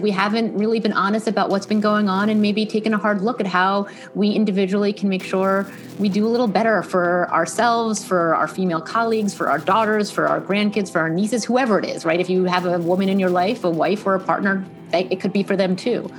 we 0.00 0.10
haven't 0.10 0.56
really 0.56 0.80
been 0.80 0.92
honest 0.92 1.28
about 1.28 1.50
what's 1.50 1.66
been 1.66 1.80
going 1.80 2.08
on 2.08 2.28
and 2.28 2.40
maybe 2.40 2.66
taken 2.66 2.94
a 2.94 2.98
hard 2.98 3.22
look 3.22 3.40
at 3.40 3.46
how 3.46 3.86
we 4.14 4.30
individually 4.30 4.92
can 4.92 5.08
make 5.08 5.22
sure 5.22 5.70
we 5.98 6.08
do 6.08 6.26
a 6.26 6.30
little 6.30 6.46
better 6.46 6.82
for 6.82 7.30
ourselves, 7.30 8.04
for 8.04 8.34
our 8.34 8.48
female 8.48 8.80
colleagues, 8.80 9.34
for 9.34 9.48
our 9.48 9.58
daughters, 9.58 10.10
for 10.10 10.26
our 10.26 10.40
grandkids, 10.40 10.90
for 10.90 11.00
our 11.00 11.08
nieces, 11.08 11.44
whoever 11.44 11.78
it 11.78 11.84
is, 11.84 12.04
right? 12.04 12.20
If 12.20 12.30
you 12.30 12.44
have 12.44 12.66
a 12.66 12.78
woman 12.78 13.08
in 13.08 13.18
your 13.18 13.30
life, 13.30 13.64
a 13.64 13.70
wife 13.70 14.06
or 14.06 14.14
a 14.14 14.20
partner, 14.20 14.64
it 14.92 15.20
could 15.20 15.32
be 15.32 15.42
for 15.42 15.56
them 15.56 15.76
too. 15.76 16.10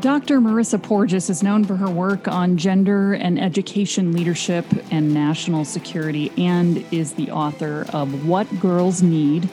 Dr. 0.00 0.40
Marissa 0.40 0.80
Porges 0.80 1.30
is 1.30 1.42
known 1.42 1.64
for 1.64 1.74
her 1.74 1.88
work 1.88 2.28
on 2.28 2.58
gender 2.58 3.14
and 3.14 3.40
education 3.40 4.12
leadership 4.12 4.66
and 4.90 5.12
national 5.14 5.64
security 5.64 6.30
and 6.36 6.84
is 6.92 7.14
the 7.14 7.30
author 7.30 7.86
of 7.94 8.28
What 8.28 8.46
Girls 8.60 9.02
Need 9.02 9.48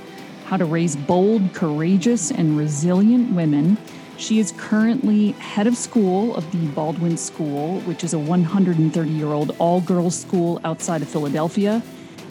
How 0.53 0.57
to 0.57 0.65
Raise 0.65 0.95
Bold, 0.95 1.51
Courageous, 1.55 2.29
and 2.29 2.55
Resilient 2.55 3.33
Women. 3.33 3.75
She 4.17 4.37
is 4.37 4.53
currently 4.55 5.31
head 5.31 5.65
of 5.65 5.75
school 5.75 6.35
of 6.35 6.51
the 6.51 6.67
Baldwin 6.67 7.17
School, 7.17 7.79
which 7.79 8.03
is 8.03 8.13
a 8.13 8.19
130 8.19 9.09
year 9.09 9.29
old 9.29 9.55
all 9.57 9.81
girls 9.81 10.15
school 10.15 10.61
outside 10.63 11.01
of 11.01 11.09
Philadelphia. 11.09 11.81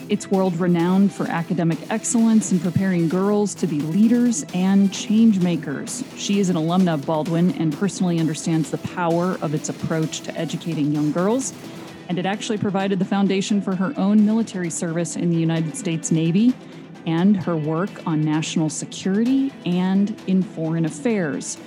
It's 0.09 0.31
world 0.31 0.55
renowned 0.61 1.13
for 1.13 1.27
academic 1.27 1.79
excellence 1.91 2.53
in 2.53 2.61
preparing 2.61 3.09
girls 3.09 3.57
to 3.57 3.67
be 3.67 3.81
leaders 3.81 4.47
and 4.55 4.93
change 4.93 5.41
makers. 5.41 6.05
She 6.15 6.39
is 6.39 6.49
an 6.49 6.55
alumna 6.55 6.95
of 6.95 7.05
Baldwin 7.05 7.51
and 7.59 7.77
personally 7.77 8.21
understands 8.21 8.71
the 8.71 8.79
power 8.79 9.37
of 9.43 9.53
its 9.53 9.69
approach 9.69 10.21
to 10.21 10.39
educating 10.39 10.93
young 10.93 11.11
girls. 11.11 11.53
And 12.09 12.21
it 12.21 12.27
actually 12.27 12.59
provided 12.59 13.01
the 13.01 13.05
foundation 13.05 13.61
for 13.61 13.75
her 13.75 13.93
own 13.97 14.25
military 14.25 14.71
service 14.71 15.17
in 15.17 15.31
the 15.31 15.37
United 15.37 15.77
States 15.77 16.13
Navy 16.13 16.55
and 17.07 17.37
her 17.37 17.57
work 17.57 18.07
on 18.07 18.23
national 18.23 18.71
security 18.71 19.53
and 19.65 20.21
in 20.27 20.43
foreign 20.43 20.85
affairs. 20.85 21.59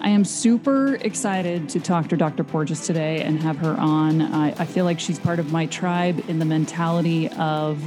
I 0.00 0.10
am 0.10 0.24
super 0.24 0.96
excited 0.96 1.70
to 1.70 1.80
talk 1.80 2.08
to 2.08 2.16
Dr. 2.16 2.44
Porges 2.44 2.86
today 2.86 3.22
and 3.22 3.42
have 3.42 3.56
her 3.58 3.74
on. 3.78 4.20
I, 4.20 4.50
I, 4.50 4.66
feel 4.66 4.84
like 4.84 5.00
she's 5.00 5.18
part 5.18 5.38
of 5.38 5.50
my 5.50 5.64
tribe 5.64 6.22
in 6.28 6.38
the 6.38 6.44
mentality 6.44 7.30
of 7.30 7.82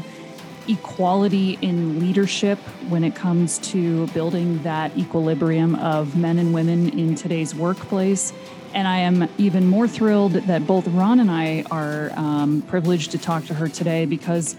equality 0.67 1.59
in 1.61 1.99
leadership 1.99 2.57
when 2.89 3.03
it 3.03 3.15
comes 3.15 3.59
to 3.59 4.07
building 4.07 4.61
that 4.63 4.97
equilibrium 4.97 5.75
of 5.75 6.15
men 6.15 6.39
and 6.39 6.53
women 6.53 6.89
in 6.97 7.13
today's 7.13 7.53
workplace. 7.53 8.33
And 8.73 8.87
I 8.87 8.97
am 8.97 9.29
even 9.37 9.67
more 9.67 9.87
thrilled 9.87 10.33
that 10.33 10.67
both 10.67 10.87
Ron 10.87 11.19
and 11.19 11.31
I 11.31 11.65
are 11.71 12.11
um, 12.15 12.63
privileged 12.63 13.11
to 13.11 13.17
talk 13.17 13.45
to 13.45 13.53
her 13.53 13.67
today 13.69 14.05
because 14.05 14.57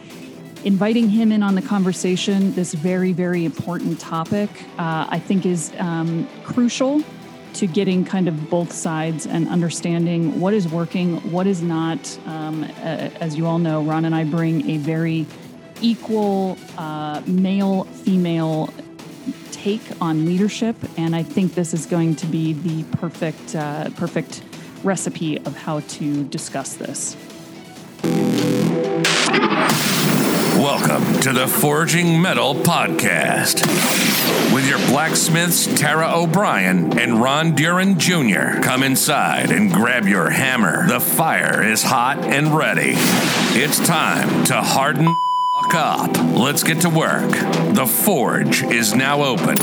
inviting 0.64 1.08
him 1.08 1.32
in 1.32 1.42
on 1.42 1.54
the 1.54 1.62
conversation, 1.62 2.54
this 2.54 2.74
very, 2.74 3.12
very 3.12 3.44
important 3.44 4.00
topic, 4.00 4.50
uh, 4.78 5.06
I 5.08 5.18
think 5.18 5.46
is 5.46 5.72
um, 5.78 6.28
crucial 6.44 7.02
to 7.54 7.66
getting 7.66 8.04
kind 8.04 8.28
of 8.28 8.50
both 8.50 8.72
sides 8.72 9.26
and 9.26 9.48
understanding 9.48 10.40
what 10.40 10.54
is 10.54 10.68
working, 10.68 11.16
what 11.32 11.46
is 11.46 11.62
not. 11.62 12.18
Um, 12.26 12.64
as 12.64 13.36
you 13.36 13.46
all 13.46 13.58
know, 13.58 13.82
Ron 13.82 14.04
and 14.04 14.14
I 14.14 14.24
bring 14.24 14.68
a 14.70 14.76
very 14.76 15.26
equal 15.80 16.58
uh, 16.76 17.22
male 17.26 17.84
female 17.84 18.72
take 19.50 19.82
on 20.00 20.24
leadership, 20.24 20.76
and 20.96 21.16
I 21.16 21.22
think 21.22 21.54
this 21.54 21.74
is 21.74 21.86
going 21.86 22.16
to 22.16 22.26
be 22.26 22.52
the 22.52 22.84
perfect 22.96 23.56
uh, 23.56 23.90
perfect 23.90 24.42
recipe 24.84 25.38
of 25.38 25.56
how 25.56 25.80
to 25.80 26.24
discuss 26.24 26.74
this. 26.74 27.16
Welcome 30.70 31.20
to 31.20 31.32
the 31.32 31.48
Forging 31.48 32.20
Metal 32.20 32.54
Podcast 32.54 33.64
with 34.52 34.68
your 34.68 34.76
blacksmiths 34.90 35.66
Tara 35.80 36.12
O'Brien 36.14 36.98
and 36.98 37.22
Ron 37.22 37.54
Duran 37.54 37.98
Jr. 37.98 38.60
Come 38.60 38.82
inside 38.82 39.50
and 39.50 39.72
grab 39.72 40.04
your 40.04 40.28
hammer. 40.28 40.86
The 40.86 41.00
fire 41.00 41.62
is 41.62 41.82
hot 41.82 42.18
and 42.18 42.54
ready. 42.54 42.92
It's 43.56 43.78
time 43.78 44.44
to 44.44 44.60
harden 44.60 45.08
up. 45.74 46.10
Let's 46.38 46.62
get 46.62 46.82
to 46.82 46.90
work. 46.90 47.30
The 47.74 47.86
forge 47.86 48.62
is 48.62 48.94
now 48.94 49.22
open. 49.22 49.56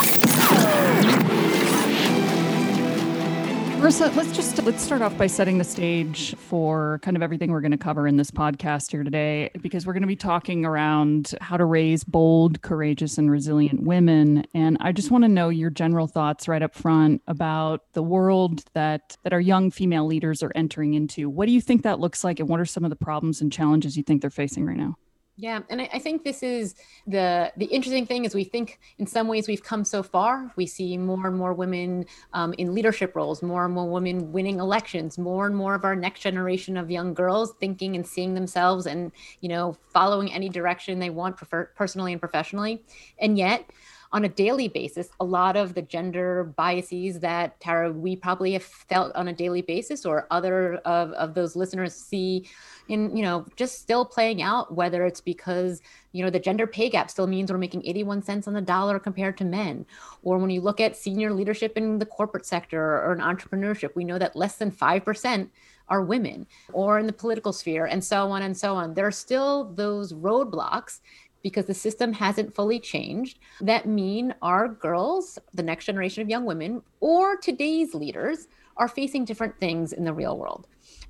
Marissa, 3.85 4.15
let's 4.15 4.35
just 4.35 4.63
let's 4.63 4.81
start 4.81 5.03
off 5.03 5.15
by 5.15 5.27
setting 5.27 5.59
the 5.59 5.63
stage 5.63 6.35
for 6.37 6.99
kind 7.03 7.15
of 7.15 7.21
everything 7.21 7.51
we're 7.51 7.61
going 7.61 7.69
to 7.69 7.77
cover 7.77 8.07
in 8.07 8.17
this 8.17 8.31
podcast 8.31 8.89
here 8.89 9.03
today, 9.03 9.51
because 9.61 9.85
we're 9.85 9.93
going 9.93 10.01
to 10.01 10.07
be 10.07 10.15
talking 10.15 10.65
around 10.65 11.35
how 11.39 11.55
to 11.55 11.65
raise 11.65 12.03
bold, 12.03 12.63
courageous, 12.63 13.19
and 13.19 13.29
resilient 13.29 13.83
women. 13.83 14.43
And 14.55 14.79
I 14.81 14.91
just 14.91 15.11
want 15.11 15.23
to 15.23 15.27
know 15.27 15.49
your 15.49 15.69
general 15.69 16.07
thoughts 16.07 16.47
right 16.47 16.63
up 16.63 16.73
front 16.73 17.21
about 17.27 17.81
the 17.93 18.01
world 18.01 18.63
that 18.73 19.17
that 19.21 19.33
our 19.33 19.39
young 19.39 19.69
female 19.69 20.07
leaders 20.07 20.41
are 20.41 20.51
entering 20.55 20.95
into. 20.95 21.29
What 21.29 21.45
do 21.45 21.51
you 21.51 21.61
think 21.61 21.83
that 21.83 21.99
looks 21.99 22.23
like, 22.23 22.39
and 22.39 22.49
what 22.49 22.59
are 22.59 22.65
some 22.65 22.85
of 22.85 22.89
the 22.89 22.95
problems 22.95 23.39
and 23.39 23.53
challenges 23.53 23.95
you 23.95 24.01
think 24.01 24.21
they're 24.21 24.31
facing 24.31 24.65
right 24.65 24.77
now? 24.77 24.95
Yeah, 25.37 25.59
and 25.69 25.81
I, 25.81 25.89
I, 25.91 25.99
think 25.99 26.23
this 26.23 26.43
is 26.43 26.75
the 27.07 27.51
the 27.57 27.65
interesting 27.65 28.05
thing 28.05 28.23
is 28.23 28.33
we 28.33 28.45
think 28.45 28.79
in 28.99 29.05
some 29.05 29.27
ways 29.27 29.49
we've 29.49 29.63
come 29.63 29.83
so 29.83 30.01
far. 30.01 30.53
We 30.55 30.65
see 30.65 30.97
more 30.97 31.27
and 31.27 31.35
more 31.35 31.53
women 31.53 32.05
um, 32.31 32.53
in 32.57 32.73
leadership 32.73 33.17
roles, 33.17 33.43
more 33.43 33.65
and 33.65 33.73
more 33.73 33.89
women 33.89 34.31
winning 34.31 34.59
elections, 34.59 35.17
more 35.17 35.45
and 35.45 35.53
more 35.53 35.75
of 35.75 35.83
our 35.83 35.95
next 35.95 36.21
generation 36.21 36.77
of 36.77 36.89
young 36.89 37.13
girls 37.13 37.53
thinking 37.59 37.97
and 37.97 38.07
seeing 38.07 38.33
themselves 38.33 38.85
and 38.85 39.11
you 39.41 39.49
know 39.49 39.75
following 39.91 40.31
any 40.31 40.47
direction 40.47 40.99
they 40.99 41.09
want, 41.09 41.35
prefer, 41.35 41.65
personally 41.75 42.13
and 42.13 42.21
professionally. 42.21 42.81
And 43.19 43.37
yet, 43.37 43.69
on 44.15 44.23
a 44.23 44.29
daily 44.29 44.69
basis, 44.69 45.09
a 45.19 45.25
lot 45.25 45.57
of 45.57 45.73
the 45.73 45.81
gender 45.81 46.45
biases 46.55 47.19
that 47.19 47.59
Tara 47.59 47.91
we 47.91 48.15
probably 48.15 48.53
have 48.53 48.63
felt 48.63 49.13
on 49.13 49.27
a 49.27 49.33
daily 49.33 49.61
basis, 49.61 50.05
or 50.05 50.25
other 50.31 50.75
of, 50.85 51.11
of 51.11 51.33
those 51.33 51.57
listeners 51.57 51.93
see 51.93 52.47
in 52.87 53.13
you 53.13 53.23
know 53.23 53.45
just 53.57 53.79
still 53.79 54.05
playing 54.05 54.41
out 54.41 54.73
whether 54.73 55.05
it's 55.05 55.19
because 55.19 55.81
you 56.13 56.23
know 56.23 56.29
the 56.29 56.39
gender 56.39 56.65
pay 56.65 56.89
gap 56.89 57.11
still 57.11 57.27
means 57.27 57.51
we're 57.51 57.57
making 57.57 57.85
81 57.85 58.23
cents 58.23 58.47
on 58.47 58.53
the 58.53 58.61
dollar 58.61 58.99
compared 58.99 59.37
to 59.39 59.43
men. 59.43 59.85
Or 60.23 60.37
when 60.37 60.49
you 60.49 60.61
look 60.61 60.79
at 60.79 60.95
senior 60.95 61.33
leadership 61.33 61.75
in 61.75 61.99
the 61.99 62.05
corporate 62.05 62.45
sector 62.45 62.81
or 63.03 63.11
in 63.11 63.19
entrepreneurship 63.19 63.97
we 63.97 64.05
know 64.05 64.17
that 64.17 64.33
less 64.33 64.55
than 64.55 64.71
5% 64.71 65.49
are 65.87 66.01
women 66.01 66.47
or 66.73 66.99
in 66.99 67.05
the 67.05 67.13
political 67.13 67.53
sphere 67.53 67.85
and 67.85 68.03
so 68.03 68.31
on 68.31 68.41
and 68.41 68.57
so 68.57 68.75
on. 68.75 68.93
There 68.93 69.05
are 69.05 69.11
still 69.11 69.65
those 69.75 70.13
roadblocks 70.13 70.99
because 71.45 71.65
the 71.65 71.75
system 71.75 72.11
hasn't 72.11 72.55
fully 72.55 72.79
changed 72.79 73.37
that 73.61 73.85
mean 73.85 74.33
our 74.41 74.67
girls 74.67 75.37
the 75.53 75.61
next 75.61 75.85
generation 75.85 76.23
of 76.23 76.27
young 76.27 76.43
women 76.43 76.81
or 77.01 77.37
today's 77.37 77.93
leaders 77.93 78.47
are 78.77 78.87
facing 78.87 79.23
different 79.23 79.55
things 79.59 79.93
in 79.93 80.03
the 80.03 80.11
real 80.11 80.39
world 80.39 80.65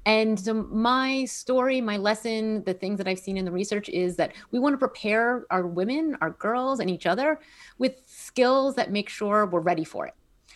and 0.05 0.39
so 0.39 0.53
my 0.53 1.25
story, 1.25 1.81
my 1.81 1.97
lesson, 1.97 2.63
the 2.63 2.75
things 2.75 2.99
that 2.99 3.07
I've 3.07 3.19
seen 3.19 3.37
in 3.37 3.45
the 3.45 3.51
research 3.51 3.89
is 3.89 4.15
that 4.17 4.33
we 4.51 4.59
want 4.59 4.73
to 4.73 4.77
prepare 4.77 5.45
our 5.49 5.65
women, 5.65 6.15
our 6.21 6.29
girls, 6.29 6.79
and 6.79 6.91
each 6.91 7.07
other 7.07 7.39
with 7.79 7.95
skills 8.05 8.75
that 8.75 8.91
make 8.91 9.09
sure 9.09 9.47
we're 9.47 9.61
ready 9.61 9.83
for 9.83 10.05
it. 10.05 10.13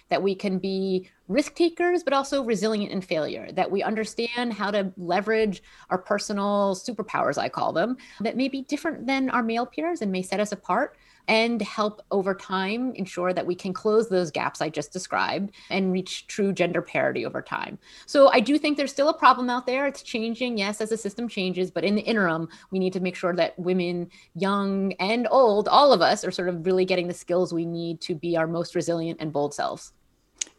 That 0.09 0.23
we 0.23 0.35
can 0.35 0.59
be 0.59 1.09
risk 1.27 1.55
takers, 1.55 2.03
but 2.03 2.13
also 2.13 2.43
resilient 2.43 2.91
in 2.91 3.01
failure. 3.01 3.51
That 3.51 3.69
we 3.69 3.83
understand 3.83 4.53
how 4.53 4.71
to 4.71 4.91
leverage 4.97 5.61
our 5.89 5.97
personal 5.97 6.75
superpowers, 6.75 7.37
I 7.37 7.49
call 7.49 7.71
them, 7.71 7.97
that 8.21 8.35
may 8.35 8.49
be 8.49 8.63
different 8.63 9.05
than 9.05 9.29
our 9.29 9.43
male 9.43 9.65
peers 9.65 10.01
and 10.01 10.11
may 10.11 10.23
set 10.23 10.39
us 10.39 10.51
apart 10.51 10.97
and 11.29 11.61
help 11.61 12.01
over 12.09 12.33
time 12.33 12.91
ensure 12.95 13.33
that 13.33 13.45
we 13.45 13.53
can 13.53 13.71
close 13.71 14.09
those 14.09 14.31
gaps 14.31 14.61
I 14.61 14.69
just 14.69 14.91
described 14.91 15.51
and 15.69 15.93
reach 15.93 16.25
true 16.25 16.51
gender 16.51 16.81
parity 16.81 17.23
over 17.23 17.39
time. 17.39 17.77
So 18.07 18.29
I 18.29 18.39
do 18.39 18.57
think 18.57 18.77
there's 18.77 18.91
still 18.91 19.09
a 19.09 19.17
problem 19.17 19.47
out 19.47 19.67
there. 19.67 19.85
It's 19.85 20.01
changing, 20.01 20.57
yes, 20.57 20.81
as 20.81 20.89
the 20.89 20.97
system 20.97 21.29
changes, 21.29 21.69
but 21.69 21.83
in 21.83 21.93
the 21.93 22.01
interim, 22.01 22.49
we 22.71 22.79
need 22.79 22.93
to 22.93 22.99
make 22.99 23.15
sure 23.15 23.35
that 23.35 23.57
women, 23.59 24.09
young 24.33 24.93
and 24.93 25.27
old, 25.29 25.67
all 25.67 25.93
of 25.93 26.01
us 26.01 26.25
are 26.25 26.31
sort 26.31 26.49
of 26.49 26.65
really 26.65 26.83
getting 26.83 27.07
the 27.07 27.13
skills 27.13 27.53
we 27.53 27.65
need 27.65 28.01
to 28.01 28.15
be 28.15 28.35
our 28.35 28.47
most 28.47 28.73
resilient 28.73 29.21
and 29.21 29.31
bold 29.31 29.53
selves. 29.53 29.93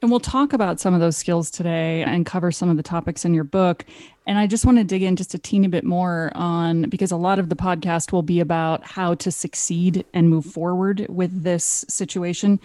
And 0.02 0.10
we'll 0.10 0.20
talk 0.20 0.54
about 0.54 0.80
some 0.80 0.94
of 0.94 1.00
those 1.00 1.18
skills 1.18 1.50
today 1.50 2.02
and 2.02 2.24
cover 2.24 2.50
some 2.50 2.70
of 2.70 2.78
the 2.78 2.82
topics 2.82 3.26
in 3.26 3.34
your 3.34 3.44
book. 3.44 3.84
And 4.26 4.38
I 4.38 4.46
just 4.46 4.64
want 4.64 4.78
to 4.78 4.84
dig 4.84 5.02
in 5.02 5.16
just 5.16 5.34
a 5.34 5.38
teeny 5.38 5.68
bit 5.68 5.84
more 5.84 6.32
on 6.34 6.88
because 6.88 7.10
a 7.10 7.16
lot 7.16 7.38
of 7.38 7.50
the 7.50 7.56
podcast 7.56 8.10
will 8.10 8.22
be 8.22 8.40
about 8.40 8.82
how 8.82 9.14
to 9.16 9.30
succeed 9.30 10.06
and 10.14 10.30
move 10.30 10.46
forward 10.46 11.06
with 11.10 11.42
this 11.42 11.84
situation. 11.88 12.60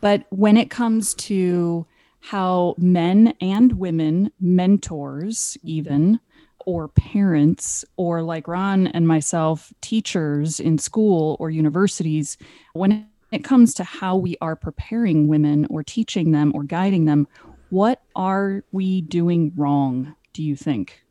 But 0.00 0.26
when 0.30 0.56
it 0.56 0.70
comes 0.70 1.14
to 1.14 1.86
how 2.20 2.76
men 2.78 3.34
and 3.40 3.72
women, 3.72 4.30
mentors, 4.40 5.56
even, 5.64 6.20
or 6.66 6.88
parents, 6.88 7.84
or 7.96 8.22
like 8.22 8.46
Ron 8.46 8.88
and 8.88 9.08
myself, 9.08 9.72
teachers 9.80 10.60
in 10.60 10.78
school 10.78 11.36
or 11.40 11.50
universities, 11.50 12.36
when 12.74 13.08
it 13.32 13.44
comes 13.44 13.74
to 13.74 13.84
how 13.84 14.16
we 14.16 14.36
are 14.40 14.56
preparing 14.56 15.28
women 15.28 15.66
or 15.68 15.82
teaching 15.82 16.32
them 16.32 16.52
or 16.54 16.62
guiding 16.62 17.04
them, 17.04 17.26
what 17.70 18.02
are 18.14 18.64
we 18.72 19.00
doing 19.00 19.52
wrong, 19.56 20.14
do 20.32 20.42
you 20.42 20.56
think? 20.56 21.02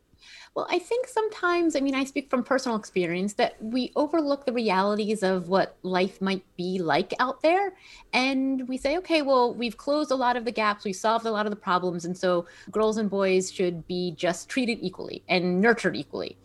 Well, 0.56 0.68
I 0.70 0.80
think 0.80 1.08
sometimes, 1.10 1.76
I 1.76 1.82
mean, 1.82 1.96
I 1.96 2.06
speak 2.06 2.30
from 2.30 2.42
personal 2.42 2.78
experience 2.78 3.34
that 3.34 3.62
we 3.62 3.92
overlook 3.98 4.46
the 4.46 4.54
realities 4.54 5.22
of 5.22 5.50
what 5.50 5.76
life 5.84 6.22
might 6.22 6.46
be 6.56 6.80
like 6.80 7.14
out 7.20 7.42
there. 7.42 7.74
And 8.14 8.66
we 8.70 8.78
say, 8.78 8.98
okay, 9.00 9.22
well, 9.22 9.54
we've 9.54 9.76
closed 9.76 10.12
a 10.12 10.16
lot 10.16 10.38
of 10.38 10.46
the 10.46 10.54
gaps, 10.54 10.86
we've 10.86 10.96
solved 10.96 11.26
a 11.26 11.32
lot 11.32 11.46
of 11.46 11.50
the 11.50 11.58
problems. 11.58 12.06
And 12.06 12.18
so 12.18 12.46
girls 12.72 12.96
and 12.96 13.10
boys 13.10 13.52
should 13.52 13.86
be 13.86 14.14
just 14.16 14.48
treated 14.48 14.78
equally 14.80 15.24
and 15.28 15.60
nurtured 15.60 15.98
equally. 15.98 16.38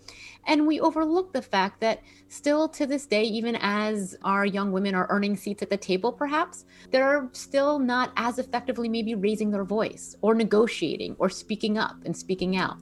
And 0.47 0.67
we 0.67 0.81
overlook 0.81 1.33
the 1.33 1.43
fact 1.43 1.81
that 1.81 2.01
still 2.29 2.69
to 2.71 2.87
this 2.87 3.07
day, 3.07 3.23
even 3.25 3.57
as 3.61 4.17
our 4.25 4.45
young 4.47 4.73
women 4.73 4.95
are 4.95 5.07
earning 5.11 5.37
seats 5.37 5.63
at 5.63 5.71
the 5.71 5.77
table, 5.77 6.13
perhaps, 6.13 6.65
they're 6.91 7.29
still 7.33 7.79
not 7.79 8.13
as 8.17 8.39
effectively 8.39 8.89
maybe 8.89 9.15
raising 9.15 9.51
their 9.51 9.65
voice 9.65 10.17
or 10.23 10.35
negotiating 10.35 11.17
or 11.19 11.29
speaking 11.29 11.79
up 11.79 11.97
and 12.05 12.17
speaking 12.17 12.57
out. 12.57 12.77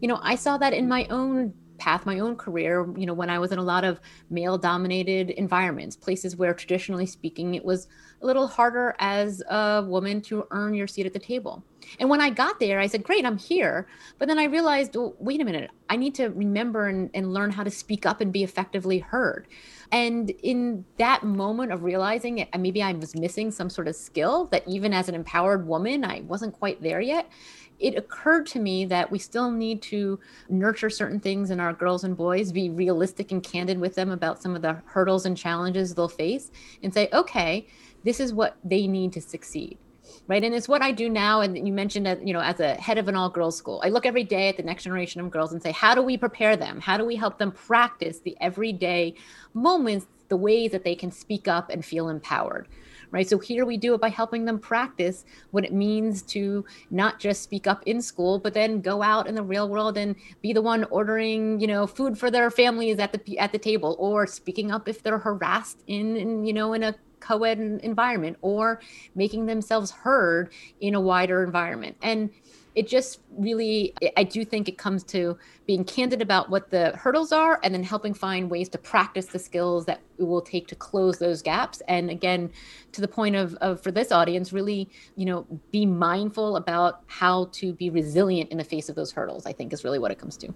You 0.00 0.08
know, 0.08 0.20
I 0.22 0.36
saw 0.36 0.58
that 0.58 0.74
in 0.74 0.86
my 0.86 1.06
own 1.10 1.54
path, 1.78 2.04
my 2.04 2.18
own 2.18 2.36
career, 2.36 2.86
you 2.96 3.06
know, 3.06 3.14
when 3.14 3.30
I 3.30 3.38
was 3.38 3.52
in 3.52 3.58
a 3.58 3.62
lot 3.62 3.84
of 3.84 4.00
male 4.30 4.58
dominated 4.58 5.30
environments, 5.30 5.96
places 5.96 6.36
where 6.36 6.54
traditionally 6.54 7.06
speaking, 7.06 7.54
it 7.54 7.64
was 7.64 7.88
a 8.20 8.26
little 8.26 8.46
harder 8.46 8.94
as 8.98 9.42
a 9.48 9.84
woman 9.86 10.20
to 10.22 10.46
earn 10.50 10.74
your 10.74 10.86
seat 10.86 11.06
at 11.06 11.12
the 11.12 11.18
table. 11.18 11.62
And 11.98 12.10
when 12.10 12.20
I 12.20 12.30
got 12.30 12.58
there, 12.60 12.80
I 12.80 12.86
said, 12.86 13.04
Great, 13.04 13.24
I'm 13.24 13.38
here. 13.38 13.86
But 14.18 14.28
then 14.28 14.38
I 14.38 14.44
realized, 14.44 14.96
well, 14.96 15.14
wait 15.18 15.40
a 15.40 15.44
minute, 15.44 15.70
I 15.88 15.96
need 15.96 16.14
to 16.16 16.28
remember 16.28 16.88
and, 16.88 17.10
and 17.14 17.32
learn 17.32 17.50
how 17.50 17.64
to 17.64 17.70
speak 17.70 18.04
up 18.04 18.20
and 18.20 18.32
be 18.32 18.42
effectively 18.42 18.98
heard. 18.98 19.46
And 19.90 20.30
in 20.42 20.84
that 20.98 21.22
moment 21.22 21.72
of 21.72 21.82
realizing 21.82 22.38
it, 22.38 22.48
maybe 22.58 22.82
I 22.82 22.92
was 22.92 23.14
missing 23.14 23.50
some 23.50 23.70
sort 23.70 23.88
of 23.88 23.96
skill 23.96 24.46
that 24.46 24.66
even 24.68 24.92
as 24.92 25.08
an 25.08 25.14
empowered 25.14 25.66
woman, 25.66 26.04
I 26.04 26.20
wasn't 26.20 26.54
quite 26.54 26.82
there 26.82 27.00
yet 27.00 27.30
it 27.78 27.96
occurred 27.96 28.46
to 28.46 28.58
me 28.58 28.84
that 28.86 29.10
we 29.10 29.18
still 29.18 29.50
need 29.50 29.82
to 29.82 30.18
nurture 30.48 30.90
certain 30.90 31.20
things 31.20 31.50
in 31.50 31.60
our 31.60 31.72
girls 31.72 32.04
and 32.04 32.16
boys, 32.16 32.52
be 32.52 32.70
realistic 32.70 33.30
and 33.30 33.42
candid 33.42 33.78
with 33.78 33.94
them 33.94 34.10
about 34.10 34.42
some 34.42 34.56
of 34.56 34.62
the 34.62 34.82
hurdles 34.86 35.26
and 35.26 35.36
challenges 35.36 35.94
they'll 35.94 36.08
face, 36.08 36.50
and 36.82 36.92
say, 36.92 37.08
okay, 37.12 37.66
this 38.04 38.20
is 38.20 38.32
what 38.32 38.56
they 38.64 38.86
need 38.86 39.12
to 39.12 39.20
succeed. 39.20 39.78
Right. 40.26 40.44
And 40.44 40.54
it's 40.54 40.68
what 40.68 40.82
I 40.82 40.92
do 40.92 41.08
now. 41.08 41.40
And 41.40 41.66
you 41.66 41.72
mentioned 41.72 42.06
that, 42.06 42.26
you 42.26 42.32
know, 42.32 42.40
as 42.40 42.60
a 42.60 42.74
head 42.74 42.98
of 42.98 43.08
an 43.08 43.16
all 43.16 43.30
girls 43.30 43.56
school, 43.56 43.80
I 43.84 43.88
look 43.88 44.06
every 44.06 44.24
day 44.24 44.48
at 44.48 44.56
the 44.56 44.62
next 44.62 44.84
generation 44.84 45.20
of 45.20 45.30
girls 45.30 45.52
and 45.52 45.62
say, 45.62 45.72
how 45.72 45.94
do 45.94 46.02
we 46.02 46.16
prepare 46.16 46.56
them? 46.56 46.80
How 46.80 46.96
do 46.96 47.04
we 47.04 47.16
help 47.16 47.38
them 47.38 47.52
practice 47.52 48.20
the 48.20 48.36
everyday 48.40 49.14
moments, 49.54 50.06
the 50.28 50.36
ways 50.36 50.72
that 50.72 50.84
they 50.84 50.94
can 50.94 51.10
speak 51.10 51.48
up 51.48 51.70
and 51.70 51.84
feel 51.84 52.08
empowered? 52.08 52.68
right? 53.10 53.28
So 53.28 53.38
here 53.38 53.64
we 53.64 53.76
do 53.76 53.94
it 53.94 54.00
by 54.00 54.08
helping 54.08 54.44
them 54.44 54.58
practice 54.58 55.24
what 55.50 55.64
it 55.64 55.72
means 55.72 56.22
to 56.22 56.64
not 56.90 57.18
just 57.18 57.42
speak 57.42 57.66
up 57.66 57.82
in 57.86 58.02
school, 58.02 58.38
but 58.38 58.54
then 58.54 58.80
go 58.80 59.02
out 59.02 59.26
in 59.26 59.34
the 59.34 59.42
real 59.42 59.68
world 59.68 59.96
and 59.96 60.14
be 60.42 60.52
the 60.52 60.62
one 60.62 60.84
ordering, 60.84 61.60
you 61.60 61.66
know, 61.66 61.86
food 61.86 62.18
for 62.18 62.30
their 62.30 62.50
families 62.50 62.98
at 62.98 63.12
the 63.12 63.38
at 63.38 63.52
the 63.52 63.58
table, 63.58 63.96
or 63.98 64.26
speaking 64.26 64.70
up 64.70 64.88
if 64.88 65.02
they're 65.02 65.18
harassed 65.18 65.82
in, 65.86 66.16
in 66.16 66.44
you 66.44 66.52
know, 66.52 66.72
in 66.72 66.82
a 66.82 66.94
co-ed 67.20 67.58
environment, 67.58 68.36
or 68.42 68.80
making 69.14 69.46
themselves 69.46 69.90
heard 69.90 70.52
in 70.80 70.94
a 70.94 71.00
wider 71.00 71.42
environment. 71.42 71.96
And 72.02 72.30
it 72.78 72.86
just 72.86 73.18
really 73.36 73.92
i 74.16 74.22
do 74.22 74.44
think 74.44 74.68
it 74.68 74.78
comes 74.78 75.02
to 75.02 75.36
being 75.66 75.84
candid 75.84 76.22
about 76.22 76.48
what 76.48 76.70
the 76.70 76.92
hurdles 76.96 77.32
are 77.32 77.58
and 77.64 77.74
then 77.74 77.82
helping 77.82 78.14
find 78.14 78.48
ways 78.48 78.68
to 78.68 78.78
practice 78.78 79.26
the 79.26 79.38
skills 79.38 79.84
that 79.84 80.00
it 80.16 80.22
will 80.22 80.40
take 80.40 80.68
to 80.68 80.76
close 80.76 81.18
those 81.18 81.42
gaps 81.42 81.82
and 81.88 82.08
again 82.08 82.48
to 82.92 83.00
the 83.00 83.08
point 83.08 83.34
of, 83.34 83.54
of 83.56 83.82
for 83.82 83.90
this 83.90 84.12
audience 84.12 84.52
really 84.52 84.88
you 85.16 85.24
know 85.24 85.44
be 85.72 85.84
mindful 85.84 86.56
about 86.56 87.02
how 87.08 87.46
to 87.46 87.72
be 87.72 87.90
resilient 87.90 88.48
in 88.52 88.58
the 88.58 88.64
face 88.64 88.88
of 88.88 88.94
those 88.94 89.10
hurdles 89.10 89.44
i 89.44 89.52
think 89.52 89.72
is 89.72 89.82
really 89.82 89.98
what 89.98 90.12
it 90.12 90.18
comes 90.18 90.36
to 90.36 90.54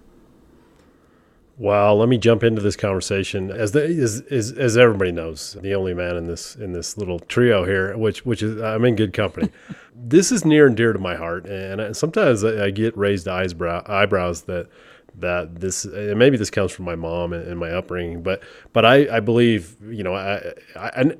well, 1.57 1.97
let 1.97 2.09
me 2.09 2.17
jump 2.17 2.43
into 2.43 2.61
this 2.61 2.75
conversation. 2.75 3.51
As, 3.51 3.73
the, 3.73 3.83
as, 3.83 4.21
as 4.31 4.51
as 4.53 4.75
everybody 4.75 5.11
knows, 5.11 5.55
the 5.61 5.75
only 5.75 5.93
man 5.93 6.15
in 6.15 6.25
this 6.25 6.55
in 6.55 6.73
this 6.73 6.97
little 6.97 7.19
trio 7.19 7.63
here, 7.63 7.95
which 7.95 8.25
which 8.25 8.41
is 8.41 8.59
I'm 8.61 8.83
in 8.85 8.95
good 8.95 9.13
company. 9.13 9.49
this 9.95 10.31
is 10.31 10.45
near 10.45 10.65
and 10.65 10.75
dear 10.75 10.93
to 10.93 10.99
my 10.99 11.15
heart, 11.15 11.45
and 11.45 11.81
I, 11.81 11.91
sometimes 11.91 12.43
I, 12.43 12.65
I 12.65 12.69
get 12.71 12.97
raised 12.97 13.27
eyebrow, 13.27 13.83
eyebrows 13.85 14.43
that 14.43 14.67
that 15.19 15.59
this 15.59 15.85
and 15.85 16.17
maybe 16.17 16.37
this 16.37 16.49
comes 16.49 16.71
from 16.71 16.85
my 16.85 16.95
mom 16.95 17.33
and, 17.33 17.47
and 17.47 17.59
my 17.59 17.69
upbringing, 17.69 18.23
but 18.23 18.41
but 18.73 18.83
I, 18.83 19.17
I 19.17 19.19
believe 19.19 19.75
you 19.87 20.03
know 20.03 20.15
I, 20.15 20.53
I, 20.75 20.87
I 20.87 21.11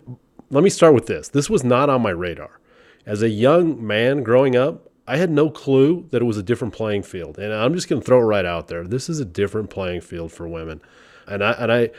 let 0.50 0.64
me 0.64 0.70
start 0.70 0.96
with 0.96 1.06
this. 1.06 1.30
This 1.30 1.50
was 1.50 1.64
not 1.64 1.90
on 1.90 2.02
my 2.02 2.10
radar. 2.10 2.60
As 3.06 3.22
a 3.22 3.30
young 3.30 3.86
man 3.86 4.24
growing 4.24 4.56
up, 4.56 4.90
I 5.08 5.18
had 5.18 5.30
no 5.30 5.50
clue 5.50 6.08
that 6.12 6.22
it 6.22 6.26
was 6.26 6.38
a 6.38 6.44
different 6.44 6.74
playing 6.74 7.04
field. 7.04 7.38
And 7.38 7.54
I'm 7.54 7.74
just 7.74 7.90
going 7.90 8.02
to 8.02 8.06
throw 8.06 8.20
it 8.20 8.24
right 8.24 8.46
out 8.46 8.68
there. 8.68 8.86
This 8.86 9.10
is 9.10 9.20
a 9.20 9.26
different 9.26 9.70
playing 9.70 10.02
field 10.02 10.32
for 10.32 10.48
women. 10.48 10.82
And 11.28 11.44
I, 11.44 11.52
and 11.52 11.72
I, 11.72 11.90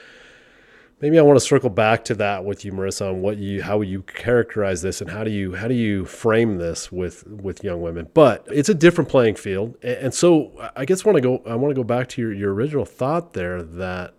maybe 1.00 1.18
I 1.18 1.22
want 1.22 1.38
to 1.38 1.44
circle 1.44 1.68
back 1.68 2.04
to 2.06 2.14
that 2.14 2.46
with 2.46 2.64
you, 2.64 2.72
Marissa, 2.72 3.10
on 3.10 3.20
what 3.20 3.36
you, 3.36 3.62
how 3.62 3.82
you 3.82 4.02
characterize 4.02 4.80
this 4.80 5.02
and 5.02 5.10
how 5.10 5.22
do 5.22 5.30
you, 5.30 5.54
how 5.54 5.68
do 5.68 5.74
you 5.74 6.06
frame 6.06 6.56
this 6.56 6.90
with, 6.90 7.26
with 7.26 7.62
young 7.62 7.82
women? 7.82 8.08
But 8.14 8.46
it's 8.50 8.70
a 8.70 8.74
different 8.74 9.10
playing 9.10 9.34
field. 9.34 9.76
And 9.82 10.14
so 10.14 10.52
I 10.74 10.86
guess 10.86 11.04
want 11.04 11.16
to 11.16 11.22
go, 11.22 11.42
I 11.46 11.56
want 11.56 11.72
to 11.72 11.76
go 11.76 11.84
back 11.84 12.08
to 12.10 12.22
your, 12.22 12.32
your 12.32 12.54
original 12.54 12.86
thought 12.86 13.34
there 13.34 13.62
that 13.62 14.14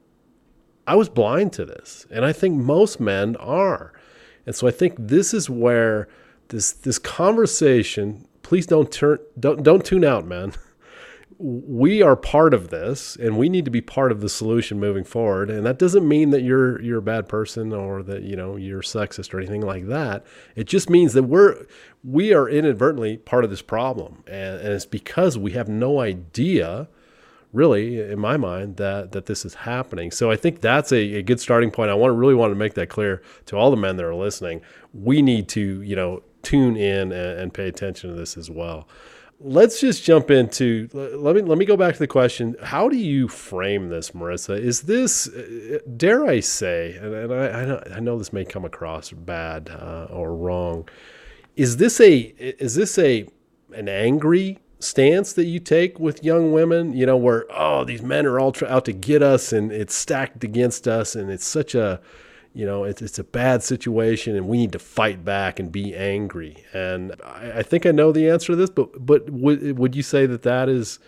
I 0.86 0.96
was 0.96 1.10
blind 1.10 1.54
to 1.54 1.66
this. 1.66 2.06
And 2.12 2.24
I 2.24 2.34
think 2.34 2.56
most 2.56 3.00
men 3.00 3.36
are. 3.38 3.94
And 4.46 4.56
so 4.56 4.68
I 4.68 4.72
think 4.72 4.94
this 5.00 5.34
is 5.34 5.50
where 5.50 6.08
this, 6.50 6.72
this 6.72 7.00
conversation 7.00 8.28
please 8.46 8.68
don't 8.68 8.92
turn 8.92 9.18
don't 9.40 9.64
don't 9.64 9.84
tune 9.84 10.06
out, 10.06 10.26
man. 10.26 10.54
We 11.38 12.02
are 12.04 12.16
part 12.16 12.54
of 12.54 12.70
this 12.70 13.16
and 13.18 13.38
we 13.38 13.50
need 13.50 13.66
to 13.66 13.72
be 13.72 13.82
part 13.82 14.12
of 14.12 14.22
the 14.22 14.30
solution 14.30 14.80
moving 14.80 15.04
forward. 15.04 15.50
And 15.50 15.66
that 15.66 15.80
doesn't 15.80 16.08
mean 16.08 16.30
that 16.30 16.44
you're 16.44 16.80
you're 16.82 17.00
a 17.00 17.02
bad 17.02 17.28
person 17.28 17.74
or 17.74 18.04
that, 18.04 18.22
you 18.22 18.36
know, 18.36 18.56
you're 18.56 18.84
sexist 18.84 19.34
or 19.34 19.40
anything 19.40 19.62
like 19.62 19.88
that. 19.88 20.26
It 20.56 20.66
just 20.66 20.92
means 20.92 21.14
that 21.14 21.24
we're 21.24 21.66
we 22.04 22.34
are 22.34 22.48
inadvertently 22.48 23.18
part 23.18 23.44
of 23.44 23.50
this 23.50 23.64
problem. 23.64 24.24
And, 24.28 24.60
and 24.62 24.74
it's 24.74 24.86
because 24.86 25.38
we 25.40 25.52
have 25.54 25.68
no 25.68 26.00
idea 26.00 26.88
really 27.52 28.00
in 28.00 28.20
my 28.20 28.38
mind 28.38 28.78
that 28.78 29.14
that 29.14 29.28
this 29.28 29.46
is 29.46 29.54
happening 29.54 30.12
so 30.12 30.30
i 30.30 30.36
think 30.36 30.60
that's 30.60 30.92
a, 30.92 30.98
a, 30.98 31.24
good 31.24 31.40
starting 31.40 31.72
point 31.72 31.90
i 31.90 31.94
want 31.94 32.12
to 32.12 32.16
really 32.16 32.36
want 32.36 32.52
to 32.52 32.56
make 32.56 32.74
that 32.74 32.90
clear 32.90 33.22
to 33.46 33.56
all 33.56 33.72
the 33.72 33.78
men 33.78 33.96
that 33.96 34.06
are 34.06 34.14
listening 34.14 34.60
we 34.94 35.22
need 35.22 35.48
to 35.48 35.82
you 35.82 35.96
know 35.96 36.22
tune 36.46 36.78
in 36.78 37.12
and, 37.12 37.40
and 37.40 37.54
pay 37.54 37.68
attention 37.68 38.10
to 38.10 38.16
this 38.16 38.38
as 38.38 38.50
well. 38.50 38.88
Let's 39.42 39.82
just 39.82 40.06
jump 40.06 40.32
into 40.32 40.88
let 40.94 41.36
me 41.36 41.42
let 41.42 41.58
me 41.58 41.66
go 41.66 41.76
back 41.76 41.94
to 41.94 42.00
the 42.00 42.08
question. 42.08 42.56
How 42.64 42.88
do 42.88 42.96
you 42.96 43.28
frame 43.28 43.90
this, 43.90 44.12
Marissa? 44.12 44.58
Is 44.58 44.84
this 44.84 45.30
dare 45.98 46.26
I 46.26 46.40
say, 46.40 46.96
and, 46.96 47.14
and 47.14 47.34
I, 47.34 47.48
I 47.50 47.66
know, 47.66 47.84
I 47.96 48.00
know 48.00 48.18
this 48.18 48.32
may 48.32 48.46
come 48.46 48.64
across 48.64 49.12
bad 49.12 49.70
uh, 49.70 50.08
or 50.10 50.34
wrong. 50.34 50.88
Is 51.58 51.76
this 51.78 52.00
a 52.00 52.34
is 52.38 52.76
this 52.76 52.98
a 52.98 53.28
an 53.74 53.90
angry 53.90 54.60
stance 54.80 55.34
that 55.34 55.46
you 55.46 55.60
take 55.60 56.00
with 56.00 56.24
young 56.24 56.52
women, 56.52 56.94
you 56.94 57.06
know, 57.06 57.18
where, 57.18 57.46
oh, 57.50 57.84
these 57.84 58.02
men 58.02 58.26
are 58.26 58.40
all 58.40 58.54
out 58.68 58.86
to 58.86 58.94
get 58.94 59.22
us 59.22 59.52
and 59.52 59.72
it's 59.72 59.96
stacked 59.96 60.44
against 60.44 60.88
us 60.88 61.16
and 61.16 61.30
it's 61.32 61.46
such 61.46 61.76
a, 61.76 62.00
you 62.56 62.66
know, 62.66 62.86
it's, 62.86 63.02
it's 63.02 63.20
a 63.20 63.24
bad 63.24 63.62
situation 63.64 64.34
and 64.36 64.48
we 64.48 64.58
need 64.58 64.72
to 64.72 64.80
fight 64.80 65.26
back 65.26 65.60
and 65.60 65.74
be 65.74 65.94
angry. 65.94 66.64
And 66.74 67.14
I, 67.22 67.58
I 67.58 67.64
think 67.64 67.86
I 67.86 67.92
know 67.92 68.14
the 68.14 68.30
answer 68.30 68.54
to 68.54 68.56
this, 68.56 68.70
but, 68.70 69.06
but 69.06 69.30
would, 69.30 69.78
would 69.78 69.94
you 69.94 70.02
say 70.02 70.26
that 70.26 70.44
that 70.44 70.70
is, 70.70 71.00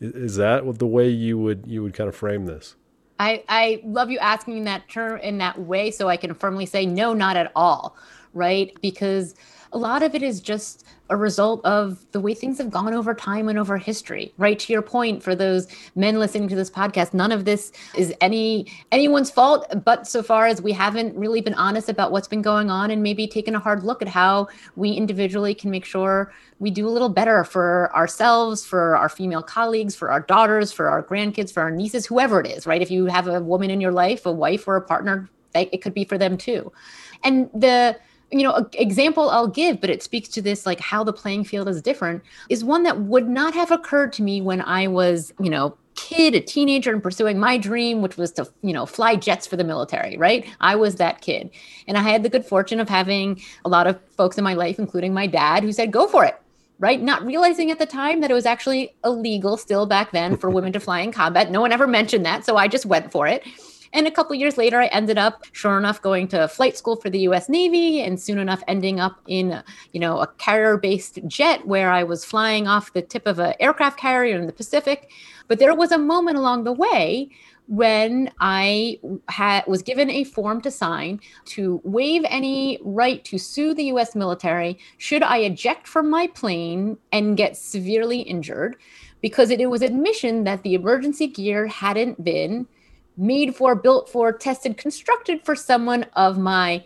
is 0.00 0.36
that 0.36 0.78
the 0.78 0.86
way 0.86 1.10
you 1.10 1.36
would, 1.38 1.66
you 1.66 1.82
would 1.82 1.92
kind 1.92 2.08
of 2.08 2.16
frame 2.16 2.46
this? 2.46 2.74
I, 3.20 3.44
I 3.50 3.82
love 3.84 4.10
you 4.10 4.18
asking 4.18 4.64
that 4.64 4.88
term 4.88 5.18
in 5.20 5.36
that 5.38 5.60
way 5.60 5.90
so 5.90 6.08
I 6.08 6.16
can 6.16 6.32
firmly 6.32 6.64
say 6.64 6.86
no, 6.86 7.12
not 7.12 7.36
at 7.36 7.52
all, 7.54 7.96
right? 8.32 8.74
Because 8.80 9.34
a 9.74 9.78
lot 9.78 10.02
of 10.04 10.14
it 10.14 10.22
is 10.22 10.40
just 10.40 10.86
a 11.10 11.16
result 11.16 11.62
of 11.66 12.06
the 12.12 12.20
way 12.20 12.32
things 12.32 12.56
have 12.58 12.70
gone 12.70 12.94
over 12.94 13.12
time 13.12 13.48
and 13.48 13.58
over 13.58 13.76
history. 13.76 14.32
Right 14.38 14.58
to 14.58 14.72
your 14.72 14.80
point 14.80 15.22
for 15.22 15.34
those 15.34 15.66
men 15.96 16.18
listening 16.18 16.48
to 16.48 16.54
this 16.54 16.70
podcast 16.70 17.12
none 17.12 17.32
of 17.32 17.44
this 17.44 17.72
is 17.94 18.14
any 18.20 18.66
anyone's 18.92 19.30
fault 19.30 19.66
but 19.84 20.06
so 20.06 20.22
far 20.22 20.46
as 20.46 20.62
we 20.62 20.72
haven't 20.72 21.14
really 21.16 21.40
been 21.40 21.54
honest 21.54 21.88
about 21.88 22.12
what's 22.12 22.28
been 22.28 22.40
going 22.40 22.70
on 22.70 22.90
and 22.90 23.02
maybe 23.02 23.26
taken 23.26 23.54
a 23.54 23.58
hard 23.58 23.82
look 23.82 24.00
at 24.00 24.08
how 24.08 24.48
we 24.76 24.92
individually 24.92 25.54
can 25.54 25.70
make 25.70 25.84
sure 25.84 26.32
we 26.58 26.70
do 26.70 26.88
a 26.88 26.90
little 26.90 27.10
better 27.10 27.44
for 27.44 27.94
ourselves 27.94 28.64
for 28.64 28.96
our 28.96 29.08
female 29.08 29.42
colleagues 29.42 29.94
for 29.94 30.10
our 30.10 30.20
daughters 30.20 30.72
for 30.72 30.88
our 30.88 31.02
grandkids 31.02 31.52
for 31.52 31.60
our 31.60 31.70
nieces 31.70 32.06
whoever 32.06 32.40
it 32.40 32.46
is 32.46 32.66
right? 32.66 32.80
If 32.80 32.90
you 32.90 33.06
have 33.06 33.26
a 33.26 33.40
woman 33.40 33.70
in 33.70 33.80
your 33.80 33.92
life 33.92 34.24
a 34.24 34.32
wife 34.32 34.66
or 34.66 34.76
a 34.76 34.82
partner 34.82 35.28
it 35.54 35.82
could 35.82 35.94
be 35.94 36.04
for 36.04 36.18
them 36.18 36.36
too. 36.36 36.72
And 37.22 37.48
the 37.54 37.96
you 38.34 38.42
know 38.42 38.52
an 38.52 38.66
example 38.74 39.30
i'll 39.30 39.46
give 39.46 39.80
but 39.80 39.88
it 39.88 40.02
speaks 40.02 40.28
to 40.28 40.42
this 40.42 40.66
like 40.66 40.80
how 40.80 41.04
the 41.04 41.12
playing 41.12 41.44
field 41.44 41.68
is 41.68 41.80
different 41.80 42.22
is 42.48 42.64
one 42.64 42.82
that 42.82 43.00
would 43.00 43.28
not 43.28 43.54
have 43.54 43.70
occurred 43.70 44.12
to 44.12 44.22
me 44.22 44.40
when 44.40 44.60
i 44.62 44.86
was 44.86 45.32
you 45.40 45.48
know 45.48 45.76
kid 45.94 46.34
a 46.34 46.40
teenager 46.40 46.92
and 46.92 47.02
pursuing 47.02 47.38
my 47.38 47.56
dream 47.56 48.02
which 48.02 48.16
was 48.16 48.32
to 48.32 48.46
you 48.62 48.72
know 48.72 48.84
fly 48.84 49.14
jets 49.14 49.46
for 49.46 49.56
the 49.56 49.62
military 49.62 50.16
right 50.16 50.46
i 50.60 50.74
was 50.74 50.96
that 50.96 51.20
kid 51.20 51.48
and 51.86 51.96
i 51.96 52.02
had 52.02 52.24
the 52.24 52.28
good 52.28 52.44
fortune 52.44 52.80
of 52.80 52.88
having 52.88 53.40
a 53.64 53.68
lot 53.68 53.86
of 53.86 53.98
folks 54.16 54.36
in 54.36 54.42
my 54.42 54.54
life 54.54 54.80
including 54.80 55.14
my 55.14 55.26
dad 55.26 55.62
who 55.62 55.72
said 55.72 55.92
go 55.92 56.08
for 56.08 56.24
it 56.24 56.40
right? 56.80 57.00
Not 57.00 57.24
realizing 57.24 57.70
at 57.70 57.78
the 57.78 57.86
time 57.86 58.20
that 58.20 58.30
it 58.30 58.34
was 58.34 58.46
actually 58.46 58.94
illegal 59.04 59.56
still 59.56 59.86
back 59.86 60.10
then 60.10 60.36
for 60.36 60.50
women 60.50 60.72
to 60.72 60.80
fly 60.80 61.00
in 61.00 61.12
combat. 61.12 61.50
No 61.50 61.60
one 61.60 61.72
ever 61.72 61.86
mentioned 61.86 62.26
that. 62.26 62.44
So 62.44 62.56
I 62.56 62.68
just 62.68 62.84
went 62.84 63.12
for 63.12 63.26
it. 63.28 63.46
And 63.94 64.08
a 64.08 64.10
couple 64.10 64.34
years 64.34 64.58
later, 64.58 64.80
I 64.80 64.86
ended 64.86 65.18
up, 65.18 65.44
sure 65.52 65.78
enough, 65.78 66.02
going 66.02 66.26
to 66.28 66.48
flight 66.48 66.76
school 66.76 66.96
for 66.96 67.08
the 67.08 67.20
U.S. 67.20 67.48
Navy, 67.48 68.00
and 68.02 68.20
soon 68.20 68.40
enough, 68.40 68.60
ending 68.66 68.98
up 68.98 69.20
in, 69.28 69.62
you 69.92 70.00
know, 70.00 70.18
a 70.18 70.26
carrier-based 70.26 71.20
jet 71.28 71.64
where 71.64 71.92
I 71.92 72.02
was 72.02 72.24
flying 72.24 72.66
off 72.66 72.92
the 72.92 73.02
tip 73.02 73.24
of 73.24 73.38
an 73.38 73.54
aircraft 73.60 73.96
carrier 73.96 74.36
in 74.36 74.46
the 74.46 74.52
Pacific. 74.52 75.12
But 75.46 75.60
there 75.60 75.76
was 75.76 75.92
a 75.92 75.98
moment 75.98 76.36
along 76.36 76.64
the 76.64 76.72
way 76.72 77.30
when 77.68 78.30
I 78.40 78.98
had 79.28 79.64
was 79.68 79.82
given 79.82 80.10
a 80.10 80.24
form 80.24 80.60
to 80.62 80.70
sign 80.72 81.20
to 81.46 81.80
waive 81.84 82.24
any 82.28 82.78
right 82.82 83.24
to 83.24 83.38
sue 83.38 83.72
the 83.72 83.84
US 83.84 84.14
military 84.14 84.78
should 84.98 85.22
I 85.22 85.38
eject 85.38 85.88
from 85.88 86.10
my 86.10 86.26
plane 86.26 86.98
and 87.10 87.38
get 87.38 87.56
severely 87.56 88.20
injured 88.20 88.76
because 89.22 89.48
it, 89.48 89.62
it 89.62 89.70
was 89.70 89.80
admission 89.80 90.44
that 90.44 90.62
the 90.62 90.74
emergency 90.74 91.26
gear 91.26 91.66
hadn't 91.66 92.22
been 92.22 92.66
made 93.16 93.54
for, 93.54 93.74
built 93.74 94.08
for, 94.08 94.32
tested, 94.32 94.76
constructed 94.76 95.44
for 95.44 95.54
someone 95.54 96.04
of 96.14 96.38
my 96.38 96.84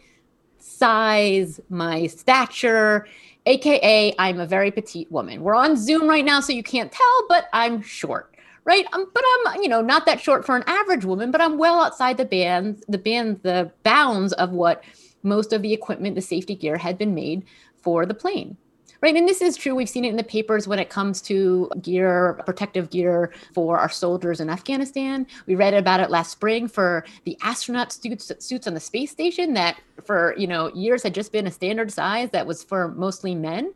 size, 0.58 1.60
my 1.70 2.06
stature, 2.06 3.06
aka 3.46 4.14
I'm 4.18 4.40
a 4.40 4.46
very 4.46 4.70
petite 4.70 5.10
woman. 5.10 5.42
We're 5.42 5.54
on 5.54 5.76
Zoom 5.76 6.08
right 6.08 6.24
now 6.24 6.40
so 6.40 6.52
you 6.52 6.62
can't 6.62 6.92
tell, 6.92 7.26
but 7.28 7.48
I'm 7.52 7.82
short 7.82 8.34
right? 8.68 8.84
Um, 8.92 9.06
but 9.14 9.24
I'm, 9.26 9.62
you 9.62 9.68
know, 9.68 9.80
not 9.80 10.04
that 10.04 10.20
short 10.20 10.44
for 10.44 10.54
an 10.54 10.62
average 10.66 11.06
woman, 11.06 11.30
but 11.30 11.40
I'm 11.40 11.56
well 11.56 11.80
outside 11.80 12.18
the 12.18 12.26
bands, 12.26 12.84
the 12.86 12.98
band, 12.98 13.40
the 13.42 13.72
bounds 13.82 14.34
of 14.34 14.50
what 14.50 14.84
most 15.22 15.54
of 15.54 15.62
the 15.62 15.72
equipment, 15.72 16.14
the 16.14 16.20
safety 16.20 16.54
gear 16.54 16.76
had 16.76 16.98
been 16.98 17.14
made 17.14 17.44
for 17.80 18.04
the 18.04 18.12
plane. 18.12 18.58
Right. 19.00 19.14
And 19.14 19.28
this 19.28 19.40
is 19.40 19.56
true. 19.56 19.76
We've 19.76 19.88
seen 19.88 20.04
it 20.04 20.08
in 20.08 20.16
the 20.16 20.24
papers 20.24 20.66
when 20.66 20.80
it 20.80 20.90
comes 20.90 21.22
to 21.22 21.70
gear, 21.80 22.42
protective 22.44 22.90
gear 22.90 23.32
for 23.54 23.78
our 23.78 23.88
soldiers 23.88 24.40
in 24.40 24.50
Afghanistan. 24.50 25.24
We 25.46 25.54
read 25.54 25.72
about 25.72 26.00
it 26.00 26.10
last 26.10 26.32
spring 26.32 26.66
for 26.66 27.04
the 27.24 27.38
astronaut 27.42 27.92
suits, 27.92 28.32
suits 28.40 28.66
on 28.66 28.74
the 28.74 28.80
space 28.80 29.12
station 29.12 29.54
that 29.54 29.80
for, 30.04 30.34
you 30.36 30.48
know, 30.48 30.74
years 30.74 31.04
had 31.04 31.14
just 31.14 31.30
been 31.30 31.46
a 31.46 31.50
standard 31.52 31.92
size 31.92 32.30
that 32.30 32.46
was 32.46 32.64
for 32.64 32.88
mostly 32.88 33.36
men. 33.36 33.72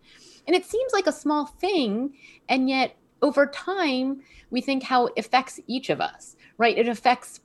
And 0.49 0.57
it 0.57 0.65
seems 0.65 0.93
like 0.93 1.07
a 1.07 1.13
small 1.13 1.47
thing. 1.47 2.15
And 2.49 2.69
yet 2.69 2.97
over 3.23 3.47
time, 3.47 4.23
we 4.51 4.61
think 4.61 4.83
how 4.83 5.07
it 5.07 5.13
affects 5.17 5.61
each 5.69 5.89
of 5.89 6.01
us, 6.01 6.35
right? 6.59 6.77
It 6.77 6.89
affects 6.89 7.41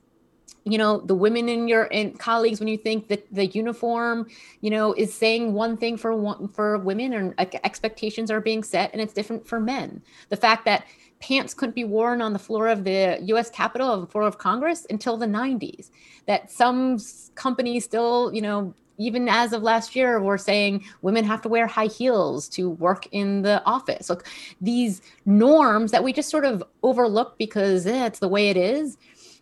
you 0.64 0.78
know 0.78 0.98
the 1.00 1.14
women 1.14 1.48
in 1.48 1.68
your 1.68 1.84
in 1.84 2.12
colleagues 2.12 2.60
when 2.60 2.68
you 2.68 2.76
think 2.76 3.08
that 3.08 3.26
the 3.32 3.46
uniform 3.46 4.26
you 4.60 4.70
know 4.70 4.92
is 4.94 5.12
saying 5.12 5.52
one 5.52 5.76
thing 5.76 5.96
for 5.96 6.14
one 6.14 6.48
for 6.48 6.78
women 6.78 7.12
and 7.12 7.34
expectations 7.64 8.30
are 8.30 8.40
being 8.40 8.62
set 8.62 8.90
and 8.92 9.00
it's 9.00 9.12
different 9.12 9.46
for 9.46 9.60
men 9.60 10.02
the 10.28 10.36
fact 10.36 10.64
that 10.64 10.84
pants 11.20 11.52
couldn't 11.54 11.74
be 11.74 11.84
worn 11.84 12.22
on 12.22 12.32
the 12.32 12.38
floor 12.38 12.68
of 12.68 12.84
the 12.84 13.18
US 13.22 13.50
Capitol 13.50 13.90
of 13.92 14.00
the 14.00 14.06
floor 14.06 14.24
of 14.24 14.38
Congress 14.38 14.86
until 14.90 15.16
the 15.16 15.26
90s 15.26 15.90
that 16.26 16.50
some 16.50 16.98
companies 17.34 17.84
still 17.84 18.32
you 18.32 18.42
know 18.42 18.74
even 18.98 19.28
as 19.28 19.52
of 19.52 19.62
last 19.62 19.94
year, 19.96 20.20
we're 20.20 20.36
saying 20.36 20.84
women 21.02 21.24
have 21.24 21.40
to 21.42 21.48
wear 21.48 21.66
high 21.66 21.86
heels 21.86 22.48
to 22.48 22.68
work 22.68 23.06
in 23.12 23.42
the 23.42 23.64
office. 23.64 24.10
Look, 24.10 24.26
these 24.60 25.00
norms 25.24 25.92
that 25.92 26.02
we 26.02 26.12
just 26.12 26.28
sort 26.28 26.44
of 26.44 26.62
overlook 26.82 27.38
because 27.38 27.86
eh, 27.86 28.06
it's 28.06 28.18
the 28.18 28.28
way 28.28 28.50
it 28.50 28.56
is. 28.56 28.98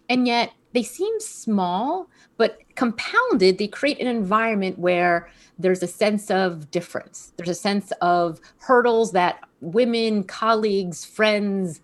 And 0.09 0.27
yet 0.27 0.53
they 0.73 0.83
seem 0.83 1.19
small, 1.21 2.09
but 2.37 2.59
compounded, 2.75 3.59
they 3.59 3.69
create 3.69 4.01
an 4.01 4.07
environment 4.07 4.79
where 4.79 5.31
there's 5.59 5.83
a 5.83 5.87
sense 5.87 6.31
of 6.31 6.71
difference. 6.71 7.33
There's 7.37 7.49
a 7.49 7.55
sense 7.55 7.93
of 8.03 8.41
hurdles 8.59 9.13
that 9.13 9.41
women, 9.61 10.23
colleagues, 10.25 11.05
friends, 11.05 11.81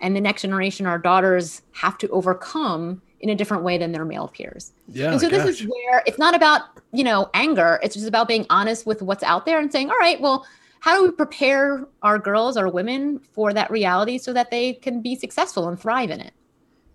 and 0.00 0.16
the 0.16 0.20
next 0.20 0.42
generation, 0.42 0.86
our 0.86 0.98
daughters, 0.98 1.62
have 1.72 1.98
to 1.98 2.08
overcome 2.08 3.02
in 3.20 3.30
a 3.30 3.34
different 3.34 3.62
way 3.62 3.78
than 3.78 3.92
their 3.92 4.04
male 4.04 4.28
peers. 4.28 4.72
Yeah. 4.88 5.12
And 5.12 5.20
so 5.20 5.30
gosh. 5.30 5.44
this 5.44 5.60
is 5.60 5.66
where 5.68 6.02
it's 6.06 6.18
not 6.18 6.34
about, 6.34 6.62
you 6.92 7.04
know, 7.04 7.30
anger. 7.34 7.78
It's 7.82 7.94
just 7.94 8.08
about 8.08 8.26
being 8.26 8.44
honest 8.50 8.84
with 8.84 9.00
what's 9.00 9.22
out 9.22 9.46
there 9.46 9.60
and 9.60 9.70
saying, 9.70 9.90
all 9.90 9.98
right, 9.98 10.20
well, 10.20 10.44
how 10.80 10.96
do 10.96 11.04
we 11.04 11.12
prepare 11.12 11.86
our 12.02 12.18
girls, 12.18 12.56
our 12.56 12.68
women 12.68 13.20
for 13.32 13.52
that 13.52 13.70
reality 13.70 14.18
so 14.18 14.32
that 14.32 14.50
they 14.50 14.72
can 14.74 15.00
be 15.00 15.14
successful 15.14 15.68
and 15.68 15.78
thrive 15.78 16.10
in 16.10 16.20
it? 16.20 16.32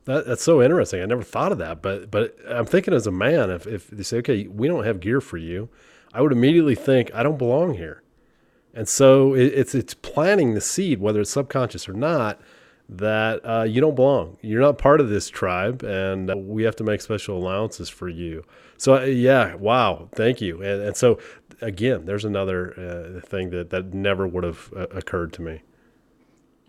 That, 0.08 0.26
that's 0.26 0.44
so 0.44 0.62
interesting. 0.62 1.02
I 1.02 1.06
never 1.06 1.22
thought 1.22 1.52
of 1.52 1.58
that, 1.58 1.82
but 1.82 2.10
but 2.10 2.36
I'm 2.48 2.66
thinking 2.66 2.94
as 2.94 3.08
a 3.08 3.12
man, 3.12 3.52
if 3.52 3.68
if 3.68 3.90
they 3.90 4.04
say, 4.04 4.18
okay, 4.20 4.48
we 4.48 4.68
don't 4.68 4.86
have 4.86 5.02
gear 5.02 5.20
for 5.22 5.38
you, 5.38 5.70
I 6.14 6.22
would 6.22 6.32
immediately 6.32 6.76
think 6.76 7.14
I 7.14 7.24
don't 7.24 7.38
belong 7.38 7.74
here, 7.74 8.02
and 8.74 8.88
so 8.88 9.34
it, 9.34 9.54
it's 9.54 9.76
it's 9.76 9.94
planting 9.94 10.54
the 10.54 10.62
seed, 10.62 11.00
whether 11.00 11.20
it's 11.20 11.32
subconscious 11.32 11.90
or 11.90 11.94
not, 11.94 12.40
that 12.90 13.42
uh, 13.44 13.64
you 13.64 13.82
don't 13.82 13.96
belong. 13.96 14.38
You're 14.42 14.62
not 14.62 14.78
part 14.78 15.02
of 15.02 15.10
this 15.10 15.30
tribe, 15.30 15.84
and 15.84 16.32
uh, 16.32 16.38
we 16.38 16.64
have 16.64 16.76
to 16.78 16.84
make 16.86 17.02
special 17.02 17.38
allowances 17.38 17.90
for 17.90 18.08
you. 18.08 18.46
So, 18.78 18.96
uh, 18.96 19.02
yeah, 19.02 19.56
wow, 19.56 20.08
thank 20.16 20.40
you. 20.40 20.62
And, 20.62 20.82
and 20.84 20.96
so, 20.96 21.20
again, 21.62 22.06
there's 22.06 22.24
another 22.24 23.20
uh, 23.20 23.28
thing 23.28 23.50
that, 23.50 23.72
that 23.72 23.94
never 23.94 24.26
would 24.26 24.46
have 24.46 24.72
uh, 24.76 24.88
occurred 24.92 25.34
to 25.34 25.42
me. 25.42 25.64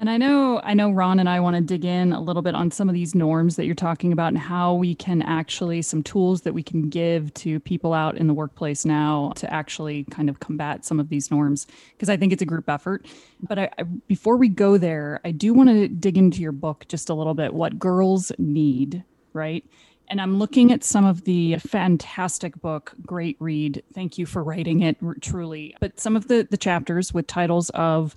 And 0.01 0.09
I 0.09 0.17
know, 0.17 0.61
I 0.63 0.75
know 0.75 0.93
Ron 0.93 1.19
and 1.19 1.29
I 1.29 1.41
want 1.41 1.57
to 1.57 1.61
dig 1.61 1.85
in 1.85 2.13
a 2.13 2.21
little 2.21 2.41
bit 2.41 2.55
on 2.55 2.71
some 2.71 2.89
of 2.89 2.95
these 2.95 3.17
norms 3.17 3.57
that 3.57 3.67
you're 3.67 3.75
talking 3.75 4.13
about 4.13 4.29
and 4.29 4.39
how 4.39 4.75
we 4.75 4.95
can 4.95 5.23
actually, 5.23 5.83
some 5.83 6.05
tools 6.05 6.43
that 6.43 6.55
we 6.55 6.63
can 6.63 6.89
give 6.89 7.35
to 7.35 7.59
people 7.59 7.93
out 7.93 8.17
in 8.17 8.29
the 8.29 8.35
workplace 8.35 8.85
now 8.85 9.33
to 9.35 9.53
actually 9.53 10.05
kind 10.05 10.29
of 10.29 10.39
combat 10.39 10.85
some 10.85 11.01
of 11.01 11.09
these 11.09 11.33
norms. 11.33 11.67
Because 11.93 12.09
I 12.09 12.17
think 12.17 12.33
it's 12.33 12.43
a 12.43 12.47
group 12.47 12.69
effort. 12.69 13.07
But 13.41 13.59
I, 13.59 13.71
I, 13.77 13.83
before 13.83 14.37
we 14.37 14.49
go 14.49 14.79
there, 14.79 15.21
I 15.25 15.33
do 15.33 15.53
want 15.53 15.69
to 15.69 15.89
dig 15.89 16.17
into 16.17 16.43
your 16.43 16.53
book 16.53 16.85
just 16.87 17.09
a 17.09 17.15
little 17.15 17.35
bit 17.35 17.53
what 17.53 17.77
girls 17.81 18.31
need, 18.39 19.03
right? 19.33 19.65
And 20.11 20.21
I'm 20.21 20.39
looking 20.39 20.71
at 20.73 20.85
some 20.85 21.05
of 21.05 21.25
the 21.25 21.57
fantastic 21.57 22.61
book, 22.61 22.95
great 23.05 23.37
read. 23.41 23.83
Thank 23.95 24.17
you 24.17 24.27
for 24.27 24.45
writing 24.45 24.81
it, 24.83 24.97
truly. 25.21 25.75
But 25.81 25.99
some 25.99 26.15
of 26.15 26.29
the, 26.29 26.47
the 26.49 26.57
chapters 26.57 27.13
with 27.13 27.27
titles 27.27 27.71
of, 27.71 28.17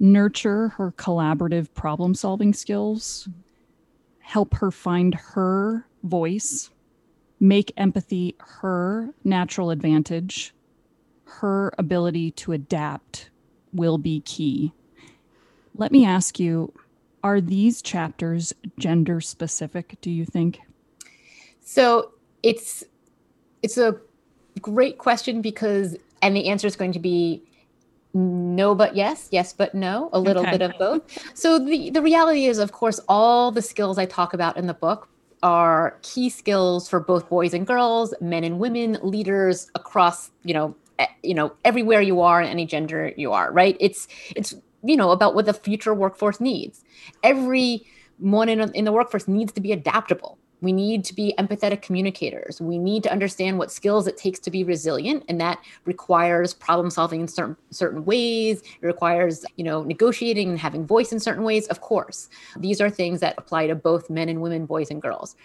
nurture 0.00 0.68
her 0.68 0.92
collaborative 0.92 1.72
problem 1.74 2.14
solving 2.14 2.52
skills, 2.52 3.28
help 4.20 4.54
her 4.54 4.70
find 4.70 5.14
her 5.14 5.86
voice, 6.02 6.70
make 7.40 7.72
empathy 7.76 8.36
her 8.38 9.10
natural 9.24 9.70
advantage, 9.70 10.54
her 11.24 11.72
ability 11.78 12.30
to 12.32 12.52
adapt 12.52 13.30
will 13.72 13.98
be 13.98 14.20
key. 14.20 14.72
Let 15.74 15.90
me 15.90 16.04
ask 16.04 16.38
you 16.38 16.72
are 17.24 17.40
these 17.40 17.80
chapters 17.80 18.52
gender 18.78 19.20
specific 19.20 19.96
do 20.02 20.10
you 20.10 20.26
think 20.26 20.60
so 21.62 22.12
it's 22.42 22.84
it's 23.62 23.78
a 23.78 23.96
great 24.60 24.98
question 24.98 25.40
because 25.40 25.96
and 26.20 26.36
the 26.36 26.48
answer 26.48 26.66
is 26.66 26.76
going 26.76 26.92
to 26.92 26.98
be 26.98 27.42
no 28.14 28.74
but 28.74 28.94
yes 28.94 29.28
yes 29.32 29.52
but 29.52 29.74
no 29.74 30.08
a 30.12 30.20
little 30.20 30.42
okay. 30.42 30.52
bit 30.52 30.62
of 30.62 30.72
both. 30.78 31.02
So 31.36 31.58
the 31.58 31.90
the 31.90 32.00
reality 32.00 32.46
is 32.46 32.58
of 32.58 32.72
course 32.72 33.00
all 33.08 33.50
the 33.50 33.62
skills 33.62 33.98
i 33.98 34.06
talk 34.06 34.34
about 34.34 34.56
in 34.56 34.66
the 34.66 34.74
book 34.74 35.08
are 35.42 35.98
key 36.02 36.30
skills 36.30 36.88
for 36.88 37.00
both 37.00 37.28
boys 37.28 37.52
and 37.52 37.66
girls 37.66 38.14
men 38.20 38.44
and 38.44 38.58
women 38.58 38.98
leaders 39.02 39.68
across 39.74 40.30
you 40.44 40.54
know 40.54 40.74
you 41.22 41.34
know 41.34 41.52
everywhere 41.64 42.00
you 42.00 42.20
are 42.20 42.40
in 42.40 42.48
any 42.48 42.66
gender 42.66 43.12
you 43.16 43.32
are 43.32 43.52
right? 43.52 43.76
It's 43.80 44.06
it's 44.36 44.54
you 44.82 44.96
know 44.96 45.10
about 45.10 45.34
what 45.34 45.46
the 45.46 45.54
future 45.54 45.94
workforce 45.94 46.40
needs. 46.40 46.84
Every 47.22 47.86
one 48.18 48.48
in, 48.48 48.60
in 48.74 48.84
the 48.84 48.92
workforce 48.92 49.26
needs 49.26 49.52
to 49.54 49.60
be 49.60 49.72
adaptable 49.72 50.38
we 50.64 50.72
need 50.72 51.04
to 51.04 51.14
be 51.14 51.34
empathetic 51.38 51.82
communicators. 51.82 52.60
We 52.60 52.78
need 52.78 53.02
to 53.04 53.12
understand 53.12 53.58
what 53.58 53.70
skills 53.70 54.06
it 54.06 54.16
takes 54.16 54.38
to 54.40 54.50
be 54.50 54.64
resilient, 54.64 55.24
and 55.28 55.40
that 55.40 55.58
requires 55.84 56.54
problem 56.54 56.90
solving 56.90 57.20
in 57.20 57.28
certain 57.28 57.56
certain 57.70 58.04
ways. 58.04 58.62
It 58.80 58.86
requires, 58.86 59.44
you 59.56 59.64
know, 59.64 59.82
negotiating 59.82 60.48
and 60.48 60.58
having 60.58 60.86
voice 60.86 61.12
in 61.12 61.20
certain 61.20 61.44
ways. 61.44 61.66
Of 61.68 61.80
course, 61.80 62.28
these 62.56 62.80
are 62.80 62.90
things 62.90 63.20
that 63.20 63.34
apply 63.36 63.66
to 63.68 63.74
both 63.74 64.10
men 64.10 64.28
and 64.28 64.40
women, 64.40 64.66
boys 64.66 64.90
and 64.90 65.00
girls. 65.00 65.36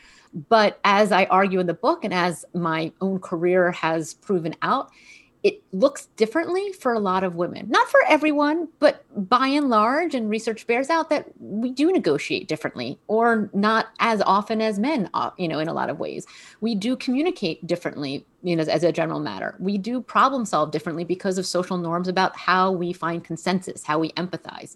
But 0.48 0.80
as 0.84 1.12
I 1.12 1.26
argue 1.26 1.60
in 1.60 1.68
the 1.68 1.74
book, 1.74 2.04
and 2.04 2.14
as 2.14 2.46
my 2.54 2.92
own 3.02 3.20
career 3.20 3.72
has 3.72 4.14
proven 4.14 4.56
out, 4.62 4.92
it 5.42 5.64
looks 5.72 6.08
differently 6.18 6.74
for 6.74 6.94
a 6.94 7.00
lot 7.00 7.24
of 7.24 7.36
women. 7.36 7.70
Not 7.70 7.88
for 7.88 8.02
everyone, 8.08 8.68
but 8.80 9.06
by 9.30 9.48
and 9.48 9.70
large, 9.70 10.14
and 10.14 10.30
research 10.30 10.68
bears 10.68 10.90
out 10.90 11.10
that 11.10 11.28
we 11.40 11.72
do 11.72 11.92
negotiate 11.92 12.50
differently, 12.50 13.00
or 13.08 13.50
not 13.54 13.88
as 14.00 14.22
often 14.22 14.62
as 14.62 14.80
men. 14.80 15.10
Uh, 15.14 15.30
you 15.38 15.48
know, 15.48 15.60
in 15.60 15.70
a 15.70 15.74
lot 15.74 15.90
of 15.90 15.98
ways, 15.98 16.28
we 16.60 16.76
do 16.76 16.96
communicate 16.98 17.66
differently. 17.66 18.26
You 18.44 18.56
know, 18.56 18.62
as, 18.62 18.68
as 18.68 18.84
a 18.84 18.92
general 18.92 19.22
matter, 19.22 19.56
we 19.60 19.78
do 19.78 20.02
problem 20.02 20.46
solve 20.46 20.72
differently 20.72 21.06
because 21.06 21.38
of 21.38 21.46
social 21.46 21.78
norms 21.78 22.10
about 22.10 22.36
how 22.36 22.72
we 22.72 22.92
find 22.92 23.24
consensus, 23.24 23.84
how 23.84 24.00
we 24.00 24.12
empathize. 24.12 24.76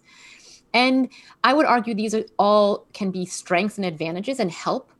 And 0.72 1.10
I 1.44 1.52
would 1.52 1.66
argue 1.66 1.94
these 1.94 2.14
are 2.14 2.24
all 2.38 2.86
can 2.94 3.10
be 3.10 3.26
strengths 3.26 3.76
and 3.76 3.84
advantages 3.84 4.40
and 4.40 4.50
help 4.50 4.90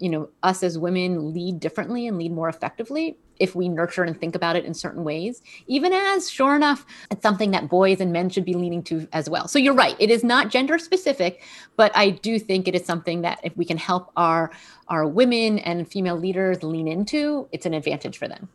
you 0.00 0.08
know 0.08 0.30
us 0.42 0.62
as 0.62 0.78
women 0.78 1.34
lead 1.34 1.60
differently 1.60 2.06
and 2.06 2.16
lead 2.16 2.32
more 2.32 2.48
effectively 2.48 3.18
if 3.40 3.56
we 3.56 3.68
nurture 3.68 4.04
and 4.04 4.18
think 4.20 4.36
about 4.36 4.54
it 4.54 4.64
in 4.64 4.74
certain 4.74 5.02
ways, 5.02 5.42
even 5.66 5.92
as, 5.92 6.30
sure 6.30 6.54
enough, 6.54 6.86
it's 7.10 7.22
something 7.22 7.50
that 7.50 7.68
boys 7.68 8.00
and 8.00 8.12
men 8.12 8.28
should 8.28 8.44
be 8.44 8.54
leaning 8.54 8.82
to 8.84 9.08
as 9.12 9.28
well. 9.28 9.48
So 9.48 9.58
you're 9.58 9.74
right. 9.74 9.96
It 9.98 10.10
is 10.10 10.22
not 10.22 10.50
gender 10.50 10.78
specific, 10.78 11.42
but 11.76 11.90
I 11.96 12.10
do 12.10 12.38
think 12.38 12.68
it 12.68 12.74
is 12.74 12.84
something 12.84 13.22
that 13.22 13.40
if 13.42 13.56
we 13.56 13.64
can 13.64 13.78
help 13.78 14.12
our, 14.16 14.52
our 14.88 15.06
women 15.08 15.58
and 15.60 15.88
female 15.88 16.16
leaders 16.16 16.62
lean 16.62 16.86
into, 16.86 17.48
it's 17.50 17.66
an 17.66 17.74
advantage 17.74 18.18
for 18.18 18.28
them. 18.28 18.48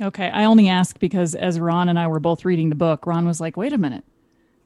Okay. 0.00 0.30
I 0.30 0.44
only 0.44 0.68
ask 0.68 0.98
because 0.98 1.34
as 1.34 1.60
Ron 1.60 1.88
and 1.88 1.98
I 1.98 2.06
were 2.08 2.20
both 2.20 2.44
reading 2.44 2.70
the 2.70 2.74
book, 2.74 3.06
Ron 3.06 3.26
was 3.26 3.40
like, 3.40 3.56
wait 3.56 3.72
a 3.72 3.78
minute. 3.78 4.04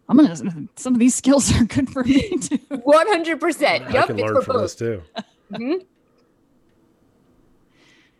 I'm 0.06 0.18
gonna. 0.18 0.36
Some 0.76 0.92
of 0.92 0.98
these 0.98 1.14
skills 1.14 1.50
are 1.56 1.64
good 1.64 1.88
for 1.88 2.04
me 2.04 2.36
too. 2.36 2.58
One 2.82 3.06
hundred 3.08 3.40
percent. 3.40 3.90
Yep, 3.90 4.04
I 4.04 4.06
can 4.06 4.16
learn 4.18 4.42
from 4.42 4.56
both. 4.56 4.62
this 4.62 4.74
too. 4.74 5.02
mm-hmm. 5.50 5.82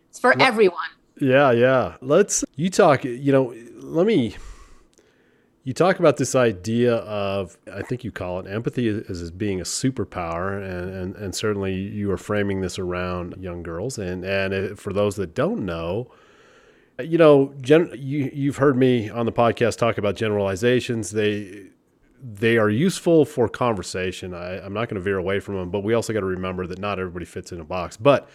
It's 0.09 0.19
for 0.19 0.33
well, 0.35 0.47
everyone. 0.47 0.79
Yeah, 1.19 1.51
yeah. 1.51 1.95
Let's 2.01 2.43
you 2.55 2.69
talk, 2.69 3.05
you 3.05 3.31
know, 3.31 3.55
let 3.75 4.05
me 4.05 4.35
you 5.63 5.73
talk 5.73 5.99
about 5.99 6.17
this 6.17 6.35
idea 6.35 6.95
of 6.97 7.57
I 7.71 7.81
think 7.81 8.03
you 8.03 8.11
call 8.11 8.39
it 8.39 8.47
empathy 8.47 8.87
as, 8.87 9.21
as 9.21 9.31
being 9.31 9.59
a 9.61 9.63
superpower 9.63 10.57
and, 10.63 10.89
and, 10.93 11.15
and 11.15 11.33
certainly 11.33 11.73
you 11.73 12.11
are 12.11 12.17
framing 12.17 12.61
this 12.61 12.77
around 12.77 13.35
young 13.39 13.63
girls. 13.63 13.97
And 13.97 14.23
and 14.25 14.77
for 14.77 14.93
those 14.93 15.15
that 15.15 15.33
don't 15.33 15.65
know 15.65 16.11
you 16.99 17.17
know 17.17 17.53
gen, 17.61 17.89
you 17.97 18.29
you've 18.33 18.57
heard 18.57 18.77
me 18.77 19.09
on 19.09 19.25
the 19.25 19.31
podcast 19.31 19.77
talk 19.77 19.97
about 19.97 20.15
generalizations. 20.15 21.11
They 21.11 21.67
they 22.21 22.57
are 22.57 22.69
useful 22.69 23.23
for 23.25 23.47
conversation. 23.47 24.33
I, 24.33 24.59
I'm 24.65 24.73
not 24.73 24.89
going 24.89 24.95
to 24.95 25.01
veer 25.01 25.17
away 25.17 25.39
from 25.39 25.55
them 25.55 25.69
but 25.69 25.81
we 25.81 25.93
also 25.93 26.11
got 26.11 26.21
to 26.21 26.25
remember 26.25 26.67
that 26.67 26.79
not 26.79 26.99
everybody 26.99 27.25
fits 27.25 27.51
in 27.51 27.59
a 27.59 27.65
box. 27.65 27.97
But 27.97 28.29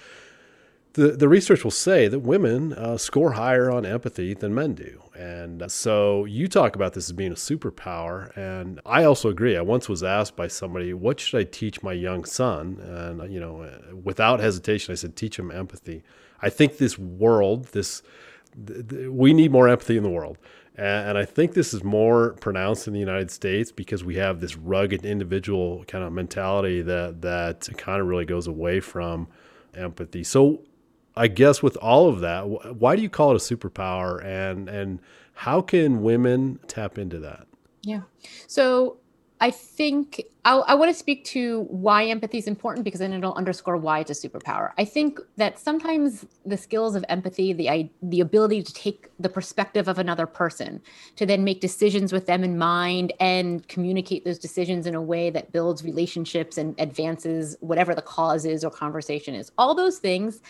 the, 0.95 1.13
the 1.13 1.29
research 1.29 1.63
will 1.63 1.71
say 1.71 2.09
that 2.09 2.21
women 2.21 2.73
uh, 2.73 2.97
score 2.97 3.33
higher 3.33 3.71
on 3.71 3.87
empathy 3.87 4.35
than 4.35 4.55
men 4.55 4.75
do. 4.75 5.03
And 5.15 5.71
so 5.71 6.25
you 6.25 6.49
talk 6.49 6.75
about 6.75 6.95
this 6.95 7.09
as 7.09 7.13
being 7.13 7.33
a 7.33 7.37
superpower. 7.37 8.37
And 8.37 8.81
I 8.85 9.05
also 9.05 9.29
agree. 9.29 9.57
I 9.57 9.61
once 9.61 9.89
was 9.89 10.03
asked 10.03 10.35
by 10.35 10.49
somebody, 10.49 10.93
what 10.93 11.21
should 11.21 11.39
I 11.39 11.45
teach 11.45 11.83
my 11.83 11.93
young 11.93 12.25
son? 12.25 12.81
And, 12.81 13.33
you 13.33 13.39
know, 13.39 13.71
without 14.03 14.41
hesitation, 14.41 14.93
I 14.93 14.97
said, 14.97 15.15
teach 15.15 15.39
him 15.39 15.51
empathy. 15.51 16.03
I 16.43 16.51
think 16.51 16.79
this 16.79 16.99
world, 16.99 17.67
this, 17.67 18.03
th- 18.67 18.89
th- 18.89 19.09
we 19.09 19.33
need 19.33 19.53
more 19.53 19.69
empathy 19.69 19.97
in 19.97 20.03
the 20.03 20.11
world. 20.11 20.39
And, 20.75 21.11
and 21.11 21.19
I 21.19 21.25
think 21.25 21.53
this 21.53 21.73
is 21.75 21.85
more 21.85 22.33
pronounced 22.41 22.89
in 22.89 22.95
the 22.95 23.01
United 23.01 23.31
States 23.31 23.71
because 23.71 24.03
we 24.03 24.17
have 24.17 24.41
this 24.41 24.57
rugged 24.57 25.05
individual 25.05 25.85
kind 25.85 26.03
of 26.03 26.13
mentality 26.13 26.83
that, 26.83 27.21
that 27.21 27.69
kind 27.77 28.01
of 28.01 28.09
really 28.09 28.25
goes 28.25 28.47
away 28.47 28.81
from 28.81 29.29
empathy. 29.75 30.25
So 30.25 30.63
I 31.17 31.29
guess 31.29 31.63
with 31.63 31.77
all 31.79 32.09
of 32.09 32.21
that, 32.21 32.49
why 32.77 32.97
do 32.97 33.03
you 33.03 33.11
call 33.11 33.33
it 33.33 33.37
a 33.37 33.57
superpower, 33.57 34.25
and 34.25 34.69
and 34.69 35.01
how 35.35 35.61
can 35.61 36.03
women 36.03 36.59
tap 36.67 36.99
into 36.99 37.19
that? 37.21 37.47
Yeah. 37.83 38.03
So 38.47 38.99
I 39.43 39.51
think 39.51 40.23
I'll, 40.45 40.65
i 40.69 40.75
want 40.75 40.91
to 40.91 40.99
speak 40.99 41.25
to 41.27 41.63
why 41.65 42.05
empathy 42.07 42.39
is 42.39 42.47
important 42.47 42.85
because 42.85 43.01
then 43.01 43.13
it'll 43.13 43.35
underscore 43.35 43.77
why 43.77 44.01
it's 44.01 44.11
a 44.11 44.29
superpower. 44.29 44.73
I 44.79 44.85
think 44.85 45.19
that 45.37 45.59
sometimes 45.59 46.27
the 46.45 46.57
skills 46.57 46.95
of 46.95 47.05
empathy, 47.09 47.53
the 47.53 47.91
the 48.03 48.21
ability 48.21 48.63
to 48.63 48.73
take 48.73 49.09
the 49.19 49.29
perspective 49.29 49.89
of 49.89 49.99
another 49.99 50.27
person, 50.27 50.81
to 51.17 51.25
then 51.25 51.43
make 51.45 51.61
decisions 51.61 52.13
with 52.13 52.27
them 52.27 52.45
in 52.45 52.59
mind 52.59 53.13
and 53.21 53.67
communicate 53.69 54.25
those 54.25 54.39
decisions 54.39 54.87
in 54.87 54.95
a 54.95 55.03
way 55.03 55.31
that 55.31 55.53
builds 55.53 55.85
relationships 55.85 56.59
and 56.59 56.79
advances 56.79 57.57
whatever 57.61 57.95
the 57.95 58.03
cause 58.03 58.45
is 58.45 58.65
or 58.65 58.71
conversation 58.71 59.35
is. 59.35 59.51
All 59.57 59.75
those 59.75 59.99
things 59.99 60.41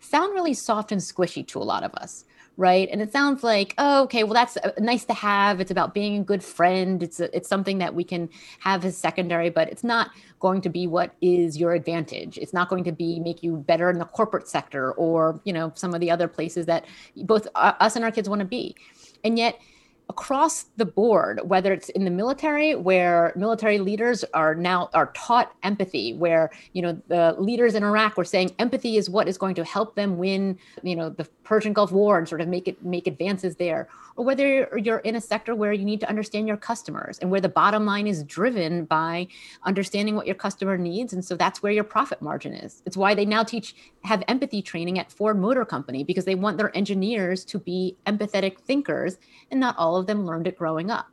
sound 0.00 0.34
really 0.34 0.54
soft 0.54 0.90
and 0.92 1.00
squishy 1.00 1.46
to 1.48 1.58
a 1.58 1.64
lot 1.64 1.84
of 1.84 1.94
us 1.94 2.24
right? 2.56 2.88
And 2.90 3.00
it 3.00 3.12
sounds 3.12 3.42
like, 3.42 3.74
oh, 3.78 4.02
okay, 4.04 4.24
well, 4.24 4.34
that's 4.34 4.56
uh, 4.58 4.72
nice 4.78 5.04
to 5.06 5.14
have. 5.14 5.60
It's 5.60 5.70
about 5.70 5.94
being 5.94 6.20
a 6.20 6.24
good 6.24 6.44
friend. 6.44 7.02
It's 7.02 7.20
a, 7.20 7.34
it's 7.34 7.48
something 7.48 7.78
that 7.78 7.94
we 7.94 8.04
can 8.04 8.28
have 8.60 8.84
as 8.84 8.96
secondary, 8.96 9.50
but 9.50 9.68
it's 9.68 9.84
not 9.84 10.10
going 10.40 10.60
to 10.62 10.68
be 10.68 10.86
what 10.86 11.14
is 11.20 11.58
your 11.58 11.72
advantage. 11.72 12.36
It's 12.38 12.52
not 12.52 12.68
going 12.68 12.84
to 12.84 12.92
be 12.92 13.20
make 13.20 13.42
you 13.42 13.56
better 13.56 13.90
in 13.90 13.98
the 13.98 14.04
corporate 14.04 14.48
sector 14.48 14.92
or 14.92 15.40
you 15.44 15.52
know 15.52 15.72
some 15.74 15.94
of 15.94 16.00
the 16.00 16.10
other 16.10 16.28
places 16.28 16.66
that 16.66 16.84
both 17.16 17.46
uh, 17.54 17.72
us 17.80 17.96
and 17.96 18.04
our 18.04 18.10
kids 18.10 18.28
want 18.28 18.40
to 18.40 18.46
be. 18.46 18.76
And 19.24 19.38
yet 19.38 19.58
across 20.12 20.64
the 20.76 20.84
board 20.84 21.40
whether 21.44 21.72
it's 21.72 21.88
in 21.88 22.04
the 22.04 22.10
military 22.10 22.74
where 22.74 23.32
military 23.34 23.78
leaders 23.78 24.24
are 24.34 24.54
now 24.54 24.90
are 24.92 25.10
taught 25.14 25.54
empathy 25.62 26.12
where 26.12 26.50
you 26.74 26.82
know 26.82 26.92
the 27.08 27.34
leaders 27.38 27.74
in 27.74 27.82
iraq 27.82 28.18
were 28.18 28.24
saying 28.24 28.50
empathy 28.58 28.98
is 28.98 29.08
what 29.08 29.26
is 29.26 29.38
going 29.38 29.54
to 29.54 29.64
help 29.64 29.96
them 29.96 30.18
win 30.18 30.58
you 30.82 30.94
know 30.94 31.08
the 31.08 31.24
persian 31.44 31.72
gulf 31.72 31.92
war 31.92 32.18
and 32.18 32.28
sort 32.28 32.42
of 32.42 32.48
make 32.48 32.68
it 32.68 32.84
make 32.84 33.06
advances 33.06 33.56
there 33.56 33.88
or 34.16 34.24
whether 34.24 34.78
you're 34.78 34.98
in 34.98 35.16
a 35.16 35.20
sector 35.20 35.54
where 35.54 35.72
you 35.72 35.84
need 35.84 36.00
to 36.00 36.08
understand 36.08 36.48
your 36.48 36.56
customers 36.56 37.18
and 37.18 37.30
where 37.30 37.40
the 37.40 37.48
bottom 37.48 37.84
line 37.86 38.06
is 38.06 38.24
driven 38.24 38.84
by 38.84 39.26
understanding 39.64 40.14
what 40.14 40.26
your 40.26 40.34
customer 40.34 40.76
needs. 40.76 41.12
And 41.12 41.24
so 41.24 41.36
that's 41.36 41.62
where 41.62 41.72
your 41.72 41.84
profit 41.84 42.20
margin 42.22 42.54
is. 42.54 42.82
It's 42.86 42.96
why 42.96 43.14
they 43.14 43.24
now 43.24 43.42
teach 43.42 43.74
have 44.04 44.22
empathy 44.28 44.62
training 44.62 44.98
at 44.98 45.10
ford 45.10 45.38
motor 45.38 45.64
company 45.64 46.04
because 46.04 46.24
they 46.24 46.34
want 46.34 46.58
their 46.58 46.76
engineers 46.76 47.44
to 47.46 47.58
be 47.58 47.96
empathetic 48.06 48.58
thinkers 48.60 49.18
and 49.50 49.60
not 49.60 49.76
all 49.78 49.96
of 49.96 50.06
them 50.06 50.26
learned 50.26 50.46
it 50.46 50.56
growing 50.56 50.90
up 50.90 51.06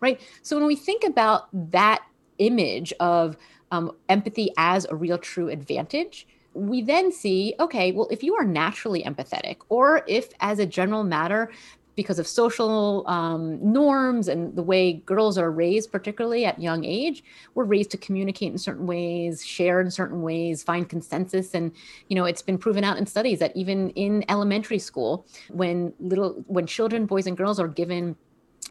right? 0.00 0.20
So 0.42 0.56
when 0.56 0.66
we 0.66 0.76
think 0.76 1.04
about 1.04 1.48
that 1.70 2.04
image 2.38 2.92
of 3.00 3.36
um, 3.70 3.92
empathy 4.08 4.50
as 4.56 4.86
a 4.90 4.94
real 4.94 5.18
true 5.18 5.48
advantage 5.48 6.26
we 6.54 6.82
then 6.82 7.10
see 7.10 7.54
okay 7.58 7.92
well 7.92 8.06
if 8.10 8.22
you 8.22 8.34
are 8.34 8.44
naturally 8.44 9.02
empathetic 9.04 9.56
or 9.70 10.02
if 10.06 10.28
as 10.40 10.58
a 10.58 10.66
general 10.66 11.02
matter 11.02 11.50
because 11.94 12.18
of 12.18 12.26
social 12.26 13.04
um, 13.06 13.58
norms 13.72 14.28
and 14.28 14.54
the 14.56 14.62
way 14.62 14.94
girls 14.94 15.36
are 15.36 15.50
raised, 15.50 15.92
particularly 15.92 16.44
at 16.44 16.60
young 16.60 16.84
age, 16.84 17.22
we're 17.54 17.64
raised 17.64 17.90
to 17.90 17.96
communicate 17.96 18.52
in 18.52 18.58
certain 18.58 18.86
ways, 18.86 19.44
share 19.44 19.80
in 19.80 19.90
certain 19.90 20.22
ways, 20.22 20.62
find 20.62 20.88
consensus. 20.88 21.54
And 21.54 21.72
you 22.08 22.16
know, 22.16 22.24
it's 22.24 22.42
been 22.42 22.58
proven 22.58 22.84
out 22.84 22.96
in 22.96 23.06
studies 23.06 23.38
that 23.40 23.56
even 23.56 23.90
in 23.90 24.24
elementary 24.28 24.78
school, 24.78 25.26
when 25.50 25.92
little 26.00 26.42
when 26.46 26.66
children, 26.66 27.06
boys 27.06 27.26
and 27.26 27.36
girls, 27.36 27.60
are 27.60 27.68
given 27.68 28.16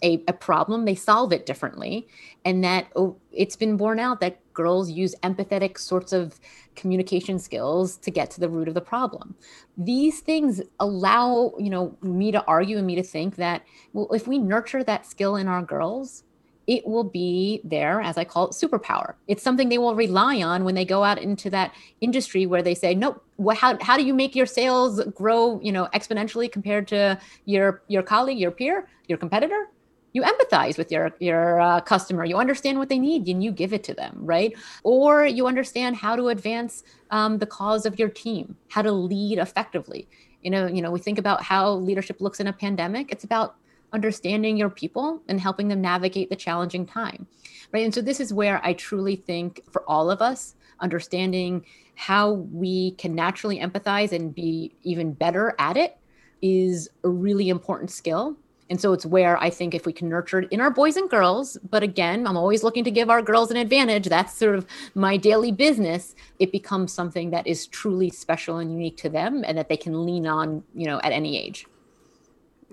a, 0.04 0.24
a 0.28 0.34
problem, 0.34 0.86
they 0.86 0.96
solve 0.96 1.32
it 1.32 1.46
differently. 1.46 2.08
And 2.44 2.64
that 2.64 2.88
oh, 2.96 3.18
it's 3.32 3.56
been 3.56 3.78
borne 3.78 4.00
out 4.00 4.20
that 4.22 4.40
girls 4.54 4.90
use 4.90 5.16
empathetic 5.24 5.78
sorts 5.78 6.14
of 6.14 6.40
communication 6.76 7.40
skills 7.40 7.98
to 7.98 8.12
get 8.12 8.32
to 8.32 8.40
the 8.40 8.50
root 8.50 8.68
of 8.68 8.74
the 8.74 8.82
problem. 8.82 9.36
These 9.78 10.22
things 10.22 10.62
allow, 10.80 11.54
you 11.58 11.70
know, 11.70 11.98
me 12.02 12.32
to 12.32 12.44
argue 12.46 12.78
and 12.78 12.88
me 12.88 12.96
to 12.96 13.04
think 13.04 13.36
that, 13.38 13.64
well, 13.94 14.12
if 14.12 14.28
we 14.28 14.38
nurture 14.38 14.84
that 14.84 15.06
skill 15.06 15.36
in 15.36 15.48
our 15.48 15.62
girls, 15.62 16.24
it 16.68 16.86
will 16.86 17.04
be 17.04 17.60
their, 17.64 18.02
as 18.02 18.18
I 18.18 18.24
call 18.24 18.48
it, 18.48 18.52
superpower. 18.52 19.16
It's 19.28 19.44
something 19.44 19.70
they 19.70 19.78
will 19.78 19.96
rely 19.96 20.42
on 20.42 20.64
when 20.64 20.76
they 20.76 20.86
go 20.86 21.04
out 21.04 21.18
into 21.18 21.50
that 21.50 21.74
industry 22.02 22.46
where 22.46 22.62
they 22.62 22.76
say, 22.76 22.94
"No, 22.94 23.20
what, 23.38 23.58
how, 23.58 23.78
how 23.82 23.98
do 23.98 24.06
you 24.06 24.14
make 24.14 24.36
your 24.36 24.46
sales 24.46 25.04
grow, 25.16 25.60
you 25.62 25.72
know, 25.72 25.90
exponentially 25.94 26.52
compared 26.52 26.88
to 26.90 27.20
your 27.46 27.82
your 27.88 28.04
colleague, 28.04 28.38
your 28.38 28.52
peer, 28.52 28.88
your 29.08 29.18
competitor? 29.18 29.68
You 30.14 30.24
empathize 30.24 30.78
with 30.78 30.92
your 30.92 31.12
your 31.20 31.60
uh, 31.60 31.82
customer. 31.82 32.26
You 32.26 32.38
understand 32.38 32.80
what 32.80 32.90
they 32.90 33.00
need 33.00 33.28
and 33.28 33.44
you 33.44 33.52
give 33.52 33.74
it 33.74 33.84
to 33.86 33.94
them 33.94 34.18
right? 34.22 34.54
Or 34.84 35.26
you 35.26 35.48
understand 35.48 35.96
how 35.96 36.16
to 36.16 36.30
advance 36.30 36.84
um, 37.10 37.38
the 37.38 37.46
cause 37.46 37.86
of 37.86 38.00
your 38.00 38.10
team 38.10 38.56
how 38.70 38.82
to 38.82 38.92
lead 38.92 39.38
effectively. 39.38 40.08
You 40.42 40.52
know 40.52 40.68
you 40.68 40.82
know 40.82 40.92
we 40.92 41.00
think 41.00 41.20
about 41.20 41.44
how 41.44 41.74
leadership 41.74 42.22
looks 42.22 42.40
in 42.40 42.48
a 42.48 42.54
pandemic. 42.54 43.12
It's 43.12 43.24
about 43.24 43.56
understanding 43.94 44.56
your 44.56 44.70
people 44.70 45.22
and 45.28 45.40
helping 45.40 45.68
them 45.68 45.82
navigate 45.82 46.30
the 46.30 46.36
challenging 46.36 46.86
time 46.86 47.28
right? 47.72 47.84
And 47.84 47.94
so 47.94 48.02
this 48.02 48.20
is 48.20 48.34
where 48.34 48.62
i 48.64 48.74
truly 48.74 49.16
think 49.16 49.62
for 49.72 49.84
all 49.90 50.10
of 50.10 50.22
us 50.22 50.56
understanding 50.80 51.66
how 51.96 52.32
we 52.32 52.92
can 52.92 53.14
naturally 53.14 53.60
empathize 53.60 54.12
and 54.12 54.34
be 54.34 54.74
even 54.84 55.14
better 55.14 55.56
at 55.60 55.78
it 55.78 55.98
is 56.42 56.90
a 57.04 57.10
really 57.10 57.50
important 57.50 57.92
skill 57.92 58.36
and 58.72 58.80
so 58.80 58.94
it's 58.94 59.06
where 59.06 59.38
I 59.38 59.50
think 59.50 59.76
if 59.76 59.86
we 59.86 59.92
can 59.92 60.08
nurture 60.08 60.40
it 60.40 60.48
in 60.50 60.62
our 60.62 60.72
boys 60.72 60.96
and 60.96 61.10
girls, 61.10 61.58
but 61.70 61.84
again, 61.84 62.26
I'm 62.26 62.38
always 62.38 62.64
looking 62.64 62.86
to 62.86 62.90
give 62.90 63.10
our 63.10 63.22
girls 63.22 63.52
an 63.52 63.58
advantage. 63.58 64.06
That's 64.08 64.34
sort 64.34 64.56
of 64.56 64.66
my 64.96 65.18
daily 65.18 65.52
business. 65.52 66.16
It 66.40 66.54
becomes 66.54 66.94
something 66.94 67.32
that 67.32 67.46
is 67.46 67.68
truly 67.68 68.10
special 68.10 68.60
and 68.60 68.72
unique 68.72 68.96
to 68.98 69.10
them 69.10 69.44
and 69.46 69.58
that 69.58 69.68
they 69.68 69.76
can 69.76 70.06
lean 70.06 70.26
on, 70.26 70.64
you 70.74 70.88
know, 70.88 71.02
at 71.04 71.12
any 71.12 71.38
age. 71.38 71.68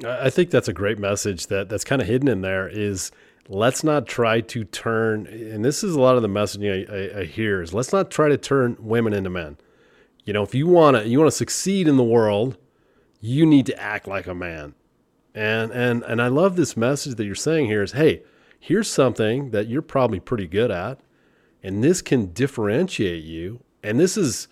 I 0.06 0.30
think 0.30 0.50
that's 0.50 0.68
a 0.68 0.72
great 0.72 1.00
message 1.00 1.48
that 1.48 1.68
that's 1.68 1.82
kind 1.82 2.00
of 2.00 2.06
hidden 2.06 2.28
in 2.28 2.42
there 2.42 2.68
is 2.68 3.10
let's 3.48 3.82
not 3.82 4.06
try 4.06 4.40
to 4.40 4.62
turn 4.62 5.26
and 5.26 5.64
this 5.64 5.82
is 5.82 5.96
a 5.96 6.00
lot 6.00 6.14
of 6.14 6.22
the 6.22 6.28
messaging 6.28 6.88
I, 6.88 7.18
I, 7.18 7.20
I 7.22 7.24
hear 7.24 7.60
is 7.60 7.74
let's 7.74 7.92
not 7.92 8.08
try 8.08 8.28
to 8.28 8.38
turn 8.38 8.76
women 8.78 9.12
into 9.12 9.30
men. 9.30 9.56
You 10.24 10.32
know, 10.32 10.44
if 10.44 10.54
you 10.54 10.68
want 10.68 10.96
to 10.96 11.08
you 11.08 11.18
want 11.18 11.28
to 11.28 11.36
succeed 11.36 11.88
in 11.88 11.96
the 11.96 12.04
world, 12.04 12.56
you 13.20 13.44
need 13.44 13.66
to 13.66 13.82
act 13.82 14.06
like 14.06 14.28
a 14.28 14.34
man 14.34 14.74
and 15.38 15.70
and 15.70 16.02
and 16.02 16.20
I 16.20 16.28
love 16.28 16.56
this 16.56 16.76
message 16.76 17.14
that 17.14 17.24
you're 17.24 17.34
saying 17.34 17.66
here 17.66 17.82
is 17.82 17.92
hey, 17.92 18.22
here's 18.58 18.90
something 18.90 19.50
that 19.50 19.68
you're 19.68 19.82
probably 19.82 20.20
pretty 20.20 20.46
good 20.46 20.70
at 20.70 21.00
and 21.62 21.82
this 21.82 22.02
can 22.02 22.32
differentiate 22.32 23.24
you. 23.24 23.60
And 23.82 23.98
this 23.98 24.16
is 24.16 24.48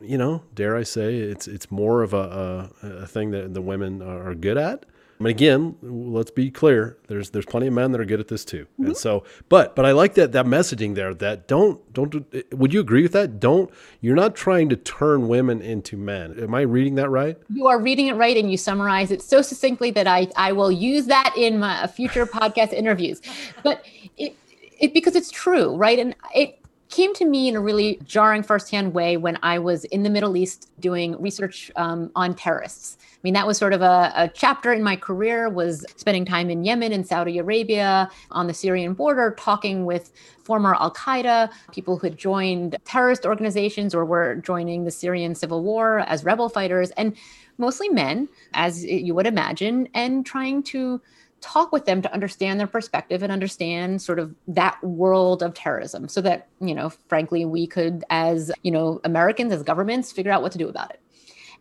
you 0.00 0.18
know, 0.18 0.42
dare 0.54 0.76
I 0.76 0.82
say, 0.82 1.16
it's 1.16 1.46
it's 1.46 1.70
more 1.70 2.02
of 2.02 2.12
a, 2.12 2.70
a, 2.82 2.86
a 2.86 3.06
thing 3.06 3.30
that 3.30 3.54
the 3.54 3.62
women 3.62 4.02
are 4.02 4.34
good 4.34 4.58
at. 4.58 4.84
I 5.22 5.24
mean, 5.24 5.30
again, 5.30 5.76
let's 5.82 6.32
be 6.32 6.50
clear. 6.50 6.98
There's 7.06 7.30
there's 7.30 7.46
plenty 7.46 7.68
of 7.68 7.74
men 7.74 7.92
that 7.92 8.00
are 8.00 8.04
good 8.04 8.18
at 8.18 8.26
this 8.26 8.44
too, 8.44 8.64
mm-hmm. 8.64 8.86
and 8.86 8.96
so, 8.96 9.22
but 9.48 9.76
but 9.76 9.86
I 9.86 9.92
like 9.92 10.14
that 10.14 10.32
that 10.32 10.46
messaging 10.46 10.96
there. 10.96 11.14
That 11.14 11.46
don't 11.46 11.92
don't. 11.92 12.26
Would 12.52 12.74
you 12.74 12.80
agree 12.80 13.02
with 13.02 13.12
that? 13.12 13.38
Don't. 13.38 13.70
You're 14.00 14.16
not 14.16 14.34
trying 14.34 14.68
to 14.70 14.76
turn 14.76 15.28
women 15.28 15.62
into 15.62 15.96
men. 15.96 16.36
Am 16.40 16.52
I 16.56 16.62
reading 16.62 16.96
that 16.96 17.08
right? 17.08 17.38
You 17.48 17.68
are 17.68 17.78
reading 17.78 18.08
it 18.08 18.14
right, 18.14 18.36
and 18.36 18.50
you 18.50 18.56
summarize 18.56 19.12
it 19.12 19.22
so 19.22 19.42
succinctly 19.42 19.92
that 19.92 20.08
I 20.08 20.26
I 20.36 20.50
will 20.50 20.72
use 20.72 21.06
that 21.06 21.34
in 21.36 21.60
my 21.60 21.86
future 21.86 22.26
podcast 22.26 22.72
interviews. 22.72 23.22
But 23.62 23.86
it 24.18 24.36
it 24.80 24.92
because 24.92 25.14
it's 25.14 25.30
true, 25.30 25.76
right? 25.76 26.00
And 26.00 26.16
it 26.34 26.58
came 26.88 27.14
to 27.14 27.24
me 27.24 27.48
in 27.48 27.54
a 27.54 27.60
really 27.60 28.00
jarring 28.04 28.42
firsthand 28.42 28.92
way 28.92 29.16
when 29.16 29.38
I 29.42 29.60
was 29.60 29.84
in 29.84 30.02
the 30.02 30.10
Middle 30.10 30.36
East 30.36 30.70
doing 30.80 31.20
research 31.22 31.70
um, 31.76 32.10
on 32.16 32.34
terrorists. 32.34 32.98
I 33.22 33.28
mean, 33.28 33.34
that 33.34 33.46
was 33.46 33.56
sort 33.56 33.72
of 33.72 33.82
a, 33.82 34.12
a, 34.16 34.28
chapter 34.34 34.72
in 34.72 34.82
my 34.82 34.96
career 34.96 35.48
was 35.48 35.86
spending 35.94 36.24
time 36.24 36.50
in 36.50 36.64
Yemen 36.64 36.90
and 36.90 37.06
Saudi 37.06 37.38
Arabia 37.38 38.10
on 38.32 38.48
the 38.48 38.54
Syrian 38.54 38.94
border, 38.94 39.36
talking 39.38 39.84
with 39.84 40.10
former 40.42 40.74
Al 40.74 40.92
Qaeda, 40.92 41.48
people 41.70 41.96
who 41.96 42.08
had 42.08 42.18
joined 42.18 42.76
terrorist 42.84 43.24
organizations 43.24 43.94
or 43.94 44.04
were 44.04 44.34
joining 44.36 44.82
the 44.82 44.90
Syrian 44.90 45.36
civil 45.36 45.62
war 45.62 46.00
as 46.00 46.24
rebel 46.24 46.48
fighters, 46.48 46.90
and 46.92 47.16
mostly 47.58 47.88
men, 47.88 48.28
as 48.54 48.84
you 48.84 49.14
would 49.14 49.28
imagine, 49.28 49.88
and 49.94 50.26
trying 50.26 50.64
to 50.64 51.00
talk 51.40 51.70
with 51.70 51.84
them 51.84 52.02
to 52.02 52.12
understand 52.12 52.58
their 52.58 52.66
perspective 52.66 53.22
and 53.22 53.32
understand 53.32 54.02
sort 54.02 54.18
of 54.18 54.34
that 54.48 54.82
world 54.82 55.44
of 55.44 55.54
terrorism 55.54 56.08
so 56.08 56.20
that 56.20 56.46
you 56.60 56.72
know 56.72 56.88
frankly 57.08 57.44
we 57.44 57.66
could 57.66 58.04
as 58.10 58.52
you 58.62 58.70
know 58.70 59.00
americans 59.02 59.52
as 59.52 59.60
governments 59.64 60.12
figure 60.12 60.30
out 60.30 60.40
what 60.40 60.52
to 60.52 60.58
do 60.58 60.68
about 60.68 60.90
it. 60.90 61.00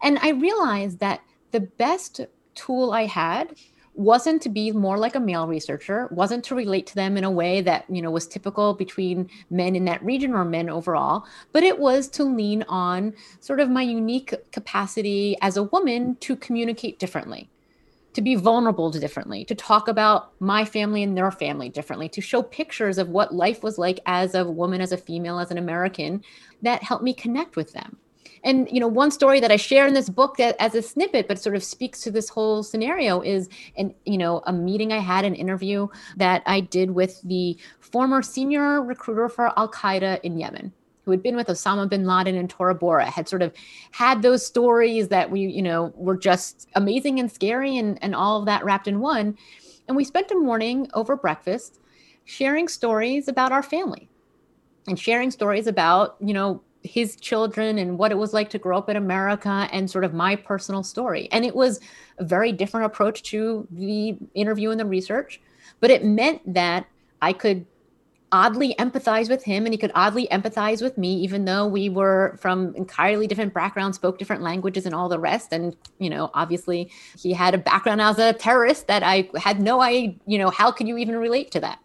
And 0.04 0.19
i 0.19 0.30
realized 0.30 1.00
that 1.00 1.21
the 1.51 1.59
best 1.59 2.21
tool 2.55 2.91
i 2.91 3.05
had 3.05 3.55
wasn't 3.93 4.41
to 4.41 4.49
be 4.49 4.71
more 4.71 4.97
like 4.97 5.15
a 5.15 5.19
male 5.19 5.47
researcher 5.47 6.07
wasn't 6.11 6.43
to 6.43 6.55
relate 6.55 6.87
to 6.87 6.95
them 6.95 7.17
in 7.17 7.23
a 7.23 7.31
way 7.31 7.61
that 7.61 7.85
you 7.89 8.01
know 8.01 8.11
was 8.11 8.25
typical 8.27 8.73
between 8.73 9.29
men 9.49 9.75
in 9.75 9.85
that 9.85 10.03
region 10.03 10.33
or 10.33 10.45
men 10.45 10.69
overall 10.69 11.25
but 11.51 11.63
it 11.63 11.77
was 11.77 12.07
to 12.07 12.23
lean 12.23 12.63
on 12.63 13.13
sort 13.39 13.59
of 13.59 13.69
my 13.69 13.81
unique 13.81 14.33
capacity 14.51 15.35
as 15.41 15.57
a 15.57 15.63
woman 15.63 16.15
to 16.15 16.35
communicate 16.35 16.99
differently 16.99 17.49
to 18.13 18.21
be 18.21 18.35
vulnerable 18.35 18.91
to 18.91 18.99
differently, 18.99 19.45
to 19.45 19.55
talk 19.55 19.87
about 19.87 20.33
my 20.41 20.65
family 20.65 21.03
and 21.03 21.17
their 21.17 21.31
family 21.31 21.69
differently, 21.69 22.09
to 22.09 22.21
show 22.21 22.43
pictures 22.43 22.97
of 22.97 23.09
what 23.09 23.33
life 23.33 23.63
was 23.63 23.77
like 23.77 23.99
as 24.05 24.35
a 24.35 24.43
woman, 24.43 24.81
as 24.81 24.91
a 24.91 24.97
female, 24.97 25.39
as 25.39 25.51
an 25.51 25.57
American 25.57 26.23
that 26.61 26.83
helped 26.83 27.03
me 27.03 27.13
connect 27.13 27.55
with 27.55 27.71
them. 27.73 27.97
And 28.43 28.67
you 28.71 28.80
know, 28.80 28.88
one 28.88 29.12
story 29.12 29.39
that 29.39 29.51
I 29.51 29.56
share 29.56 29.86
in 29.86 29.93
this 29.93 30.10
book 30.10 30.38
that, 30.38 30.56
as 30.60 30.75
a 30.75 30.82
snippet, 30.82 31.27
but 31.27 31.39
sort 31.39 31.56
of 31.56 31.63
speaks 31.63 32.01
to 32.01 32.12
this 32.12 32.30
whole 32.30 32.63
scenario 32.63 33.21
is, 33.21 33.49
an 33.77 33.93
you 34.06 34.17
know, 34.17 34.41
a 34.45 34.54
meeting 34.54 34.91
I 34.91 34.99
had, 34.99 35.25
an 35.25 35.36
interview 35.36 35.88
that 36.17 36.41
I 36.45 36.62
did 36.62 36.91
with 36.91 37.21
the 37.23 37.58
former 37.80 38.21
senior 38.21 38.82
recruiter 38.82 39.30
for 39.30 39.58
Al 39.58 39.69
Qaeda 39.69 40.19
in 40.23 40.38
Yemen 40.38 40.73
who 41.04 41.12
had 41.12 41.23
been 41.23 41.36
with 41.36 41.47
Osama 41.47 41.89
bin 41.89 42.06
Laden 42.06 42.36
and 42.36 42.49
Tora 42.49 42.75
Bora 42.75 43.10
had 43.10 43.27
sort 43.27 43.41
of 43.41 43.54
had 43.91 44.21
those 44.21 44.45
stories 44.45 45.08
that 45.08 45.32
we, 45.32 45.41
you 45.41 45.62
know, 45.62 45.91
were 45.95 46.17
just 46.17 46.69
amazing 46.75 47.19
and 47.19 47.32
scary 47.32 47.77
and, 47.77 47.97
and 48.04 48.15
all 48.15 48.39
of 48.39 48.45
that 48.45 48.63
wrapped 48.63 48.88
in 48.88 48.99
one. 48.99 49.38
And 49.88 49.97
we 49.97 50.04
spent 50.04 50.32
a 50.32 50.36
morning 50.36 50.89
over 50.93 51.15
breakfast 51.15 51.80
sharing 52.23 52.67
stories 52.67 53.27
about 53.27 53.51
our 53.51 53.63
family 53.63 54.10
and 54.88 54.97
sharing 54.99 55.32
stories 55.32 55.67
about, 55.67 56.15
you 56.19 56.34
know, 56.34 56.62
his 56.84 57.15
children 57.15 57.78
and 57.78 57.98
what 57.98 58.12
it 58.12 58.17
was 58.17 58.34
like 58.34 58.50
to 58.50 58.58
grow 58.58 58.78
up 58.78 58.89
in 58.89 58.98
America 58.98 59.67
and 59.72 59.89
sort 59.89 60.04
of 60.04 60.13
my 60.13 60.36
personal 60.36 60.84
story. 60.84 61.30
And 61.32 61.46
it 61.46 61.56
was 61.56 61.80
a 62.17 62.24
very 62.24 62.52
different 62.52 62.86
approach 62.86 63.24
to 63.24 63.67
the 63.72 64.17
interview 64.34 64.72
and 64.72 64.80
the 64.80 64.86
research, 64.86 65.41
but 65.80 65.91
it 65.91 66.04
meant 66.04 66.41
that 66.54 66.88
I 67.22 67.34
could 67.34 67.65
oddly 68.32 68.74
empathize 68.80 69.30
with 69.30 69.44
him 69.44 69.65
and 69.65 69.74
he 69.74 69.78
could 69.78 69.91
oddly 69.94 70.28
empathize 70.32 70.82
with 70.82 70.98
me 70.98 71.15
even 71.15 71.44
though 71.44 71.67
we 71.67 71.89
were 71.89 72.38
from 72.39 72.74
entirely 72.76 73.28
different 73.28 73.54
backgrounds 73.54 73.98
spoke 73.98 74.17
different 74.17 74.41
languages 74.41 74.86
and 74.86 74.96
all 74.96 75.10
the 75.10 75.20
rest 75.20 75.52
and 75.52 75.76
you 76.00 76.10
know 76.10 76.32
obviously 76.34 76.89
he 77.20 77.34
had 77.34 77.54
a 77.54 77.58
background 77.58 78.00
as 78.00 78.17
a 78.20 78.32
terrorist 78.32 78.88
that 78.88 79.04
i 79.04 79.30
had 79.36 79.62
no 79.62 79.82
idea 79.82 80.15
you 80.26 80.38
know 80.38 80.50
how 80.50 80.72
could 80.72 80.88
you 80.88 80.98
even 80.98 81.17
relate 81.17 81.52
to 81.52 81.60
that 81.60 81.80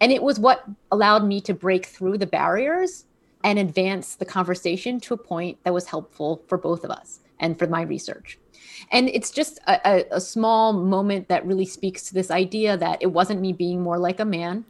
and 0.00 0.10
it 0.10 0.22
was 0.22 0.40
what 0.40 0.64
allowed 0.90 1.26
me 1.26 1.42
to 1.42 1.52
break 1.52 1.84
through 1.84 2.16
the 2.16 2.26
barriers 2.26 3.04
and 3.44 3.58
advance 3.58 4.14
the 4.14 4.24
conversation 4.24 5.00
to 5.00 5.14
a 5.14 5.18
point 5.18 5.58
that 5.64 5.74
was 5.74 5.86
helpful 5.86 6.42
for 6.46 6.58
both 6.58 6.84
of 6.84 6.90
us 6.90 7.20
and 7.40 7.58
for 7.58 7.66
my 7.66 7.82
research 7.82 8.38
and 8.90 9.08
it's 9.08 9.30
just 9.30 9.58
a, 9.66 10.04
a, 10.10 10.20
small 10.20 10.72
moment 10.72 11.28
that 11.28 11.46
really 11.46 11.64
speaks 11.64 12.02
to 12.02 12.14
this 12.14 12.30
idea 12.30 12.76
that 12.76 12.98
it 13.00 13.08
wasn't 13.08 13.40
me 13.40 13.52
being 13.52 13.80
more 13.80 13.98
like 13.98 14.20
a 14.20 14.24
man 14.24 14.64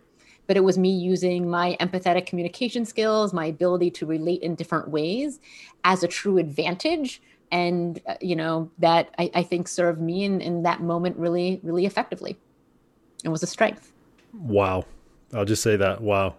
but 0.47 0.57
it 0.57 0.65
was 0.65 0.79
me 0.79 0.91
using 0.91 1.49
my 1.49 1.77
empathetic 1.81 2.27
communication 2.27 2.85
skills, 2.85 3.33
my 3.33 3.47
ability 3.47 3.91
to 3.93 4.07
relate 4.07 4.43
in 4.43 4.55
different 4.55 4.89
ways 4.89 5.41
as 5.85 6.03
a 6.03 6.09
true 6.09 6.39
advantage. 6.39 7.23
And, 7.51 8.01
uh, 8.07 8.15
you 8.21 8.35
know, 8.35 8.71
that 8.79 9.15
I, 9.19 9.31
I 9.35 9.43
think 9.43 9.69
served 9.69 10.01
me 10.01 10.25
in, 10.25 10.41
in 10.41 10.63
that 10.63 10.81
moment 10.81 11.17
really, 11.17 11.61
really 11.63 11.87
effectively. 11.87 12.39
It 13.25 13.29
was 13.29 13.43
a 13.43 13.47
strength. 13.47 13.93
Wow. 14.33 14.87
I'll 15.33 15.45
just 15.45 15.63
say 15.63 15.77
that. 15.77 16.01
Wow. 16.01 16.35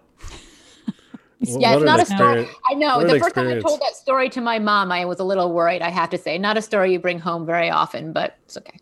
Yeah, 1.48 1.74
it's 1.74 1.84
not 1.84 2.00
a 2.00 2.06
story. 2.06 2.48
I 2.70 2.74
know. 2.74 2.98
What 2.98 3.08
the 3.08 3.18
first 3.18 3.28
experience. 3.28 3.62
time 3.62 3.66
I 3.66 3.68
told 3.68 3.80
that 3.80 3.96
story 3.96 4.28
to 4.30 4.40
my 4.40 4.58
mom, 4.58 4.92
I 4.92 5.04
was 5.04 5.20
a 5.20 5.24
little 5.24 5.52
worried. 5.52 5.82
I 5.82 5.90
have 5.90 6.10
to 6.10 6.18
say, 6.18 6.38
not 6.38 6.56
a 6.56 6.62
story 6.62 6.92
you 6.92 6.98
bring 6.98 7.18
home 7.18 7.46
very 7.46 7.70
often, 7.70 8.12
but 8.12 8.38
it's 8.44 8.56
okay. 8.56 8.78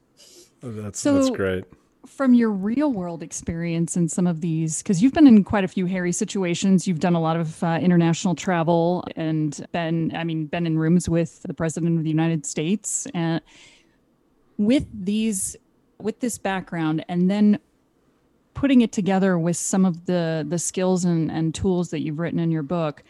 Oh, 0.63 0.71
that's 0.71 1.01
so, 1.01 1.15
that's 1.15 1.31
great 1.31 1.65
from 2.07 2.35
your 2.35 2.51
real 2.51 2.93
world 2.93 3.23
experience 3.23 3.97
in 3.97 4.09
some 4.09 4.27
of 4.27 4.41
these, 4.41 4.83
because 4.83 5.03
you've 5.03 5.15
been 5.15 5.27
in 5.27 5.43
quite 5.45 5.65
a 5.65 5.69
few 5.69 5.87
hairy 5.87 6.13
situations, 6.13 6.87
you've 6.87 7.01
done 7.01 7.15
a 7.15 7.21
lot 7.21 7.37
of 7.37 7.63
uh, 7.65 7.79
international 7.81 8.35
travel 8.35 9.05
and 9.17 9.67
been, 9.73 10.15
I 10.15 10.25
mean, 10.25 10.47
been 10.47 10.67
in 10.67 10.79
rooms 10.79 11.09
with 11.09 11.43
the 11.43 11.55
president 11.55 11.99
of 11.99 12.05
the 12.05 12.11
United 12.11 12.45
States. 12.45 13.07
And 13.15 13.41
with 14.59 14.87
these, 14.93 15.57
with 16.01 16.21
this 16.21 16.39
background, 16.39 17.05
and 17.09 17.31
then 17.31 17.59
putting 18.55 18.81
it 18.81 18.93
together 18.93 19.39
with 19.39 19.57
some 19.57 19.85
of 19.85 20.07
the 20.07 20.45
the 20.49 20.59
skills 20.59 21.05
and, 21.05 21.31
and 21.31 21.55
tools 21.55 21.91
that 21.91 22.01
you've 22.01 22.19
written 22.19 22.39
in 22.39 22.51
your 22.51 22.63
book, 22.63 23.03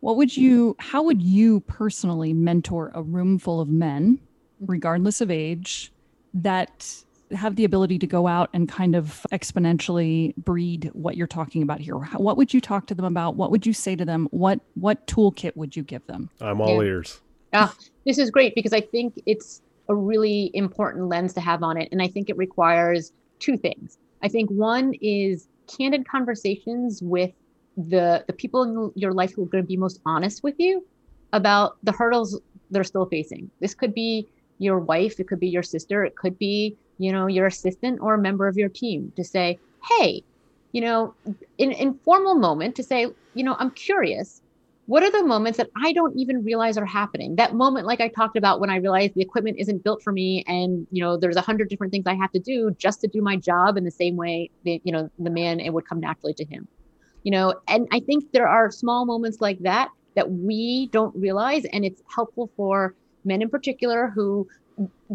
what 0.00 0.16
would 0.16 0.36
you, 0.36 0.76
how 0.78 1.02
would 1.02 1.22
you 1.22 1.60
personally 1.60 2.32
mentor 2.32 2.92
a 2.94 3.02
room 3.02 3.38
full 3.38 3.60
of 3.60 3.68
men, 3.68 4.20
regardless 4.60 5.20
of 5.20 5.30
age, 5.30 5.92
that 6.34 6.94
have 7.32 7.56
the 7.56 7.64
ability 7.64 7.98
to 7.98 8.06
go 8.06 8.26
out 8.26 8.48
and 8.52 8.68
kind 8.68 8.94
of 8.94 9.26
exponentially 9.32 10.34
breed 10.36 10.90
what 10.92 11.16
you're 11.16 11.26
talking 11.26 11.62
about 11.62 11.80
here? 11.80 11.96
What 11.96 12.36
would 12.36 12.54
you 12.54 12.60
talk 12.60 12.86
to 12.86 12.94
them 12.94 13.04
about? 13.04 13.34
What 13.36 13.50
would 13.50 13.66
you 13.66 13.72
say 13.72 13.96
to 13.96 14.04
them? 14.04 14.28
What 14.30 14.60
what 14.74 15.06
toolkit 15.06 15.56
would 15.56 15.76
you 15.76 15.82
give 15.82 16.06
them? 16.06 16.30
I'm 16.40 16.60
all 16.60 16.82
yeah. 16.82 16.90
ears. 16.90 17.20
Ah, 17.52 17.74
this 18.08 18.18
is 18.18 18.30
great 18.30 18.54
because 18.54 18.72
i 18.72 18.80
think 18.80 19.20
it's 19.26 19.62
a 19.88 19.94
really 19.94 20.50
important 20.54 21.06
lens 21.08 21.32
to 21.34 21.40
have 21.40 21.62
on 21.62 21.76
it 21.76 21.88
and 21.92 22.02
i 22.02 22.08
think 22.08 22.28
it 22.30 22.36
requires 22.36 23.12
two 23.38 23.56
things 23.56 23.98
i 24.22 24.28
think 24.28 24.50
one 24.50 24.94
is 25.00 25.48
candid 25.66 26.06
conversations 26.08 27.02
with 27.02 27.30
the 27.76 28.24
the 28.26 28.32
people 28.32 28.62
in 28.62 28.92
your 28.94 29.12
life 29.12 29.32
who 29.34 29.42
are 29.42 29.46
going 29.46 29.62
to 29.62 29.68
be 29.68 29.76
most 29.76 30.00
honest 30.06 30.42
with 30.42 30.54
you 30.58 30.84
about 31.32 31.76
the 31.82 31.92
hurdles 31.92 32.40
they're 32.70 32.84
still 32.84 33.06
facing 33.06 33.50
this 33.60 33.74
could 33.74 33.94
be 33.94 34.26
your 34.58 34.78
wife 34.78 35.20
it 35.20 35.28
could 35.28 35.40
be 35.40 35.48
your 35.48 35.62
sister 35.62 36.04
it 36.04 36.16
could 36.16 36.38
be 36.38 36.76
you 36.98 37.12
know, 37.12 37.26
your 37.26 37.46
assistant 37.46 38.00
or 38.00 38.14
a 38.14 38.18
member 38.18 38.46
of 38.46 38.56
your 38.56 38.68
team 38.68 39.12
to 39.16 39.24
say, 39.24 39.58
hey, 39.90 40.22
you 40.72 40.80
know, 40.80 41.14
in 41.56 41.72
informal 41.72 42.34
moment 42.34 42.76
to 42.76 42.82
say, 42.82 43.06
you 43.34 43.44
know, 43.44 43.56
I'm 43.58 43.70
curious. 43.70 44.42
What 44.88 45.02
are 45.02 45.10
the 45.10 45.22
moments 45.22 45.58
that 45.58 45.68
I 45.76 45.92
don't 45.92 46.18
even 46.18 46.42
realize 46.42 46.78
are 46.78 46.86
happening? 46.86 47.36
That 47.36 47.54
moment, 47.54 47.86
like 47.86 48.00
I 48.00 48.08
talked 48.08 48.38
about, 48.38 48.58
when 48.58 48.70
I 48.70 48.76
realized 48.76 49.12
the 49.12 49.20
equipment 49.20 49.58
isn't 49.58 49.84
built 49.84 50.02
for 50.02 50.14
me, 50.14 50.42
and 50.48 50.86
you 50.90 51.04
know, 51.04 51.18
there's 51.18 51.36
a 51.36 51.42
hundred 51.42 51.68
different 51.68 51.92
things 51.92 52.06
I 52.06 52.14
have 52.14 52.32
to 52.32 52.38
do 52.38 52.74
just 52.78 53.02
to 53.02 53.06
do 53.06 53.20
my 53.20 53.36
job 53.36 53.76
in 53.76 53.84
the 53.84 53.90
same 53.90 54.16
way. 54.16 54.48
The, 54.64 54.80
you 54.84 54.92
know, 54.92 55.10
the 55.18 55.28
man 55.28 55.60
it 55.60 55.74
would 55.74 55.86
come 55.86 56.00
naturally 56.00 56.32
to 56.32 56.44
him. 56.46 56.66
You 57.22 57.32
know, 57.32 57.54
and 57.68 57.86
I 57.92 58.00
think 58.00 58.32
there 58.32 58.48
are 58.48 58.70
small 58.70 59.04
moments 59.04 59.42
like 59.42 59.58
that 59.58 59.90
that 60.16 60.30
we 60.30 60.88
don't 60.90 61.14
realize, 61.14 61.66
and 61.66 61.84
it's 61.84 62.02
helpful 62.14 62.50
for 62.56 62.94
men 63.26 63.42
in 63.42 63.50
particular 63.50 64.10
who 64.14 64.48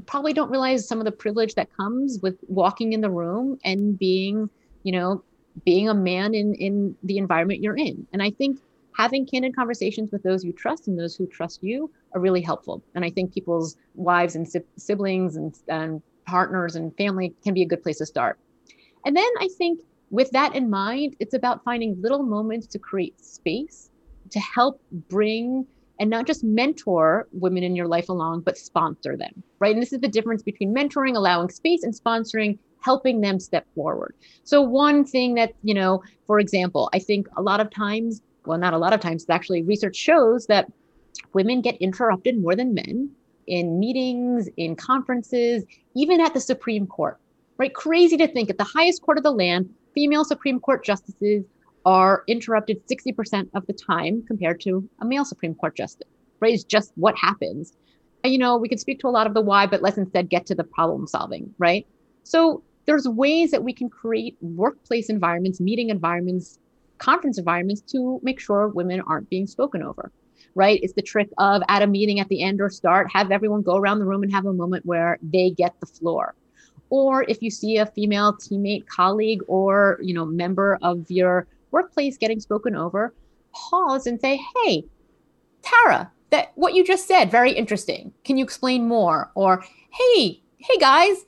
probably 0.05 0.33
don't 0.33 0.51
realize 0.51 0.87
some 0.87 0.99
of 0.99 1.05
the 1.05 1.11
privilege 1.11 1.55
that 1.55 1.75
comes 1.75 2.19
with 2.21 2.37
walking 2.47 2.93
in 2.93 3.01
the 3.01 3.09
room 3.09 3.57
and 3.65 3.97
being, 3.97 4.51
you 4.83 4.91
know, 4.91 5.23
being 5.65 5.89
a 5.89 5.95
man 5.95 6.35
in 6.35 6.53
in 6.53 6.95
the 7.01 7.17
environment 7.17 7.63
you're 7.63 7.75
in. 7.75 8.05
And 8.13 8.21
I 8.21 8.29
think 8.29 8.59
having 8.95 9.25
candid 9.25 9.55
conversations 9.55 10.11
with 10.11 10.23
those 10.23 10.43
you 10.43 10.53
trust 10.53 10.87
and 10.87 10.99
those 10.99 11.15
who 11.15 11.27
trust 11.27 11.63
you 11.63 11.91
are 12.13 12.21
really 12.21 12.41
helpful. 12.41 12.83
And 12.95 13.03
I 13.03 13.09
think 13.09 13.33
people's 13.33 13.77
wives 13.95 14.35
and 14.35 14.47
siblings 14.77 15.35
and, 15.35 15.55
and 15.67 16.01
partners 16.25 16.75
and 16.75 16.95
family 16.97 17.33
can 17.43 17.53
be 17.53 17.61
a 17.61 17.67
good 17.67 17.83
place 17.83 17.97
to 17.97 18.05
start. 18.05 18.39
And 19.05 19.15
then 19.15 19.29
I 19.39 19.49
think 19.57 19.81
with 20.09 20.29
that 20.31 20.55
in 20.55 20.69
mind, 20.69 21.15
it's 21.19 21.33
about 21.33 21.63
finding 21.63 21.99
little 22.01 22.23
moments 22.23 22.67
to 22.67 22.79
create 22.79 23.19
space 23.19 23.89
to 24.29 24.39
help 24.39 24.81
bring 25.09 25.65
and 25.99 26.09
not 26.09 26.25
just 26.25 26.43
mentor 26.43 27.27
women 27.31 27.63
in 27.63 27.75
your 27.75 27.87
life 27.87 28.09
along, 28.09 28.41
but 28.41 28.57
sponsor 28.57 29.15
them, 29.15 29.43
right? 29.59 29.73
And 29.73 29.81
this 29.81 29.93
is 29.93 30.01
the 30.01 30.07
difference 30.07 30.41
between 30.41 30.73
mentoring, 30.73 31.15
allowing 31.15 31.49
space, 31.49 31.83
and 31.83 31.93
sponsoring, 31.93 32.57
helping 32.81 33.21
them 33.21 33.39
step 33.39 33.65
forward. 33.75 34.15
So, 34.43 34.61
one 34.61 35.05
thing 35.05 35.35
that, 35.35 35.53
you 35.63 35.73
know, 35.73 36.03
for 36.25 36.39
example, 36.39 36.89
I 36.93 36.99
think 36.99 37.27
a 37.37 37.41
lot 37.41 37.59
of 37.59 37.69
times, 37.69 38.21
well, 38.45 38.57
not 38.57 38.73
a 38.73 38.77
lot 38.77 38.93
of 38.93 38.99
times, 38.99 39.25
actually, 39.29 39.63
research 39.63 39.95
shows 39.95 40.47
that 40.47 40.71
women 41.33 41.61
get 41.61 41.75
interrupted 41.77 42.41
more 42.41 42.55
than 42.55 42.73
men 42.73 43.09
in 43.47 43.79
meetings, 43.79 44.47
in 44.57 44.75
conferences, 44.75 45.63
even 45.95 46.21
at 46.21 46.33
the 46.33 46.39
Supreme 46.39 46.87
Court, 46.87 47.19
right? 47.57 47.73
Crazy 47.73 48.17
to 48.17 48.27
think 48.27 48.49
at 48.49 48.57
the 48.57 48.63
highest 48.63 49.01
court 49.01 49.17
of 49.17 49.23
the 49.23 49.31
land, 49.31 49.69
female 49.93 50.23
Supreme 50.23 50.59
Court 50.59 50.83
justices 50.83 51.45
are 51.85 52.23
interrupted 52.27 52.81
60% 52.87 53.49
of 53.53 53.65
the 53.67 53.73
time 53.73 54.23
compared 54.25 54.61
to 54.61 54.87
a 55.01 55.05
male 55.05 55.25
Supreme 55.25 55.53
Court 55.55 55.75
justice, 55.75 56.07
right? 56.39 56.53
It's 56.53 56.63
just 56.63 56.93
what 56.95 57.17
happens. 57.17 57.73
You 58.23 58.37
know, 58.37 58.55
we 58.55 58.69
can 58.69 58.77
speak 58.77 58.99
to 58.99 59.07
a 59.07 59.09
lot 59.09 59.27
of 59.27 59.33
the 59.33 59.41
why, 59.41 59.67
but 59.67 59.81
let's 59.81 59.97
instead 59.97 60.29
get 60.29 60.45
to 60.45 60.55
the 60.55 60.63
problem 60.63 61.07
solving, 61.07 61.53
right? 61.57 61.85
So 62.23 62.63
there's 62.85 63.07
ways 63.07 63.51
that 63.51 63.63
we 63.63 63.73
can 63.73 63.89
create 63.89 64.37
workplace 64.41 65.09
environments, 65.09 65.59
meeting 65.59 65.89
environments, 65.89 66.59
conference 67.03 67.37
environments 67.37 67.81
to 67.81 68.19
make 68.23 68.39
sure 68.39 68.69
women 68.69 69.01
aren't 69.01 69.29
being 69.29 69.45
spoken 69.45 69.83
over, 69.83 70.09
right? 70.55 70.79
It's 70.81 70.93
the 70.93 71.01
trick 71.01 71.29
of 71.37 71.61
at 71.67 71.81
a 71.81 71.87
meeting 71.87 72.21
at 72.21 72.29
the 72.29 72.41
end 72.41 72.61
or 72.61 72.69
start, 72.69 73.11
have 73.11 73.29
everyone 73.29 73.61
go 73.61 73.75
around 73.75 73.99
the 73.99 74.05
room 74.05 74.23
and 74.23 74.31
have 74.31 74.45
a 74.45 74.53
moment 74.53 74.85
where 74.85 75.17
they 75.21 75.49
get 75.49 75.77
the 75.81 75.85
floor. 75.85 76.33
Or 76.89 77.23
if 77.23 77.41
you 77.41 77.51
see 77.51 77.77
a 77.77 77.87
female 77.87 78.33
teammate, 78.33 78.87
colleague, 78.87 79.41
or 79.47 79.99
you 80.01 80.13
know, 80.13 80.25
member 80.25 80.77
of 80.81 81.09
your 81.11 81.47
workplace 81.71 82.17
getting 82.17 82.39
spoken 82.39 82.73
over, 82.75 83.13
pause 83.53 84.07
and 84.07 84.21
say, 84.21 84.39
hey, 84.55 84.85
Tara, 85.61 86.09
that 86.29 86.51
what 86.55 86.73
you 86.73 86.85
just 86.85 87.07
said, 87.07 87.29
very 87.29 87.51
interesting. 87.51 88.13
Can 88.23 88.37
you 88.37 88.45
explain 88.45 88.87
more? 88.87 89.29
Or, 89.35 89.63
hey, 89.89 90.41
hey 90.57 90.77
guys, 90.79 91.25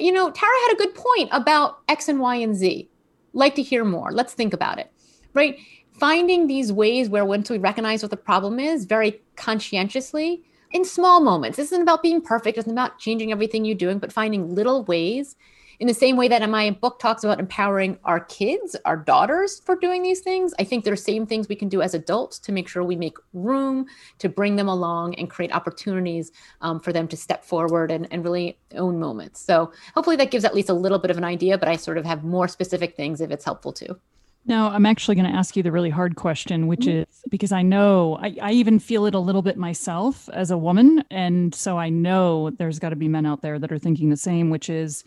you 0.00 0.12
know, 0.12 0.30
Tara 0.30 0.52
had 0.66 0.74
a 0.74 0.78
good 0.78 0.94
point 0.94 1.28
about 1.32 1.78
X 1.88 2.08
and 2.08 2.18
Y 2.18 2.36
and 2.36 2.56
Z. 2.56 2.88
Like 3.34 3.54
to 3.54 3.62
hear 3.62 3.84
more. 3.84 4.12
Let's 4.12 4.34
think 4.34 4.52
about 4.52 4.78
it. 4.78 4.91
Right? 5.34 5.58
Finding 5.92 6.46
these 6.46 6.72
ways 6.72 7.08
where 7.08 7.24
once 7.24 7.50
we 7.50 7.58
recognize 7.58 8.02
what 8.02 8.10
the 8.10 8.16
problem 8.16 8.58
is 8.58 8.84
very 8.84 9.20
conscientiously 9.36 10.42
in 10.72 10.84
small 10.84 11.20
moments. 11.20 11.56
This 11.56 11.68
isn't 11.68 11.82
about 11.82 12.02
being 12.02 12.20
perfect, 12.20 12.58
it's 12.58 12.66
about 12.66 12.98
changing 12.98 13.30
everything 13.30 13.64
you're 13.64 13.76
doing, 13.76 13.98
but 13.98 14.12
finding 14.12 14.54
little 14.54 14.84
ways 14.84 15.36
in 15.82 15.88
the 15.88 15.94
same 15.94 16.16
way 16.16 16.28
that 16.28 16.48
my 16.48 16.70
book 16.70 17.00
talks 17.00 17.24
about 17.24 17.40
empowering 17.40 17.98
our 18.04 18.20
kids, 18.20 18.76
our 18.84 18.96
daughters 18.96 19.60
for 19.64 19.74
doing 19.74 20.04
these 20.04 20.20
things, 20.20 20.54
I 20.60 20.62
think 20.62 20.84
there 20.84 20.92
are 20.92 20.96
same 20.96 21.26
things 21.26 21.48
we 21.48 21.56
can 21.56 21.68
do 21.68 21.82
as 21.82 21.92
adults 21.92 22.38
to 22.38 22.52
make 22.52 22.68
sure 22.68 22.84
we 22.84 22.94
make 22.94 23.16
room 23.32 23.86
to 24.18 24.28
bring 24.28 24.54
them 24.54 24.68
along 24.68 25.16
and 25.16 25.28
create 25.28 25.52
opportunities 25.52 26.30
um, 26.60 26.78
for 26.78 26.92
them 26.92 27.08
to 27.08 27.16
step 27.16 27.44
forward 27.44 27.90
and, 27.90 28.06
and 28.12 28.22
really 28.22 28.60
own 28.76 29.00
moments. 29.00 29.40
So 29.40 29.72
hopefully 29.92 30.14
that 30.16 30.30
gives 30.30 30.44
at 30.44 30.54
least 30.54 30.68
a 30.68 30.74
little 30.74 31.00
bit 31.00 31.10
of 31.10 31.18
an 31.18 31.24
idea, 31.24 31.58
but 31.58 31.66
I 31.66 31.74
sort 31.74 31.98
of 31.98 32.04
have 32.04 32.22
more 32.22 32.46
specific 32.46 32.94
things 32.94 33.20
if 33.20 33.32
it's 33.32 33.44
helpful 33.44 33.72
too. 33.72 33.98
Now, 34.44 34.70
I'm 34.70 34.86
actually 34.86 35.14
going 35.14 35.30
to 35.30 35.36
ask 35.36 35.56
you 35.56 35.62
the 35.62 35.70
really 35.70 35.90
hard 35.90 36.16
question, 36.16 36.66
which 36.66 36.80
mm-hmm. 36.80 37.10
is 37.10 37.22
because 37.30 37.52
I 37.52 37.62
know 37.62 38.18
I, 38.20 38.36
I, 38.42 38.52
even 38.52 38.80
feel 38.80 39.06
it 39.06 39.14
a 39.14 39.20
little 39.20 39.42
bit 39.42 39.56
myself 39.56 40.28
as 40.32 40.50
a 40.50 40.58
woman. 40.58 41.04
And 41.10 41.54
so 41.54 41.78
I 41.78 41.90
know 41.90 42.50
there's 42.50 42.80
got 42.80 42.88
to 42.88 42.96
be 42.96 43.06
men 43.06 43.24
out 43.24 43.42
there 43.42 43.60
that 43.60 43.70
are 43.70 43.78
thinking 43.78 44.10
the 44.10 44.16
same, 44.16 44.50
which 44.50 44.68
is 44.68 45.04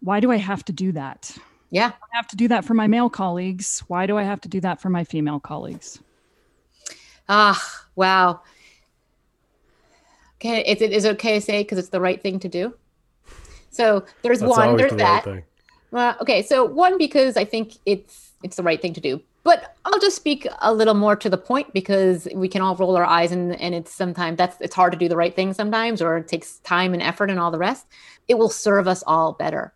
why 0.00 0.18
do 0.18 0.32
I 0.32 0.36
have 0.36 0.64
to 0.64 0.72
do 0.72 0.90
that? 0.92 1.36
Yeah. 1.70 1.92
I 1.94 2.16
have 2.16 2.26
to 2.28 2.36
do 2.36 2.48
that 2.48 2.64
for 2.64 2.74
my 2.74 2.88
male 2.88 3.08
colleagues. 3.10 3.84
Why 3.86 4.06
do 4.06 4.16
I 4.16 4.24
have 4.24 4.40
to 4.40 4.48
do 4.48 4.60
that 4.62 4.80
for 4.80 4.88
my 4.88 5.04
female 5.04 5.38
colleagues? 5.38 6.00
Ah, 7.28 7.86
wow. 7.94 8.40
Okay, 10.36 10.62
is 10.62 10.80
it 10.80 10.92
is 10.92 11.04
it 11.04 11.14
okay 11.14 11.34
to 11.34 11.40
say 11.40 11.62
because 11.62 11.78
it's 11.78 11.88
the 11.88 12.00
right 12.00 12.22
thing 12.22 12.38
to 12.40 12.48
do? 12.48 12.74
So 13.70 14.04
there's 14.22 14.40
That's 14.40 14.50
one, 14.50 14.76
there's 14.76 14.92
the 14.92 14.96
that. 14.98 15.26
Right 15.26 15.44
well, 15.90 16.16
okay, 16.20 16.42
so 16.42 16.64
one 16.64 16.98
because 16.98 17.36
I 17.36 17.44
think 17.44 17.74
it's 17.86 18.32
it's 18.42 18.56
the 18.56 18.62
right 18.62 18.80
thing 18.80 18.94
to 18.94 19.00
do. 19.00 19.20
But 19.44 19.76
I'll 19.84 20.00
just 20.00 20.16
speak 20.16 20.46
a 20.60 20.74
little 20.74 20.94
more 20.94 21.16
to 21.16 21.30
the 21.30 21.38
point 21.38 21.72
because 21.72 22.28
we 22.34 22.48
can 22.48 22.60
all 22.60 22.76
roll 22.76 22.96
our 22.96 23.04
eyes 23.04 23.32
and 23.32 23.58
and 23.60 23.74
it's 23.74 23.94
sometimes 23.94 24.36
that's 24.36 24.60
it's 24.60 24.74
hard 24.74 24.92
to 24.92 24.98
do 24.98 25.08
the 25.08 25.16
right 25.16 25.34
thing 25.34 25.54
sometimes 25.54 26.02
or 26.02 26.18
it 26.18 26.28
takes 26.28 26.58
time 26.58 26.92
and 26.92 27.02
effort 27.02 27.30
and 27.30 27.40
all 27.40 27.50
the 27.50 27.58
rest. 27.58 27.86
It 28.28 28.36
will 28.36 28.50
serve 28.50 28.86
us 28.86 29.02
all 29.06 29.32
better 29.32 29.72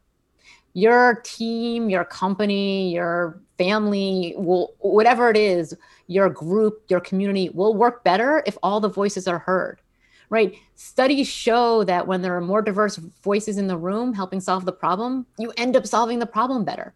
your 0.75 1.21
team, 1.25 1.91
your 1.91 2.05
company, 2.05 2.93
your 2.93 3.41
family 3.59 4.35
will 4.37 4.75
whatever 4.79 5.31
it 5.31 5.37
is, 5.37 5.77
your 6.07 6.29
group, 6.31 6.83
your 6.89 7.01
community 7.01 7.51
will 7.51 7.75
work 7.75 8.03
better 8.05 8.43
if 8.47 8.57
all 8.63 8.81
the 8.81 8.89
voices 8.89 9.29
are 9.29 9.39
heard. 9.39 9.81
Right? 10.33 10.57
Studies 10.77 11.29
show 11.29 11.85
that 11.85 12.07
when 12.07 12.23
there 12.23 12.35
are 12.35 12.41
more 12.41 12.63
diverse 12.63 12.97
voices 12.97 13.59
in 13.59 13.67
the 13.67 13.77
room 13.77 14.15
helping 14.15 14.41
solve 14.41 14.65
the 14.65 14.73
problem, 14.73 15.27
you 15.39 15.53
end 15.59 15.77
up 15.77 15.87
solving 15.87 16.21
the 16.21 16.27
problem 16.27 16.65
better 16.65 16.95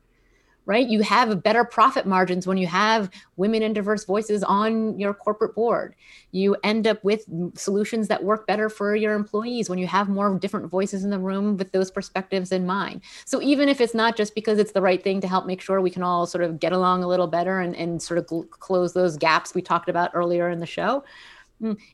right? 0.67 0.89
You 0.89 1.01
have 1.03 1.43
better 1.45 1.65
profit 1.65 2.07
margins 2.07 2.47
when 2.47 2.59
you 2.59 2.67
have 2.67 3.09
women 3.37 3.63
and 3.63 3.75
diverse 3.75 4.05
voices 4.05 4.43
on 4.43 4.99
your 4.99 5.15
corporate 5.15 5.55
board. 5.55 5.95
You 6.33 6.57
end 6.65 6.89
up 6.89 7.03
with 7.05 7.25
solutions 7.55 8.09
that 8.09 8.25
work 8.25 8.49
better 8.49 8.69
for 8.69 8.97
your 8.97 9.15
employees 9.15 9.71
when 9.71 9.79
you 9.79 9.87
have 9.87 10.09
more 10.09 10.37
different 10.39 10.69
voices 10.69 11.05
in 11.05 11.11
the 11.11 11.21
room 11.21 11.57
with 11.57 11.71
those 11.71 11.91
perspectives 11.91 12.51
in 12.51 12.67
mind. 12.67 13.03
So 13.25 13.41
even 13.41 13.69
if 13.69 13.81
it's 13.81 13.95
not 13.95 14.17
just 14.17 14.35
because 14.35 14.59
it's 14.59 14.73
the 14.73 14.83
right 14.83 15.03
thing 15.03 15.21
to 15.21 15.29
help 15.29 15.47
make 15.47 15.61
sure 15.61 15.81
we 15.81 15.91
can 15.91 16.03
all 16.03 16.27
sort 16.27 16.43
of 16.43 16.59
get 16.59 16.73
along 16.73 17.05
a 17.05 17.09
little 17.09 17.29
better 17.29 17.61
and, 17.61 17.77
and 17.77 18.03
sort 18.03 18.19
of 18.19 18.51
close 18.51 18.93
those 18.93 19.17
gaps 19.17 19.55
we 19.55 19.63
talked 19.63 19.89
about 19.89 20.11
earlier 20.15 20.51
in 20.51 20.59
the 20.59 20.67
show, 20.67 21.05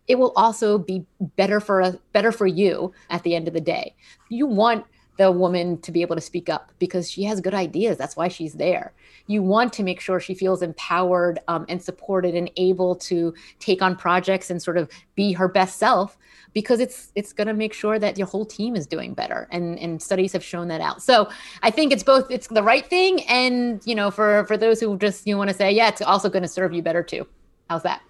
it 0.08 0.16
will 0.16 0.32
also 0.36 0.78
be 0.78 1.04
better 1.36 1.60
for 1.60 1.80
a, 1.80 1.98
better 2.12 2.32
for 2.32 2.46
you 2.46 2.92
at 3.10 3.22
the 3.22 3.34
end 3.34 3.48
of 3.48 3.54
the 3.54 3.60
day. 3.60 3.94
You 4.28 4.46
want 4.46 4.84
the 5.18 5.30
woman 5.30 5.78
to 5.82 5.92
be 5.92 6.02
able 6.02 6.16
to 6.16 6.22
speak 6.22 6.48
up 6.48 6.72
because 6.78 7.10
she 7.10 7.24
has 7.24 7.40
good 7.40 7.54
ideas. 7.54 7.98
That's 7.98 8.16
why 8.16 8.28
she's 8.28 8.54
there. 8.54 8.92
You 9.26 9.42
want 9.42 9.72
to 9.74 9.82
make 9.82 10.00
sure 10.00 10.18
she 10.18 10.34
feels 10.34 10.62
empowered 10.62 11.38
um, 11.48 11.66
and 11.68 11.82
supported 11.82 12.34
and 12.34 12.50
able 12.56 12.96
to 12.96 13.34
take 13.58 13.82
on 13.82 13.94
projects 13.94 14.50
and 14.50 14.60
sort 14.60 14.78
of 14.78 14.90
be 15.14 15.32
her 15.32 15.48
best 15.48 15.78
self 15.78 16.16
because 16.54 16.80
it's 16.80 17.12
it's 17.14 17.32
going 17.32 17.46
to 17.46 17.54
make 17.54 17.72
sure 17.72 17.98
that 17.98 18.18
your 18.18 18.26
whole 18.26 18.44
team 18.44 18.74
is 18.74 18.86
doing 18.86 19.14
better 19.14 19.48
and 19.50 19.78
and 19.78 20.02
studies 20.02 20.32
have 20.32 20.44
shown 20.44 20.68
that 20.68 20.82
out 20.82 21.02
so 21.02 21.26
i 21.62 21.70
think 21.70 21.92
it's 21.92 22.02
both 22.02 22.30
it's 22.30 22.46
the 22.48 22.62
right 22.62 22.86
thing 22.86 23.22
and 23.22 23.80
you 23.86 23.94
know 23.94 24.10
for 24.10 24.44
for 24.46 24.58
those 24.58 24.78
who 24.78 24.98
just 24.98 25.26
you 25.26 25.38
want 25.38 25.48
to 25.48 25.56
say 25.56 25.72
yeah 25.72 25.88
it's 25.88 26.02
also 26.02 26.28
going 26.28 26.42
to 26.42 26.48
serve 26.48 26.74
you 26.74 26.82
better 26.82 27.02
too 27.02 27.26
how's 27.70 27.82
that 27.82 28.02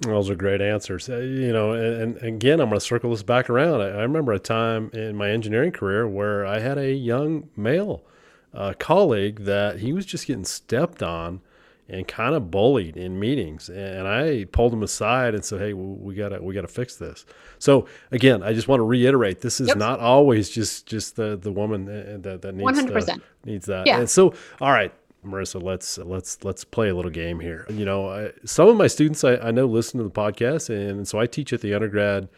those 0.00 0.30
are 0.30 0.34
great 0.34 0.60
answers. 0.60 1.08
Uh, 1.08 1.18
you 1.18 1.52
know, 1.52 1.72
and, 1.72 2.16
and, 2.16 2.34
again, 2.36 2.60
I'm 2.60 2.68
going 2.68 2.78
to 2.78 2.84
circle 2.84 3.10
this 3.10 3.22
back 3.22 3.48
around. 3.48 3.80
I, 3.80 3.88
I, 3.88 4.02
remember 4.02 4.32
a 4.32 4.38
time 4.38 4.90
in 4.92 5.16
my 5.16 5.30
engineering 5.30 5.72
career 5.72 6.06
where 6.06 6.44
I 6.44 6.60
had 6.60 6.78
a 6.78 6.92
young 6.92 7.48
male 7.56 8.04
uh, 8.52 8.74
colleague 8.78 9.40
that 9.44 9.78
he 9.78 9.92
was 9.92 10.06
just 10.06 10.26
getting 10.26 10.44
stepped 10.44 11.02
on 11.02 11.40
and 11.88 12.06
kind 12.08 12.34
of 12.34 12.50
bullied 12.50 12.96
in 12.96 13.18
meetings, 13.18 13.68
and 13.68 14.08
I 14.08 14.44
pulled 14.50 14.72
him 14.72 14.82
aside 14.82 15.34
and 15.34 15.44
said, 15.44 15.60
"Hey, 15.60 15.72
we 15.72 16.16
gotta 16.16 16.42
we 16.42 16.52
gotta 16.52 16.66
fix 16.66 16.96
this." 16.96 17.24
So 17.60 17.86
again, 18.10 18.42
I 18.42 18.52
just 18.52 18.66
want 18.66 18.80
to 18.80 18.84
reiterate: 18.84 19.40
this 19.40 19.60
is 19.60 19.68
yep. 19.68 19.76
not 19.76 20.00
always 20.00 20.50
just 20.50 20.86
just 20.86 21.14
the 21.14 21.36
the 21.36 21.52
woman 21.52 21.88
uh, 21.88 22.18
that 22.22 22.42
that 22.42 22.54
needs 22.54 22.80
100%. 22.80 23.20
needs 23.44 23.66
that. 23.66 23.86
Yeah. 23.86 24.00
And 24.00 24.10
so, 24.10 24.34
all 24.60 24.72
right, 24.72 24.92
Marissa, 25.26 25.62
let's 25.62 25.98
let's 25.98 26.44
let's 26.44 26.64
play 26.64 26.88
a 26.88 26.94
little 26.94 27.10
game 27.10 27.40
here. 27.40 27.66
You 27.68 27.84
know, 27.84 28.08
I, 28.08 28.32
some 28.44 28.68
of 28.68 28.76
my 28.76 28.86
students 28.86 29.24
I, 29.24 29.36
I, 29.36 29.50
know 29.50 29.66
listen 29.66 29.98
to 29.98 30.04
the 30.04 30.10
podcast, 30.10 30.70
and 30.70 31.06
so 31.06 31.18
I 31.18 31.26
teach 31.26 31.52
at 31.52 31.60
the 31.60 31.74
undergrad 31.74 32.28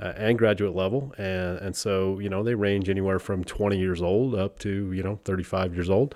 uh, 0.00 0.12
and 0.16 0.38
graduate 0.38 0.74
level, 0.74 1.12
and 1.18 1.58
and 1.58 1.76
so 1.76 2.18
you 2.18 2.28
know 2.28 2.42
they 2.42 2.54
range 2.54 2.88
anywhere 2.88 3.18
from 3.18 3.44
20 3.44 3.78
years 3.78 4.02
old 4.02 4.34
up 4.34 4.58
to 4.60 4.92
you 4.92 5.02
know 5.02 5.18
35 5.24 5.74
years 5.74 5.90
old. 5.90 6.14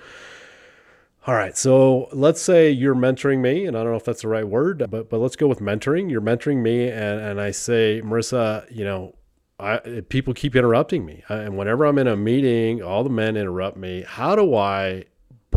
All 1.27 1.35
right, 1.35 1.57
so 1.57 2.09
let's 2.12 2.41
say 2.41 2.71
you're 2.71 2.95
mentoring 2.95 3.41
me, 3.41 3.67
and 3.67 3.77
I 3.77 3.83
don't 3.83 3.93
know 3.93 3.99
if 3.99 4.05
that's 4.05 4.23
the 4.23 4.29
right 4.29 4.47
word, 4.47 4.87
but 4.91 5.11
but 5.11 5.19
let's 5.19 5.37
go 5.37 5.47
with 5.47 5.61
mentoring. 5.61 6.11
You're 6.11 6.21
mentoring 6.21 6.62
me, 6.62 6.88
and 6.88 7.21
and 7.21 7.41
I 7.41 7.51
say, 7.51 8.01
Marissa, 8.05 8.64
you 8.75 8.85
know, 8.85 9.14
I, 9.61 10.03
people 10.09 10.35
keep 10.35 10.55
interrupting 10.55 11.05
me. 11.05 11.25
And 11.29 11.57
whenever 11.57 11.85
I'm 11.85 11.99
in 11.99 12.07
a 12.07 12.17
meeting, 12.17 12.83
all 12.83 13.03
the 13.03 13.11
men 13.11 13.37
interrupt 13.37 13.77
me. 13.77 14.05
How 14.07 14.37
do 14.37 14.55
I 14.55 15.05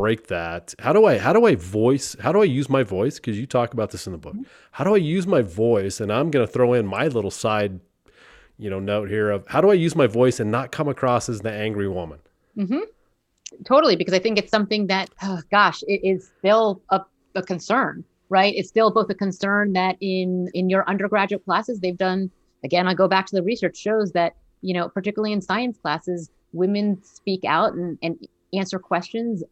break 0.01 0.27
that? 0.27 0.73
How 0.79 0.93
do 0.93 1.05
I 1.05 1.19
how 1.19 1.31
do 1.31 1.45
I 1.45 1.53
voice 1.55 2.15
how 2.19 2.31
do 2.31 2.41
I 2.41 2.45
use 2.45 2.69
my 2.69 2.81
voice? 2.81 3.15
Because 3.19 3.39
you 3.39 3.45
talk 3.45 3.73
about 3.73 3.91
this 3.91 4.07
in 4.07 4.13
the 4.13 4.17
book. 4.17 4.33
Mm-hmm. 4.33 4.43
How 4.71 4.83
do 4.83 4.95
I 4.95 4.97
use 4.97 5.27
my 5.27 5.43
voice? 5.43 5.99
And 6.01 6.11
I'm 6.11 6.31
going 6.31 6.45
to 6.45 6.51
throw 6.51 6.73
in 6.73 6.87
my 6.87 7.05
little 7.07 7.29
side, 7.29 7.79
you 8.57 8.69
know, 8.71 8.79
note 8.79 9.09
here 9.09 9.29
of 9.29 9.47
how 9.47 9.61
do 9.61 9.69
I 9.69 9.75
use 9.75 9.95
my 9.95 10.07
voice 10.07 10.39
and 10.39 10.49
not 10.49 10.71
come 10.71 10.87
across 10.87 11.29
as 11.29 11.41
the 11.41 11.51
angry 11.51 11.87
woman? 11.87 12.19
Mm-hmm. 12.57 12.79
Totally, 13.63 13.95
because 13.95 14.15
I 14.15 14.19
think 14.19 14.39
it's 14.39 14.49
something 14.49 14.87
that, 14.87 15.11
oh, 15.21 15.41
gosh, 15.51 15.83
it 15.83 16.01
is 16.03 16.31
still 16.39 16.81
a, 16.89 17.01
a 17.35 17.43
concern, 17.43 18.03
right? 18.29 18.53
It's 18.55 18.69
still 18.69 18.91
both 18.91 19.09
a 19.11 19.15
concern 19.15 19.73
that 19.73 19.97
in 20.01 20.49
in 20.55 20.69
your 20.69 20.83
undergraduate 20.89 21.45
classes 21.45 21.79
they've 21.79 22.03
done. 22.09 22.31
Again, 22.63 22.87
I 22.87 22.95
go 22.95 23.07
back 23.07 23.27
to 23.27 23.35
the 23.35 23.43
research 23.43 23.77
shows 23.77 24.13
that 24.13 24.35
you 24.61 24.73
know, 24.73 24.89
particularly 24.89 25.33
in 25.33 25.41
science 25.41 25.77
classes, 25.77 26.29
women 26.53 27.03
speak 27.03 27.43
out 27.45 27.73
and, 27.73 27.97
and 28.01 28.27
answer 28.53 28.79
questions 28.79 29.43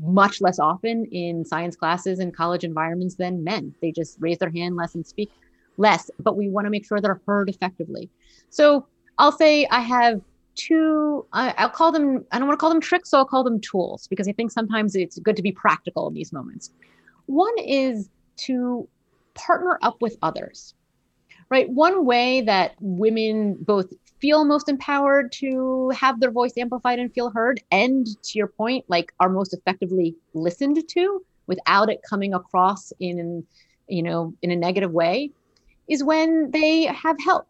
much 0.00 0.40
less 0.40 0.58
often 0.58 1.04
in 1.06 1.44
science 1.44 1.76
classes 1.76 2.18
and 2.18 2.34
college 2.34 2.64
environments 2.64 3.16
than 3.16 3.42
men. 3.42 3.74
They 3.82 3.92
just 3.92 4.16
raise 4.20 4.38
their 4.38 4.50
hand 4.50 4.76
less 4.76 4.94
and 4.94 5.06
speak 5.06 5.30
less, 5.76 6.10
but 6.20 6.36
we 6.36 6.48
want 6.48 6.66
to 6.66 6.70
make 6.70 6.86
sure 6.86 7.00
they're 7.00 7.20
heard 7.26 7.48
effectively. 7.48 8.08
So 8.50 8.86
I'll 9.18 9.32
say 9.32 9.66
I 9.70 9.80
have 9.80 10.20
two, 10.54 11.26
I'll 11.32 11.70
call 11.70 11.92
them, 11.92 12.24
I 12.32 12.38
don't 12.38 12.48
want 12.48 12.58
to 12.58 12.60
call 12.60 12.70
them 12.70 12.80
tricks, 12.80 13.10
so 13.10 13.18
I'll 13.18 13.24
call 13.24 13.44
them 13.44 13.60
tools 13.60 14.06
because 14.08 14.28
I 14.28 14.32
think 14.32 14.50
sometimes 14.50 14.94
it's 14.94 15.18
good 15.18 15.36
to 15.36 15.42
be 15.42 15.52
practical 15.52 16.08
in 16.08 16.14
these 16.14 16.32
moments. 16.32 16.72
One 17.26 17.54
is 17.58 18.08
to 18.38 18.88
partner 19.34 19.78
up 19.82 20.00
with 20.00 20.16
others, 20.22 20.74
right? 21.48 21.68
One 21.68 22.04
way 22.04 22.40
that 22.42 22.74
women 22.80 23.56
both 23.60 23.92
feel 24.20 24.44
most 24.44 24.68
empowered 24.68 25.32
to 25.32 25.90
have 25.90 26.20
their 26.20 26.30
voice 26.30 26.52
amplified 26.56 26.98
and 26.98 27.12
feel 27.12 27.30
heard, 27.30 27.60
and 27.70 28.06
to 28.22 28.38
your 28.38 28.48
point, 28.48 28.84
like 28.88 29.12
are 29.20 29.28
most 29.28 29.54
effectively 29.54 30.14
listened 30.34 30.82
to 30.88 31.24
without 31.46 31.90
it 31.90 32.00
coming 32.08 32.34
across 32.34 32.92
in, 33.00 33.44
you 33.88 34.02
know, 34.02 34.34
in 34.42 34.50
a 34.50 34.56
negative 34.56 34.92
way, 34.92 35.30
is 35.88 36.04
when 36.04 36.50
they 36.50 36.82
have 36.84 37.16
help 37.20 37.46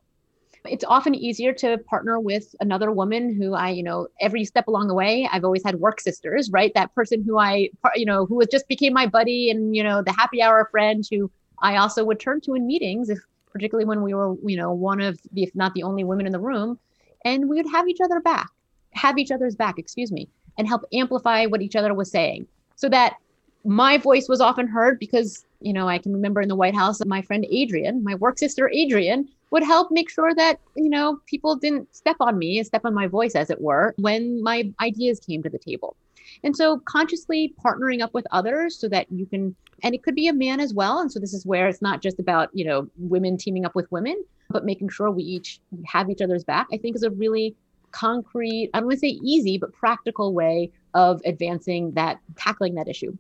it's 0.65 0.85
often 0.85 1.15
easier 1.15 1.53
to 1.53 1.79
partner 1.79 2.19
with 2.21 2.55
another 2.61 2.91
woman 2.91 3.35
who 3.35 3.55
I, 3.55 3.71
you 3.71 3.83
know, 3.83 4.09
every 4.21 4.45
step 4.45 4.69
along 4.69 4.89
the 4.89 4.95
way, 4.95 5.29
I've 5.31 5.45
always 5.45 5.63
had 5.65 5.77
work 5.77 6.01
sisters, 6.01 6.51
right? 6.51 6.73
That 6.75 6.95
person 6.95 7.23
who 7.25 7.39
I, 7.39 7.71
you 7.95 8.05
know, 8.05 8.27
who 8.27 8.45
just 8.47 8.69
became 8.69 8.93
my 8.93 9.07
buddy 9.07 9.51
and, 9.51 9.75
you 9.75 9.83
know, 9.83 10.03
the 10.03 10.13
happy 10.13 10.43
hour 10.43 10.69
friend 10.71 11.05
who 11.11 11.31
I 11.61 11.77
also 11.77 12.05
would 12.05 12.21
turn 12.21 12.41
to 12.43 12.55
in 12.55 12.67
meetings, 12.67 13.09
if 13.09 13.19
particularly 13.59 13.85
when 13.85 14.03
we 14.03 14.15
were, 14.15 14.37
you 14.45 14.57
know, 14.57 14.73
one 14.73 15.01
of 15.01 15.19
the, 15.33 15.43
if 15.43 15.55
not 15.55 15.75
the 15.75 15.83
only 15.83 16.05
women 16.05 16.27
in 16.27 16.33
the 16.33 16.39
room, 16.39 16.79
and 17.25 17.49
we 17.49 17.57
would 17.57 17.71
have 17.71 17.89
each 17.89 18.01
other 18.03 18.21
back, 18.21 18.49
have 18.93 19.19
each 19.19 19.33
other's 19.33 19.57
back, 19.57 19.79
excuse 19.79 20.13
me, 20.13 20.29
and 20.57 20.69
help 20.69 20.83
amplify 20.93 21.47
what 21.47 21.61
each 21.61 21.75
other 21.75 21.93
was 21.93 22.11
saying 22.11 22.47
so 22.77 22.89
that 22.89 23.17
my 23.65 23.99
voice 23.99 24.29
was 24.29 24.41
often 24.41 24.69
heard 24.69 25.01
because, 25.01 25.45
you 25.61 25.73
know, 25.73 25.89
I 25.89 25.99
can 25.99 26.13
remember 26.13 26.41
in 26.41 26.49
the 26.49 26.55
White 26.55 26.77
House, 26.77 27.05
my 27.05 27.21
friend 27.21 27.45
Adrian, 27.51 28.05
my 28.05 28.15
work 28.15 28.39
sister 28.39 28.71
Adrian, 28.73 29.29
would 29.51 29.65
help 29.65 29.91
make 29.91 30.11
sure 30.11 30.35
that 30.35 30.61
you 30.77 30.91
know 30.91 31.19
people 31.27 31.57
didn't 31.57 31.95
step 31.95 32.17
on 32.21 32.39
me 32.39 32.63
step 32.63 32.83
on 32.85 32.93
my 32.93 33.07
voice 33.07 33.35
as 33.35 33.49
it 33.49 33.61
were 33.61 33.95
when 33.97 34.43
my 34.43 34.71
ideas 34.81 35.19
came 35.21 35.43
to 35.43 35.49
the 35.49 35.59
table. 35.59 35.97
And 36.45 36.55
so 36.55 36.79
consciously 36.85 37.55
partnering 37.65 38.03
up 38.03 38.13
with 38.13 38.27
others 38.31 38.79
so 38.79 38.89
that 38.89 39.11
you 39.11 39.25
can 39.25 39.57
and 39.83 39.95
it 39.95 40.03
could 40.03 40.15
be 40.15 40.29
a 40.29 40.33
man 40.33 40.61
as 40.61 40.75
well 40.75 41.01
and 41.01 41.11
so 41.11 41.19
this 41.19 41.35
is 41.35 41.47
where 41.47 41.69
it's 41.69 41.83
not 41.83 42.03
just 42.03 42.19
about 42.19 42.49
you 42.53 42.65
know 42.65 42.89
women 42.97 43.37
teaming 43.37 43.65
up 43.65 43.75
with 43.75 43.91
women 43.91 44.23
but 44.51 44.65
making 44.65 44.89
sure 44.89 45.11
we 45.11 45.23
each 45.23 45.61
have 45.87 46.11
each 46.11 46.23
other's 46.23 46.45
back 46.45 46.67
i 46.73 46.77
think 46.77 46.97
is 46.97 47.03
a 47.03 47.11
really 47.11 47.55
concrete 47.91 48.71
i 48.75 48.79
don't 48.79 48.87
want 48.87 48.97
to 48.97 49.01
say 49.01 49.19
easy 49.23 49.59
but 49.59 49.73
practical 49.73 50.35
way 50.35 50.71
of 50.95 51.21
advancing 51.25 51.93
that 51.93 52.19
tackling 52.37 52.75
that 52.75 52.89
issue 52.89 53.17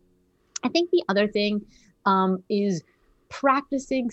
i 0.64 0.68
think 0.68 0.90
the 0.90 1.02
other 1.08 1.26
thing 1.26 1.60
um, 2.06 2.42
is 2.48 2.82
practicing 3.28 4.10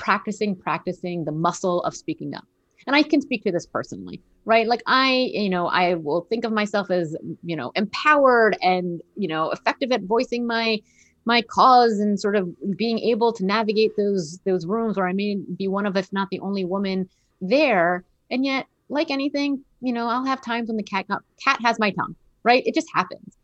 practicing, 0.00 0.56
practicing 0.56 1.24
the 1.24 1.30
muscle 1.30 1.82
of 1.82 1.94
speaking 1.94 2.34
up. 2.34 2.44
And 2.86 2.96
I 2.96 3.02
can 3.02 3.20
speak 3.20 3.44
to 3.44 3.52
this 3.52 3.66
personally, 3.66 4.20
right? 4.46 4.66
Like 4.66 4.82
I, 4.86 5.30
you 5.32 5.50
know, 5.50 5.66
I 5.66 5.94
will 5.94 6.22
think 6.22 6.44
of 6.44 6.52
myself 6.52 6.90
as, 6.90 7.14
you 7.44 7.54
know, 7.54 7.70
empowered 7.76 8.56
and, 8.62 9.02
you 9.16 9.28
know, 9.28 9.50
effective 9.50 9.92
at 9.92 10.02
voicing 10.02 10.46
my 10.46 10.80
my 11.24 11.42
cause 11.42 11.98
and 12.00 12.18
sort 12.18 12.36
of 12.36 12.48
being 12.76 12.98
able 12.98 13.32
to 13.32 13.44
navigate 13.44 13.96
those 13.96 14.38
those 14.44 14.66
rooms 14.66 14.96
where 14.96 15.06
I 15.06 15.12
may 15.12 15.36
be 15.36 15.68
one 15.68 15.86
of, 15.86 15.96
if 15.96 16.12
not 16.12 16.28
the 16.30 16.40
only 16.40 16.64
woman 16.64 17.08
there. 17.40 18.04
And 18.30 18.44
yet, 18.44 18.66
like 18.88 19.10
anything, 19.10 19.64
you 19.80 19.92
know, 19.92 20.08
I'll 20.08 20.24
have 20.24 20.40
times 20.40 20.68
when 20.68 20.76
the 20.76 20.82
cat 20.82 21.08
got, 21.08 21.22
cat 21.42 21.60
has 21.62 21.78
my 21.78 21.90
tongue, 21.90 22.16
right? 22.42 22.62
It 22.66 22.74
just 22.74 22.88
happens. 22.94 23.36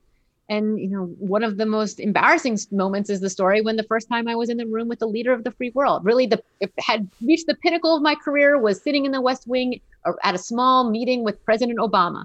And 0.49 0.79
you 0.79 0.89
know, 0.89 1.07
one 1.19 1.43
of 1.43 1.57
the 1.57 1.67
most 1.67 1.99
embarrassing 1.99 2.59
moments 2.71 3.11
is 3.11 3.21
the 3.21 3.31
story 3.31 3.63
when 3.63 3.77
the 3.77 3.83
first 3.83 4.09
time 4.09 4.29
I 4.29 4.37
was 4.37 4.49
in 4.49 4.59
the 4.59 4.67
room 4.67 4.89
with 4.89 5.01
the 5.01 5.09
leader 5.09 5.33
of 5.33 5.43
the 5.43 5.51
free 5.51 5.71
world. 5.75 6.05
Really, 6.05 6.27
the 6.27 6.43
had 6.79 7.09
reached 7.21 7.47
the 7.47 7.57
pinnacle 7.57 7.97
of 7.97 8.03
my 8.03 8.15
career 8.15 8.59
was 8.59 8.81
sitting 8.81 9.05
in 9.05 9.13
the 9.13 9.21
West 9.21 9.49
Wing 9.49 9.81
uh, 10.05 10.13
at 10.23 10.35
a 10.35 10.39
small 10.39 10.89
meeting 10.89 11.25
with 11.25 11.45
President 11.45 11.79
Obama. 11.79 12.25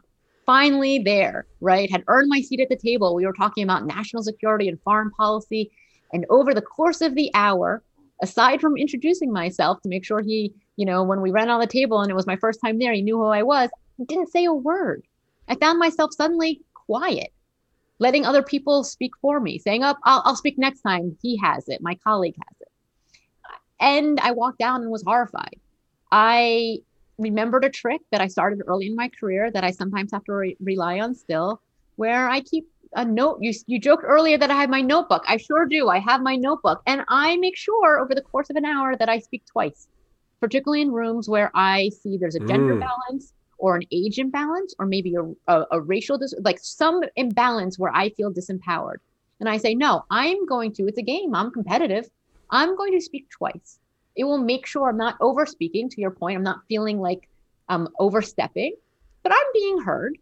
Finally, 0.52 1.00
there, 1.00 1.46
right, 1.62 1.90
had 1.90 2.04
earned 2.10 2.28
my 2.28 2.42
seat 2.42 2.60
at 2.60 2.68
the 2.68 2.76
table. 2.76 3.16
We 3.16 3.26
were 3.26 3.32
talking 3.32 3.64
about 3.64 3.86
national 3.86 4.22
security 4.22 4.68
and 4.68 4.78
foreign 4.82 5.10
policy, 5.12 5.72
and 6.12 6.26
over 6.30 6.54
the 6.54 6.62
course 6.62 7.00
of 7.00 7.16
the 7.16 7.32
hour, 7.34 7.82
aside 8.22 8.60
from 8.60 8.76
introducing 8.76 9.32
myself 9.32 9.82
to 9.82 9.88
make 9.88 10.04
sure 10.04 10.20
he, 10.20 10.54
you 10.76 10.86
know, 10.86 11.04
when 11.04 11.22
we 11.22 11.32
ran 11.32 11.50
on 11.50 11.62
the 11.62 11.68
table 11.68 12.02
and 12.02 12.12
it 12.12 12.16
was 12.16 12.28
my 12.28 12.36
first 12.36 12.60
time 12.60 12.80
there, 12.80 12.92
he 12.92 13.02
knew 13.02 13.16
who 13.16 13.28
I 13.28 13.44
was. 13.44 13.70
Didn't 14.06 14.30
say 14.30 14.44
a 14.44 14.52
word. 14.52 15.04
I 15.48 15.56
found 15.56 15.80
myself 15.80 16.12
suddenly 16.14 16.60
quiet 16.74 17.32
letting 18.00 18.26
other 18.26 18.44
people 18.44 18.84
speak 18.84 19.14
for 19.22 19.40
me, 19.40 19.58
saying, 19.58 19.84
"Up, 19.84 20.00
oh, 20.00 20.02
I'll, 20.04 20.22
I'll 20.26 20.36
speak 20.36 20.58
next 20.58 20.82
time." 20.82 21.16
He 21.22 21.38
has 21.38 21.70
it. 21.70 21.82
My 21.82 21.96
colleague 21.96 22.36
has 22.36 22.58
it. 22.60 22.68
And 23.80 24.20
I 24.20 24.32
walked 24.32 24.60
down 24.60 24.82
and 24.82 24.92
was 24.92 25.04
horrified. 25.04 25.62
I 26.12 26.80
remembered 27.18 27.66
a 27.66 27.70
trick 27.70 28.02
that 28.12 28.22
I 28.22 28.28
started 28.28 28.62
early 28.68 28.88
in 28.88 28.96
my 28.96 29.10
career 29.10 29.52
that 29.52 29.64
I 29.64 29.72
sometimes 29.72 30.12
have 30.12 30.24
to 30.26 30.34
re- 30.34 30.58
rely 30.60 31.00
on 31.00 31.14
still, 31.14 31.62
where 31.96 32.30
I 32.30 32.42
keep 32.42 32.68
a 32.96 33.06
note. 33.06 33.38
You 33.42 33.54
you 33.68 33.80
joked 33.80 34.04
earlier 34.06 34.38
that 34.38 34.52
I 34.52 34.56
have 34.56 34.70
my 34.70 34.82
notebook. 34.82 35.24
I 35.28 35.38
sure 35.38 35.66
do. 35.66 35.90
I 35.90 36.00
have 36.00 36.22
my 36.22 36.36
notebook, 36.36 36.82
and 36.86 37.04
I 37.08 37.38
make 37.38 37.58
sure 37.58 38.00
over 38.00 38.16
the 38.16 38.22
course 38.22 38.50
of 38.50 38.56
an 38.56 38.66
hour 38.66 38.96
that 38.96 39.10
I 39.10 39.20
speak 39.20 39.44
twice, 39.46 39.88
particularly 40.40 40.82
in 40.82 40.92
rooms 40.92 41.30
where 41.30 41.52
I 41.54 41.90
see 41.90 42.18
there's 42.18 42.36
a 42.36 42.40
gender 42.40 42.76
mm. 42.76 42.82
balance 42.82 43.34
or 43.62 43.76
an 43.76 43.84
age 43.92 44.18
imbalance 44.18 44.74
or 44.80 44.86
maybe 44.86 45.16
a, 45.16 45.24
a, 45.54 45.66
a 45.72 45.82
racial 45.82 46.18
dis- 46.18 46.34
like 46.42 46.60
some 46.60 47.02
imbalance 47.16 47.80
where 47.80 47.94
i 47.96 48.10
feel 48.10 48.34
disempowered 48.34 48.98
and 49.40 49.48
i 49.48 49.56
say 49.56 49.74
no 49.74 50.04
i'm 50.10 50.46
going 50.46 50.74
to 50.74 50.88
it's 50.88 50.98
a 50.98 51.04
game 51.04 51.34
i'm 51.34 51.52
competitive 51.52 52.10
i'm 52.50 52.76
going 52.76 52.92
to 52.92 53.00
speak 53.00 53.30
twice 53.30 53.80
it 54.22 54.26
will 54.26 54.38
make 54.38 54.66
sure 54.66 54.88
i'm 54.88 54.98
not 54.98 55.18
over 55.20 55.46
speaking 55.46 55.90
to 55.90 56.00
your 56.00 56.12
point. 56.12 56.38
I'm 56.38 56.44
not 56.44 56.68
feeling 56.70 57.00
like 57.00 57.28
i'm 57.68 57.88
overstepping 58.00 58.76
but 59.24 59.32
i'm 59.32 59.50
being 59.54 59.80
heard. 59.82 60.18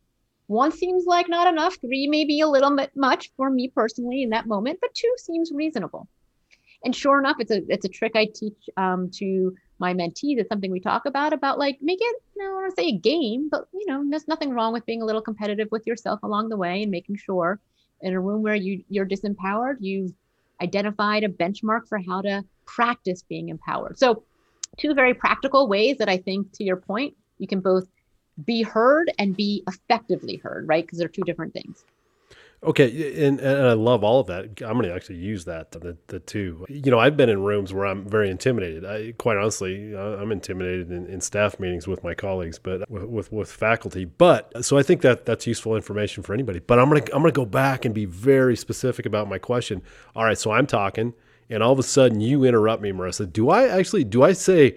One 0.48 0.72
seems 0.72 1.06
like 1.06 1.30
not 1.30 1.48
enough 1.48 1.76
three 1.80 2.08
may 2.08 2.26
be 2.26 2.42
a 2.42 2.48
little 2.48 2.76
bit 2.76 2.92
much 2.96 3.32
for 3.38 3.50
me 3.50 3.68
personally 3.68 4.24
in 4.24 4.30
that 4.32 4.48
moment 4.48 4.80
but 4.82 4.96
two 4.96 5.14
seems 5.18 5.52
reasonable. 5.54 6.08
And 6.84 6.96
sure 6.96 7.20
enough 7.20 7.38
it's 7.40 7.52
a 7.52 7.62
it's 7.68 7.86
a 7.86 7.90
trick 7.90 8.14
i 8.16 8.26
teach 8.26 8.62
um, 8.78 9.12
to 9.20 9.54
my 9.80 9.94
mentees, 9.94 10.38
it's 10.38 10.50
something 10.50 10.72
we 10.72 10.80
talk 10.80 11.06
about 11.06 11.34
about 11.34 11.58
like 11.58 11.78
make 11.82 12.00
it, 12.02 12.16
you 12.36 12.44
know, 12.44 12.46
I 12.46 12.48
don't 12.48 12.62
want 12.62 12.76
to 12.76 12.82
say 12.82 12.88
a 12.90 12.98
game, 12.98 13.50
but 13.50 13.68
you 13.74 13.86
know, 13.86 14.04
there's 14.10 14.28
nothing 14.28 14.52
wrong 14.52 14.74
with 14.74 14.86
being 14.86 15.02
a 15.02 15.06
little 15.06 15.22
competitive 15.22 15.70
with 15.72 15.88
yourself 15.88 16.20
along 16.24 16.50
the 16.50 16.58
way 16.58 16.84
and 16.84 16.92
making 16.92 17.18
sure 17.18 17.60
in 18.02 18.14
a 18.14 18.20
room 18.20 18.42
where 18.44 18.56
you 18.56 18.84
you're 18.90 19.06
disempowered, 19.06 19.78
you've 19.80 20.14
identified 20.62 21.24
a 21.24 21.30
benchmark 21.30 21.88
for 21.88 22.00
how 22.00 22.22
to 22.22 22.44
practice 22.66 23.24
being 23.24 23.50
empowered. 23.50 23.98
So 23.98 24.24
two 24.78 24.94
very 24.94 25.14
practical 25.14 25.68
ways 25.68 25.98
that 25.98 26.10
I 26.10 26.18
think 26.18 26.52
to 26.54 26.64
your 26.64 26.78
point, 26.78 27.16
you 27.38 27.48
can 27.48 27.60
both 27.60 27.88
be 28.46 28.62
heard 28.62 29.12
and 29.20 29.36
be 29.36 29.64
effectively 29.68 30.38
heard, 30.38 30.68
right? 30.68 30.86
Because 30.86 31.00
they're 31.00 31.08
two 31.08 31.24
different 31.24 31.54
things. 31.54 31.84
Okay, 32.62 33.26
and, 33.26 33.40
and 33.40 33.68
I 33.68 33.72
love 33.72 34.04
all 34.04 34.20
of 34.20 34.28
that. 34.28 34.62
I'm 34.62 34.74
going 34.74 34.84
to 34.84 34.94
actually 34.94 35.16
use 35.16 35.46
that 35.46 35.72
the 35.72 35.98
the 36.08 36.20
two. 36.20 36.66
You 36.68 36.92
know, 36.92 37.00
I've 37.00 37.16
been 37.16 37.30
in 37.30 37.42
rooms 37.42 37.74
where 37.74 37.86
I'm 37.86 38.08
very 38.08 38.30
intimidated. 38.30 38.84
I, 38.84 39.14
quite 39.18 39.38
honestly, 39.38 39.96
uh, 39.96 40.18
I'm 40.18 40.34
intimidated 40.34 40.92
in, 40.92 41.06
in 41.08 41.22
staff 41.22 41.58
meetings 41.58 41.88
with 41.88 42.04
my 42.04 42.14
colleagues, 42.14 42.60
but 42.60 42.90
with, 42.90 43.06
with, 43.06 43.32
with 43.32 43.50
faculty. 43.50 44.04
But 44.04 44.66
so 44.66 44.78
I 44.78 44.84
think 44.84 45.02
that 45.04 45.26
that's 45.26 45.48
useful 45.48 45.78
information 45.78 46.22
for 46.22 46.34
anybody. 46.34 46.60
But 46.60 46.80
I'm 46.80 46.90
going 46.90 47.02
to 47.02 47.16
I'm 47.16 47.22
going 47.22 47.34
to 47.34 47.40
go 47.40 47.46
back 47.46 47.86
and 47.86 47.96
be 47.96 48.04
very 48.04 48.58
specific 48.58 49.06
about 49.06 49.30
my 49.30 49.38
question. 49.38 49.82
All 50.14 50.26
right, 50.26 50.38
so 50.38 50.52
I'm 50.52 50.68
talking, 50.68 51.14
and 51.50 51.64
all 51.64 51.72
of 51.72 51.80
a 51.80 51.84
sudden 51.84 52.20
you 52.20 52.44
interrupt 52.44 52.82
me, 52.82 52.92
Marissa. 52.92 53.32
Do 53.32 53.50
I 53.50 53.70
actually 53.70 54.04
do 54.04 54.24
I 54.24 54.34
say? 54.34 54.76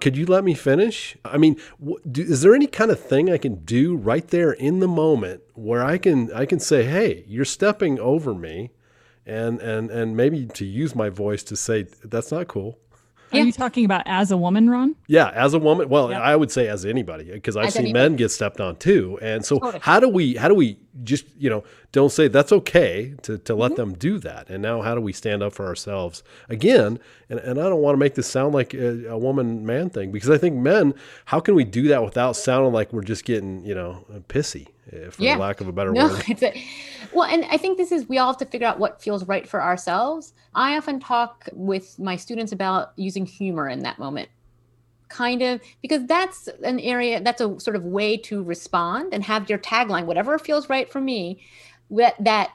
Could 0.00 0.16
you 0.16 0.26
let 0.26 0.44
me 0.44 0.54
finish? 0.54 1.16
I 1.24 1.36
mean, 1.38 1.56
do, 2.10 2.22
is 2.22 2.42
there 2.42 2.54
any 2.54 2.66
kind 2.66 2.90
of 2.90 2.98
thing 2.98 3.30
I 3.30 3.38
can 3.38 3.56
do 3.64 3.96
right 3.96 4.26
there 4.28 4.52
in 4.52 4.80
the 4.80 4.88
moment 4.88 5.42
where 5.54 5.84
I 5.84 5.98
can 5.98 6.32
I 6.32 6.46
can 6.46 6.58
say, 6.58 6.84
"Hey, 6.84 7.24
you're 7.26 7.44
stepping 7.44 7.98
over 8.00 8.34
me," 8.34 8.70
and 9.26 9.60
and 9.60 9.90
and 9.90 10.16
maybe 10.16 10.46
to 10.46 10.64
use 10.64 10.94
my 10.94 11.10
voice 11.10 11.42
to 11.44 11.56
say 11.56 11.86
that's 12.04 12.32
not 12.32 12.48
cool. 12.48 12.78
Are 13.32 13.38
yeah. 13.38 13.44
you 13.44 13.52
talking 13.52 13.84
about 13.84 14.02
as 14.06 14.32
a 14.32 14.36
woman, 14.36 14.68
Ron? 14.68 14.96
Yeah, 15.06 15.30
as 15.30 15.54
a 15.54 15.58
woman. 15.58 15.88
Well, 15.88 16.12
I 16.12 16.34
would 16.34 16.50
say 16.50 16.66
as 16.66 16.84
anybody 16.84 17.30
because 17.30 17.56
I've 17.56 17.66
as 17.66 17.74
seen 17.74 17.82
anybody. 17.86 18.08
men 18.10 18.16
get 18.16 18.30
stepped 18.30 18.60
on 18.60 18.76
too. 18.76 19.18
And 19.22 19.44
so, 19.44 19.58
totally. 19.58 19.80
how 19.82 20.00
do 20.00 20.08
we 20.08 20.34
how 20.34 20.48
do 20.48 20.54
we 20.54 20.78
just 21.04 21.26
you 21.38 21.48
know 21.48 21.62
don't 21.92 22.10
say 22.10 22.26
that's 22.26 22.50
okay 22.50 23.14
to 23.22 23.38
to 23.38 23.54
let 23.54 23.72
mm-hmm. 23.72 23.76
them 23.76 23.92
do 23.94 24.18
that? 24.18 24.50
And 24.50 24.62
now, 24.62 24.82
how 24.82 24.96
do 24.96 25.00
we 25.00 25.12
stand 25.12 25.42
up 25.42 25.52
for 25.52 25.66
ourselves 25.66 26.24
again? 26.48 26.98
And 27.28 27.38
and 27.38 27.60
I 27.60 27.68
don't 27.68 27.80
want 27.80 27.94
to 27.94 27.98
make 27.98 28.16
this 28.16 28.26
sound 28.26 28.52
like 28.52 28.74
a, 28.74 29.06
a 29.06 29.18
woman 29.18 29.64
man 29.64 29.90
thing 29.90 30.10
because 30.10 30.30
I 30.30 30.38
think 30.38 30.56
men, 30.56 30.94
how 31.26 31.38
can 31.38 31.54
we 31.54 31.64
do 31.64 31.86
that 31.88 32.02
without 32.02 32.34
sounding 32.34 32.72
like 32.72 32.92
we're 32.92 33.02
just 33.02 33.24
getting 33.24 33.64
you 33.64 33.74
know 33.74 34.04
pissy? 34.28 34.68
Eh, 34.92 35.10
for 35.10 35.22
yeah. 35.22 35.36
lack 35.36 35.60
of 35.60 35.68
a 35.68 35.72
better 35.72 35.92
no, 35.92 36.08
word. 36.08 36.24
It's 36.28 36.42
a, 36.42 36.52
well, 37.12 37.28
and 37.28 37.44
I 37.50 37.56
think 37.56 37.78
this 37.78 37.92
is 37.92 38.08
we 38.08 38.18
all 38.18 38.28
have 38.28 38.38
to 38.38 38.46
figure 38.46 38.66
out 38.66 38.78
what 38.78 39.02
feels 39.02 39.24
right 39.24 39.48
for 39.48 39.62
ourselves. 39.62 40.32
I 40.54 40.76
often 40.76 41.00
talk 41.00 41.48
with 41.52 41.98
my 41.98 42.16
students 42.16 42.52
about 42.52 42.92
using 42.96 43.26
humor 43.26 43.68
in 43.68 43.80
that 43.80 43.98
moment. 43.98 44.28
Kind 45.08 45.42
of 45.42 45.60
because 45.82 46.06
that's 46.06 46.48
an 46.62 46.78
area 46.80 47.20
that's 47.20 47.40
a 47.40 47.58
sort 47.58 47.76
of 47.76 47.84
way 47.84 48.16
to 48.18 48.42
respond 48.42 49.12
and 49.12 49.24
have 49.24 49.48
your 49.48 49.58
tagline, 49.58 50.06
whatever 50.06 50.38
feels 50.38 50.68
right 50.68 50.90
for 50.90 51.00
me, 51.00 51.42
that 51.90 52.14
that 52.20 52.52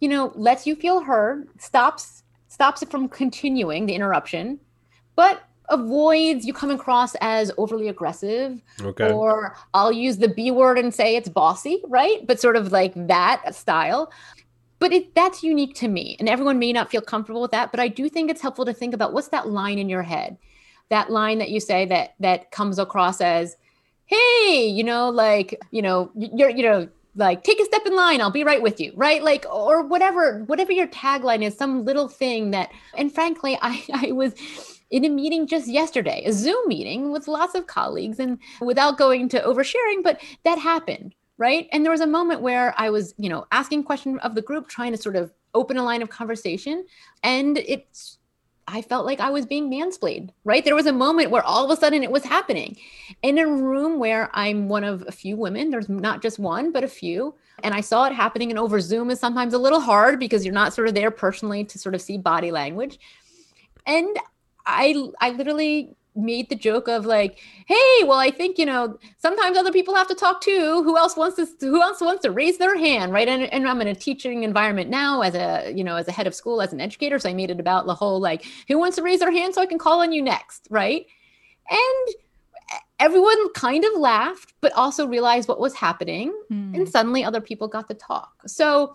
you 0.00 0.08
know 0.08 0.32
lets 0.34 0.66
you 0.66 0.76
feel 0.76 1.02
heard, 1.02 1.48
stops 1.60 2.22
stops 2.48 2.82
it 2.82 2.90
from 2.90 3.08
continuing 3.08 3.84
the 3.84 3.94
interruption, 3.94 4.60
but 5.14 5.42
avoids 5.68 6.44
you 6.44 6.52
come 6.52 6.70
across 6.70 7.14
as 7.20 7.50
overly 7.56 7.88
aggressive 7.88 8.60
Okay. 8.82 9.12
or 9.12 9.56
I'll 9.72 9.92
use 9.92 10.18
the 10.18 10.28
B 10.28 10.50
word 10.50 10.78
and 10.78 10.94
say 10.94 11.16
it's 11.16 11.28
bossy, 11.28 11.82
right? 11.88 12.26
But 12.26 12.40
sort 12.40 12.56
of 12.56 12.72
like 12.72 12.92
that 13.08 13.54
style. 13.54 14.12
But 14.78 14.92
it, 14.92 15.14
that's 15.14 15.42
unique 15.42 15.74
to 15.76 15.88
me. 15.88 16.16
And 16.18 16.28
everyone 16.28 16.58
may 16.58 16.72
not 16.72 16.90
feel 16.90 17.00
comfortable 17.00 17.40
with 17.40 17.52
that. 17.52 17.70
But 17.70 17.80
I 17.80 17.88
do 17.88 18.08
think 18.08 18.30
it's 18.30 18.42
helpful 18.42 18.66
to 18.66 18.74
think 18.74 18.92
about 18.92 19.12
what's 19.12 19.28
that 19.28 19.48
line 19.48 19.78
in 19.78 19.88
your 19.88 20.02
head? 20.02 20.36
That 20.90 21.10
line 21.10 21.38
that 21.38 21.50
you 21.50 21.60
say 21.60 21.86
that 21.86 22.14
that 22.20 22.50
comes 22.50 22.78
across 22.78 23.20
as, 23.20 23.56
hey, 24.04 24.66
you 24.66 24.84
know, 24.84 25.08
like, 25.08 25.58
you 25.70 25.80
know, 25.80 26.10
you're, 26.14 26.50
you 26.50 26.62
know, 26.62 26.88
like 27.16 27.44
take 27.44 27.60
a 27.60 27.64
step 27.64 27.86
in 27.86 27.94
line 27.94 28.20
i'll 28.20 28.30
be 28.30 28.42
right 28.42 28.60
with 28.60 28.80
you 28.80 28.92
right 28.96 29.22
like 29.22 29.46
or 29.48 29.82
whatever 29.82 30.42
whatever 30.46 30.72
your 30.72 30.88
tagline 30.88 31.42
is 31.42 31.56
some 31.56 31.84
little 31.84 32.08
thing 32.08 32.50
that 32.50 32.72
and 32.96 33.14
frankly 33.14 33.56
i 33.62 33.84
i 33.94 34.10
was 34.10 34.34
in 34.90 35.04
a 35.04 35.08
meeting 35.08 35.46
just 35.46 35.68
yesterday 35.68 36.22
a 36.26 36.32
zoom 36.32 36.66
meeting 36.66 37.10
with 37.10 37.28
lots 37.28 37.54
of 37.54 37.66
colleagues 37.66 38.18
and 38.18 38.38
without 38.60 38.98
going 38.98 39.28
to 39.28 39.40
oversharing 39.40 40.02
but 40.02 40.20
that 40.44 40.58
happened 40.58 41.14
right 41.38 41.68
and 41.72 41.84
there 41.84 41.92
was 41.92 42.00
a 42.00 42.06
moment 42.06 42.40
where 42.40 42.74
i 42.76 42.90
was 42.90 43.14
you 43.18 43.28
know 43.28 43.46
asking 43.52 43.82
question 43.82 44.18
of 44.20 44.34
the 44.34 44.42
group 44.42 44.68
trying 44.68 44.92
to 44.92 44.98
sort 44.98 45.16
of 45.16 45.32
open 45.54 45.76
a 45.76 45.82
line 45.82 46.02
of 46.02 46.10
conversation 46.10 46.84
and 47.22 47.58
it's 47.58 48.18
I 48.66 48.82
felt 48.82 49.04
like 49.04 49.20
I 49.20 49.30
was 49.30 49.44
being 49.44 49.70
mansplained, 49.70 50.30
right? 50.44 50.64
There 50.64 50.74
was 50.74 50.86
a 50.86 50.92
moment 50.92 51.30
where 51.30 51.42
all 51.42 51.64
of 51.64 51.76
a 51.76 51.78
sudden 51.78 52.02
it 52.02 52.10
was 52.10 52.24
happening 52.24 52.76
in 53.22 53.38
a 53.38 53.46
room 53.46 53.98
where 53.98 54.30
I'm 54.32 54.68
one 54.68 54.84
of 54.84 55.04
a 55.06 55.12
few 55.12 55.36
women. 55.36 55.70
There's 55.70 55.88
not 55.88 56.22
just 56.22 56.38
one, 56.38 56.72
but 56.72 56.84
a 56.84 56.88
few. 56.88 57.34
And 57.62 57.74
I 57.74 57.80
saw 57.80 58.06
it 58.06 58.14
happening. 58.14 58.50
And 58.50 58.58
over 58.58 58.80
Zoom 58.80 59.10
is 59.10 59.20
sometimes 59.20 59.54
a 59.54 59.58
little 59.58 59.80
hard 59.80 60.18
because 60.18 60.44
you're 60.44 60.54
not 60.54 60.72
sort 60.72 60.88
of 60.88 60.94
there 60.94 61.10
personally 61.10 61.64
to 61.64 61.78
sort 61.78 61.94
of 61.94 62.00
see 62.00 62.16
body 62.16 62.50
language. 62.50 62.98
And 63.86 64.16
I, 64.66 65.08
I 65.20 65.30
literally 65.30 65.96
made 66.16 66.48
the 66.48 66.54
joke 66.54 66.86
of 66.86 67.04
like, 67.04 67.40
hey, 67.66 68.04
well, 68.04 68.18
I 68.18 68.30
think 68.30 68.56
you 68.56 68.66
know 68.66 68.98
sometimes 69.18 69.56
other 69.56 69.72
people 69.72 69.94
have 69.94 70.06
to 70.08 70.14
talk 70.14 70.40
too. 70.40 70.82
Who 70.84 70.96
else 70.96 71.16
wants 71.16 71.36
to? 71.36 71.46
Who 71.60 71.82
else 71.82 72.00
wants 72.00 72.22
to 72.22 72.30
raise 72.30 72.58
their 72.58 72.78
hand, 72.78 73.12
right? 73.12 73.26
And, 73.26 73.42
and 73.52 73.68
I'm 73.68 73.80
in 73.80 73.88
a 73.88 73.94
teaching 73.94 74.44
environment 74.44 74.90
now 74.90 75.22
as 75.22 75.34
a 75.34 75.72
you 75.74 75.82
know 75.82 75.96
as 75.96 76.06
a 76.08 76.12
head 76.12 76.26
of 76.26 76.34
school 76.34 76.62
as 76.62 76.72
an 76.72 76.80
educator, 76.80 77.18
so 77.18 77.28
I 77.28 77.34
made 77.34 77.50
it 77.50 77.60
about 77.60 77.86
the 77.86 77.94
whole 77.94 78.20
like, 78.20 78.44
who 78.68 78.78
wants 78.78 78.96
to 78.96 79.02
raise 79.02 79.20
their 79.20 79.32
hand 79.32 79.54
so 79.54 79.60
I 79.60 79.66
can 79.66 79.78
call 79.78 80.00
on 80.02 80.12
you 80.12 80.22
next, 80.22 80.68
right? 80.70 81.04
And 81.68 82.14
everyone 83.00 83.52
kind 83.54 83.84
of 83.84 83.98
laughed, 83.98 84.54
but 84.60 84.72
also 84.74 85.06
realized 85.06 85.48
what 85.48 85.58
was 85.60 85.74
happening, 85.74 86.32
Hmm. 86.48 86.74
and 86.74 86.88
suddenly 86.88 87.24
other 87.24 87.40
people 87.40 87.68
got 87.68 87.88
to 87.88 87.94
talk. 87.94 88.42
So. 88.46 88.94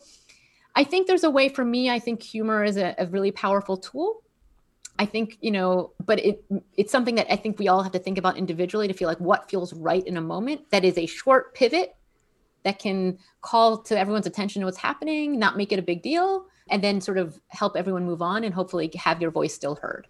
I 0.75 0.83
think 0.83 1.07
there's 1.07 1.23
a 1.23 1.31
way 1.31 1.49
for 1.49 1.65
me. 1.65 1.89
I 1.89 1.99
think 1.99 2.21
humor 2.21 2.63
is 2.63 2.77
a, 2.77 2.93
a 2.99 3.07
really 3.07 3.31
powerful 3.31 3.75
tool 3.75 4.21
I 4.99 5.05
think 5.05 5.37
you 5.39 5.49
know, 5.49 5.93
but 6.05 6.19
it 6.19 6.43
it's 6.75 6.91
something 6.91 7.15
that 7.15 7.31
I 7.31 7.37
think 7.37 7.57
we 7.57 7.69
all 7.69 7.81
have 7.81 7.93
to 7.93 7.99
think 7.99 8.17
about 8.17 8.37
individually 8.37 8.87
to 8.87 8.93
feel 8.93 9.07
like 9.07 9.19
what 9.19 9.49
feels 9.49 9.73
right 9.73 10.05
in 10.05 10.17
a 10.17 10.21
moment. 10.21 10.69
That 10.71 10.83
is 10.83 10.97
a 10.97 11.05
short 11.05 11.55
pivot 11.55 11.95
that 12.63 12.79
can 12.79 13.17
call 13.41 13.77
to 13.83 13.97
everyone's 13.97 14.27
attention 14.27 14.59
to 14.59 14.65
what's 14.65 14.77
happening, 14.77 15.39
not 15.39 15.55
make 15.55 15.71
it 15.71 15.79
a 15.79 15.81
big 15.81 16.03
deal, 16.03 16.47
and 16.69 16.83
then 16.83 16.99
sort 16.99 17.17
of 17.17 17.39
help 17.47 17.77
everyone 17.77 18.05
move 18.05 18.21
on 18.21 18.43
and 18.43 18.53
hopefully 18.53 18.91
have 18.95 19.21
your 19.21 19.31
voice 19.31 19.53
still 19.53 19.75
heard. 19.75 20.05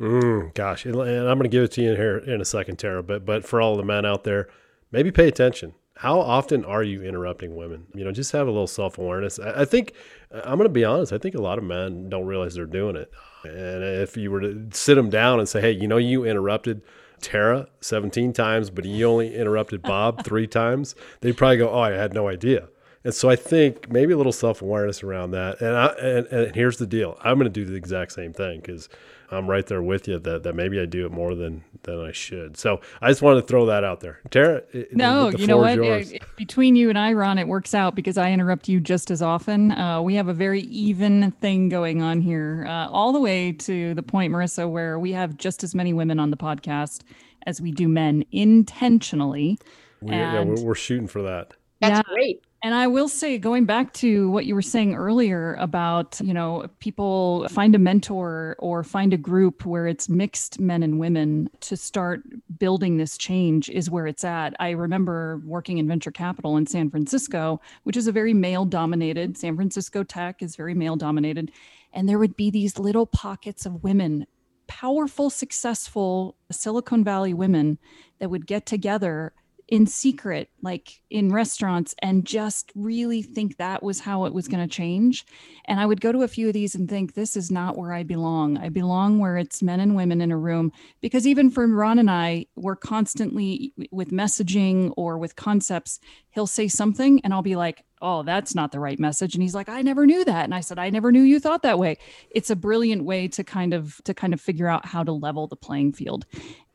Mm, 0.00 0.52
gosh, 0.54 0.86
and 0.86 1.00
I'm 1.00 1.38
going 1.38 1.42
to 1.42 1.48
give 1.48 1.62
it 1.62 1.72
to 1.72 1.82
you 1.82 1.90
in 1.90 1.96
here 1.96 2.18
in 2.18 2.40
a 2.40 2.44
second, 2.44 2.80
Tara. 2.80 3.04
But 3.04 3.24
but 3.24 3.44
for 3.44 3.60
all 3.60 3.76
the 3.76 3.84
men 3.84 4.04
out 4.04 4.24
there, 4.24 4.48
maybe 4.90 5.12
pay 5.12 5.28
attention. 5.28 5.74
How 5.94 6.18
often 6.18 6.64
are 6.64 6.82
you 6.82 7.04
interrupting 7.04 7.54
women? 7.54 7.86
You 7.94 8.04
know, 8.04 8.10
just 8.10 8.32
have 8.32 8.48
a 8.48 8.50
little 8.50 8.66
self 8.66 8.98
awareness. 8.98 9.38
I, 9.38 9.60
I 9.60 9.64
think 9.66 9.92
I'm 10.32 10.56
going 10.56 10.68
to 10.68 10.68
be 10.68 10.84
honest. 10.84 11.12
I 11.12 11.18
think 11.18 11.36
a 11.36 11.42
lot 11.42 11.58
of 11.58 11.64
men 11.64 12.08
don't 12.08 12.26
realize 12.26 12.54
they're 12.54 12.66
doing 12.66 12.96
it. 12.96 13.12
And 13.44 13.82
if 13.82 14.16
you 14.16 14.30
were 14.30 14.40
to 14.40 14.68
sit 14.72 14.94
them 14.94 15.10
down 15.10 15.38
and 15.38 15.48
say, 15.48 15.60
"Hey, 15.60 15.72
you 15.72 15.88
know, 15.88 15.96
you 15.96 16.24
interrupted 16.24 16.82
Tara 17.20 17.68
17 17.80 18.32
times, 18.32 18.70
but 18.70 18.84
you 18.84 19.06
only 19.06 19.34
interrupted 19.34 19.82
Bob 19.82 20.24
three 20.24 20.46
times," 20.46 20.94
they'd 21.20 21.36
probably 21.36 21.58
go, 21.58 21.70
"Oh, 21.70 21.80
I 21.80 21.92
had 21.92 22.14
no 22.14 22.28
idea." 22.28 22.68
And 23.02 23.14
so 23.14 23.30
I 23.30 23.36
think 23.36 23.90
maybe 23.90 24.12
a 24.12 24.16
little 24.16 24.32
self 24.32 24.60
awareness 24.60 25.02
around 25.02 25.30
that. 25.30 25.60
And, 25.60 25.76
I, 25.76 25.86
and 25.86 26.26
and 26.26 26.54
here's 26.54 26.78
the 26.78 26.86
deal: 26.86 27.18
I'm 27.22 27.38
going 27.38 27.50
to 27.50 27.60
do 27.60 27.64
the 27.64 27.76
exact 27.76 28.12
same 28.12 28.32
thing 28.32 28.60
because 28.60 28.88
I'm 29.32 29.48
right 29.48 29.66
there 29.66 29.82
with 29.82 30.08
you 30.08 30.18
that, 30.18 30.42
that 30.42 30.54
maybe 30.54 30.80
I 30.80 30.86
do 30.86 31.06
it 31.06 31.12
more 31.12 31.34
than 31.34 31.62
than 31.84 32.00
I 32.00 32.12
should. 32.12 32.56
So 32.56 32.80
I 33.00 33.08
just 33.08 33.22
wanted 33.22 33.42
to 33.42 33.46
throw 33.46 33.66
that 33.66 33.84
out 33.84 34.00
there. 34.00 34.20
Tara, 34.30 34.62
No, 34.92 35.30
the 35.30 35.38
you 35.38 35.46
know 35.46 35.56
what? 35.58 35.76
yours. 35.76 36.12
Between 36.36 36.76
you 36.76 36.88
and 36.90 36.98
I, 36.98 37.12
Ron, 37.12 37.38
it 37.38 37.48
works 37.48 37.74
out 37.74 37.94
because 37.94 38.18
I 38.18 38.32
interrupt 38.32 38.68
you 38.68 38.80
just 38.80 39.10
as 39.10 39.22
often. 39.22 39.72
Uh, 39.72 40.02
we 40.02 40.14
have 40.16 40.28
a 40.28 40.34
very 40.34 40.60
even 40.62 41.30
thing 41.40 41.68
going 41.70 42.02
on 42.02 42.20
here, 42.20 42.66
uh, 42.68 42.88
all 42.88 43.12
the 43.12 43.20
way 43.20 43.52
to 43.52 43.94
the 43.94 44.02
point, 44.02 44.32
Marissa, 44.32 44.68
where 44.70 44.98
we 44.98 45.12
have 45.12 45.36
just 45.38 45.64
as 45.64 45.74
many 45.74 45.92
women 45.92 46.18
on 46.20 46.30
the 46.30 46.36
podcast 46.36 47.00
as 47.46 47.60
we 47.60 47.72
do 47.72 47.88
men 47.88 48.24
intentionally. 48.32 49.58
We, 50.02 50.10
yeah, 50.12 50.40
and- 50.40 50.50
we're, 50.58 50.64
we're 50.64 50.74
shooting 50.74 51.06
for 51.08 51.22
that. 51.22 51.52
That's 51.80 51.96
Yeah. 52.06 52.14
great. 52.14 52.44
And 52.62 52.74
I 52.74 52.88
will 52.88 53.08
say, 53.08 53.38
going 53.38 53.64
back 53.64 53.94
to 53.94 54.30
what 54.30 54.44
you 54.44 54.54
were 54.54 54.60
saying 54.60 54.94
earlier 54.94 55.54
about, 55.54 56.20
you 56.22 56.34
know, 56.34 56.66
people 56.78 57.48
find 57.48 57.74
a 57.74 57.78
mentor 57.78 58.54
or 58.58 58.84
find 58.84 59.14
a 59.14 59.16
group 59.16 59.64
where 59.64 59.86
it's 59.86 60.10
mixed 60.10 60.60
men 60.60 60.82
and 60.82 60.98
women 60.98 61.48
to 61.60 61.76
start 61.76 62.22
building 62.58 62.98
this 62.98 63.16
change 63.16 63.70
is 63.70 63.88
where 63.88 64.06
it's 64.06 64.24
at. 64.24 64.54
I 64.60 64.70
remember 64.70 65.40
working 65.46 65.78
in 65.78 65.88
venture 65.88 66.10
capital 66.10 66.58
in 66.58 66.66
San 66.66 66.90
Francisco, 66.90 67.62
which 67.84 67.96
is 67.96 68.06
a 68.06 68.12
very 68.12 68.34
male 68.34 68.66
dominated, 68.66 69.38
San 69.38 69.56
Francisco 69.56 70.02
tech 70.02 70.42
is 70.42 70.54
very 70.54 70.74
male 70.74 70.96
dominated. 70.96 71.50
And 71.94 72.06
there 72.06 72.18
would 72.18 72.36
be 72.36 72.50
these 72.50 72.78
little 72.78 73.06
pockets 73.06 73.64
of 73.64 73.82
women, 73.82 74.26
powerful, 74.66 75.30
successful 75.30 76.36
Silicon 76.52 77.04
Valley 77.04 77.32
women 77.32 77.78
that 78.18 78.28
would 78.28 78.46
get 78.46 78.66
together 78.66 79.32
in 79.70 79.86
secret, 79.86 80.50
like 80.62 81.00
in 81.10 81.32
restaurants, 81.32 81.94
and 82.02 82.26
just 82.26 82.72
really 82.74 83.22
think 83.22 83.56
that 83.56 83.84
was 83.84 84.00
how 84.00 84.24
it 84.24 84.34
was 84.34 84.48
going 84.48 84.68
to 84.68 84.74
change. 84.74 85.24
And 85.66 85.78
I 85.78 85.86
would 85.86 86.00
go 86.00 86.10
to 86.10 86.22
a 86.22 86.28
few 86.28 86.48
of 86.48 86.54
these 86.54 86.74
and 86.74 86.90
think, 86.90 87.14
this 87.14 87.36
is 87.36 87.52
not 87.52 87.78
where 87.78 87.92
I 87.92 88.02
belong. 88.02 88.58
I 88.58 88.68
belong 88.68 89.20
where 89.20 89.36
it's 89.36 89.62
men 89.62 89.78
and 89.78 89.94
women 89.94 90.20
in 90.20 90.32
a 90.32 90.36
room. 90.36 90.72
Because 91.00 91.24
even 91.24 91.50
for 91.50 91.66
Ron 91.68 92.00
and 92.00 92.10
I, 92.10 92.46
we're 92.56 92.74
constantly 92.74 93.72
with 93.92 94.10
messaging 94.10 94.92
or 94.96 95.18
with 95.18 95.36
concepts, 95.36 96.00
he'll 96.30 96.48
say 96.48 96.66
something 96.66 97.20
and 97.22 97.32
I'll 97.32 97.42
be 97.42 97.56
like, 97.56 97.84
oh, 98.02 98.24
that's 98.24 98.56
not 98.56 98.72
the 98.72 98.80
right 98.80 98.98
message. 98.98 99.34
And 99.34 99.42
he's 99.42 99.54
like, 99.54 99.68
I 99.68 99.82
never 99.82 100.04
knew 100.04 100.24
that. 100.24 100.44
And 100.44 100.54
I 100.54 100.60
said, 100.60 100.80
I 100.80 100.90
never 100.90 101.12
knew 101.12 101.22
you 101.22 101.38
thought 101.38 101.62
that 101.62 101.78
way. 101.78 101.98
It's 102.30 102.50
a 102.50 102.56
brilliant 102.56 103.04
way 103.04 103.28
to 103.28 103.44
kind 103.44 103.72
of 103.72 104.00
to 104.04 104.14
kind 104.14 104.34
of 104.34 104.40
figure 104.40 104.66
out 104.66 104.86
how 104.86 105.04
to 105.04 105.12
level 105.12 105.46
the 105.46 105.56
playing 105.56 105.92
field. 105.92 106.26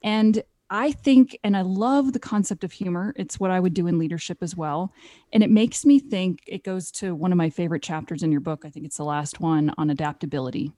And 0.01 0.43
I 0.69 0.91
think, 0.91 1.37
and 1.43 1.55
I 1.55 1.61
love 1.61 2.13
the 2.13 2.19
concept 2.19 2.63
of 2.63 2.71
humor. 2.71 3.13
It's 3.15 3.39
what 3.39 3.51
I 3.51 3.59
would 3.59 3.73
do 3.73 3.87
in 3.87 3.99
leadership 3.99 4.39
as 4.41 4.55
well. 4.55 4.91
And 5.31 5.43
it 5.43 5.51
makes 5.51 5.85
me 5.85 5.99
think, 5.99 6.39
it 6.47 6.63
goes 6.63 6.89
to 6.93 7.13
one 7.13 7.31
of 7.31 7.37
my 7.37 7.49
favorite 7.49 7.83
chapters 7.83 8.23
in 8.23 8.31
your 8.31 8.41
book. 8.41 8.63
I 8.65 8.69
think 8.69 8.85
it's 8.85 8.97
the 8.97 9.03
last 9.03 9.39
one 9.39 9.73
on 9.77 9.89
adaptability. 9.89 10.71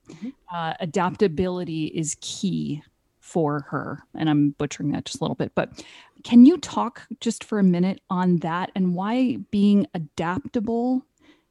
Uh, 0.52 0.74
adaptability 0.80 1.86
is 1.86 2.16
key 2.20 2.82
for 3.20 3.66
her. 3.70 4.02
And 4.14 4.28
I'm 4.28 4.50
butchering 4.50 4.92
that 4.92 5.04
just 5.04 5.20
a 5.20 5.24
little 5.24 5.34
bit. 5.34 5.52
But 5.54 5.84
can 6.24 6.44
you 6.44 6.58
talk 6.58 7.06
just 7.20 7.44
for 7.44 7.58
a 7.58 7.64
minute 7.64 8.00
on 8.10 8.38
that 8.38 8.70
and 8.74 8.94
why 8.94 9.38
being 9.50 9.86
adaptable 9.94 11.04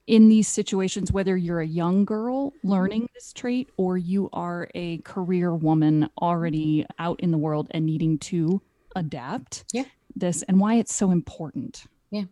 in 0.08 0.30
these 0.30 0.48
situations, 0.48 1.12
whether 1.12 1.36
you're 1.36 1.60
a 1.60 1.68
young 1.68 2.06
girl 2.06 2.54
learning 2.64 3.04
mm-hmm. 3.04 3.14
this 3.14 3.34
trait 3.34 3.70
or 3.78 3.98
you 3.98 4.30
are 4.34 4.70
a 4.74 5.00
career 5.00 5.54
woman 5.54 6.10
already 6.22 6.82
mm-hmm. 6.82 7.04
out 7.04 7.20
in 7.20 7.32
the 7.32 7.38
world 7.38 7.68
and 7.72 7.86
needing 7.86 8.18
to 8.20 8.62
adapt 8.96 9.66
Yeah. 9.74 9.84
this 10.16 10.44
and 10.44 10.60
why 10.60 10.76
it's 10.76 10.96
so 10.96 11.12
important? 11.12 11.84
Yeah. 12.10 12.24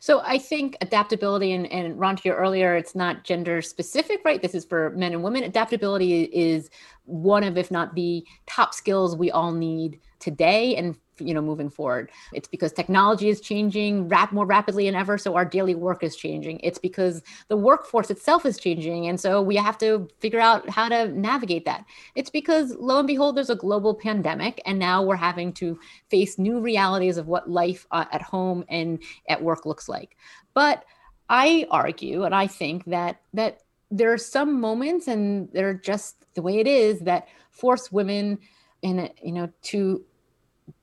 So 0.00 0.20
I 0.24 0.38
think 0.38 0.76
adaptability 0.80 1.52
and, 1.52 1.70
and 1.70 1.98
Ron 1.98 2.16
to 2.16 2.22
your 2.24 2.36
earlier, 2.36 2.74
it's 2.74 2.96
not 2.96 3.22
gender 3.22 3.62
specific, 3.62 4.20
right? 4.24 4.42
This 4.42 4.56
is 4.56 4.64
for 4.64 4.90
men 4.90 5.12
and 5.12 5.22
women. 5.22 5.44
Adaptability 5.44 6.24
is 6.24 6.68
one 7.04 7.44
of, 7.44 7.56
if 7.56 7.70
not 7.70 7.94
the 7.94 8.26
top 8.46 8.74
skills 8.74 9.14
we 9.14 9.30
all 9.30 9.52
need 9.52 10.00
today 10.18 10.74
and 10.74 10.96
you 11.20 11.34
know 11.34 11.42
moving 11.42 11.70
forward. 11.70 12.10
It's 12.32 12.48
because 12.48 12.72
technology 12.72 13.28
is 13.28 13.40
changing 13.40 14.08
rap 14.08 14.32
more 14.32 14.46
rapidly 14.46 14.86
than 14.86 14.94
ever, 14.94 15.18
so 15.18 15.34
our 15.34 15.44
daily 15.44 15.74
work 15.74 16.02
is 16.02 16.16
changing. 16.16 16.60
It's 16.62 16.78
because 16.78 17.22
the 17.48 17.56
workforce 17.56 18.10
itself 18.10 18.46
is 18.46 18.58
changing, 18.58 19.06
and 19.06 19.20
so 19.20 19.42
we 19.42 19.56
have 19.56 19.78
to 19.78 20.08
figure 20.18 20.40
out 20.40 20.68
how 20.68 20.88
to 20.88 21.08
navigate 21.08 21.64
that. 21.64 21.84
It's 22.14 22.30
because 22.30 22.74
lo 22.78 22.98
and 22.98 23.06
behold, 23.06 23.36
there's 23.36 23.50
a 23.50 23.56
global 23.56 23.94
pandemic, 23.94 24.60
and 24.66 24.78
now 24.78 25.02
we're 25.02 25.16
having 25.16 25.52
to 25.54 25.78
face 26.08 26.38
new 26.38 26.60
realities 26.60 27.16
of 27.16 27.28
what 27.28 27.50
life 27.50 27.86
uh, 27.90 28.06
at 28.12 28.22
home 28.22 28.64
and 28.68 29.02
at 29.28 29.42
work 29.42 29.66
looks 29.66 29.88
like. 29.88 30.16
But 30.54 30.84
I 31.28 31.66
argue, 31.70 32.24
and 32.24 32.34
I 32.34 32.48
think 32.48 32.84
that 32.86 33.20
that 33.34 33.60
there 33.90 34.12
are 34.12 34.18
some 34.18 34.60
moments, 34.60 35.08
and 35.08 35.48
they're 35.52 35.74
just 35.74 36.16
the 36.34 36.42
way 36.42 36.58
it 36.58 36.66
is, 36.66 37.00
that 37.00 37.28
force 37.50 37.90
women 37.92 38.38
in 38.82 39.10
you 39.22 39.32
know 39.32 39.50
to 39.62 40.04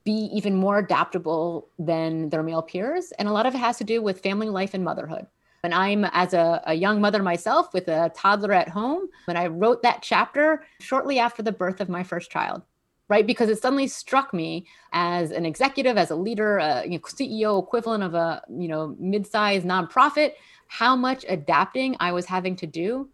be 0.07 0.29
even 0.39 0.55
more 0.55 0.77
adaptable 0.77 1.67
than 1.77 2.29
their 2.29 2.41
male 2.41 2.61
peers 2.61 3.11
and 3.19 3.27
a 3.27 3.31
lot 3.33 3.45
of 3.45 3.53
it 3.53 3.57
has 3.57 3.77
to 3.77 3.83
do 3.83 4.01
with 4.01 4.21
family 4.21 4.47
life 4.47 4.73
and 4.73 4.83
motherhood 4.89 5.27
And 5.63 5.73
I'm 5.73 6.05
as 6.05 6.33
a, 6.33 6.61
a 6.65 6.73
young 6.73 7.01
mother 7.01 7.21
myself 7.21 7.73
with 7.73 7.89
a 7.89 8.09
toddler 8.15 8.53
at 8.53 8.69
home. 8.69 9.09
And 9.27 9.37
I 9.37 9.47
wrote 9.47 9.81
that 9.83 10.01
chapter 10.01 10.63
shortly 10.79 11.19
after 11.19 11.41
the 11.43 11.51
birth 11.51 11.81
of 11.81 11.89
my 11.89 12.03
first 12.03 12.31
child 12.31 12.61
right? 13.09 13.25
Because 13.25 13.49
it 13.49 13.61
suddenly 13.61 13.87
struck 13.87 14.33
me 14.33 14.67
as 14.91 15.31
an 15.31 15.45
executive, 15.45 15.97
as 15.97 16.11
a 16.11 16.15
leader, 16.15 16.57
a 16.57 16.83
you 16.83 16.97
know, 16.97 16.99
CEO 16.99 17.63
equivalent 17.63 18.03
of 18.03 18.13
a 18.13 18.41
you 18.49 18.67
know 18.67 18.95
mid-sized 18.99 19.65
nonprofit, 19.65 20.33
how 20.67 20.95
much 20.95 21.25
adapting 21.29 21.95
I 21.99 22.11
was 22.11 22.25
having 22.25 22.55
to 22.57 22.67
do, 22.67 23.09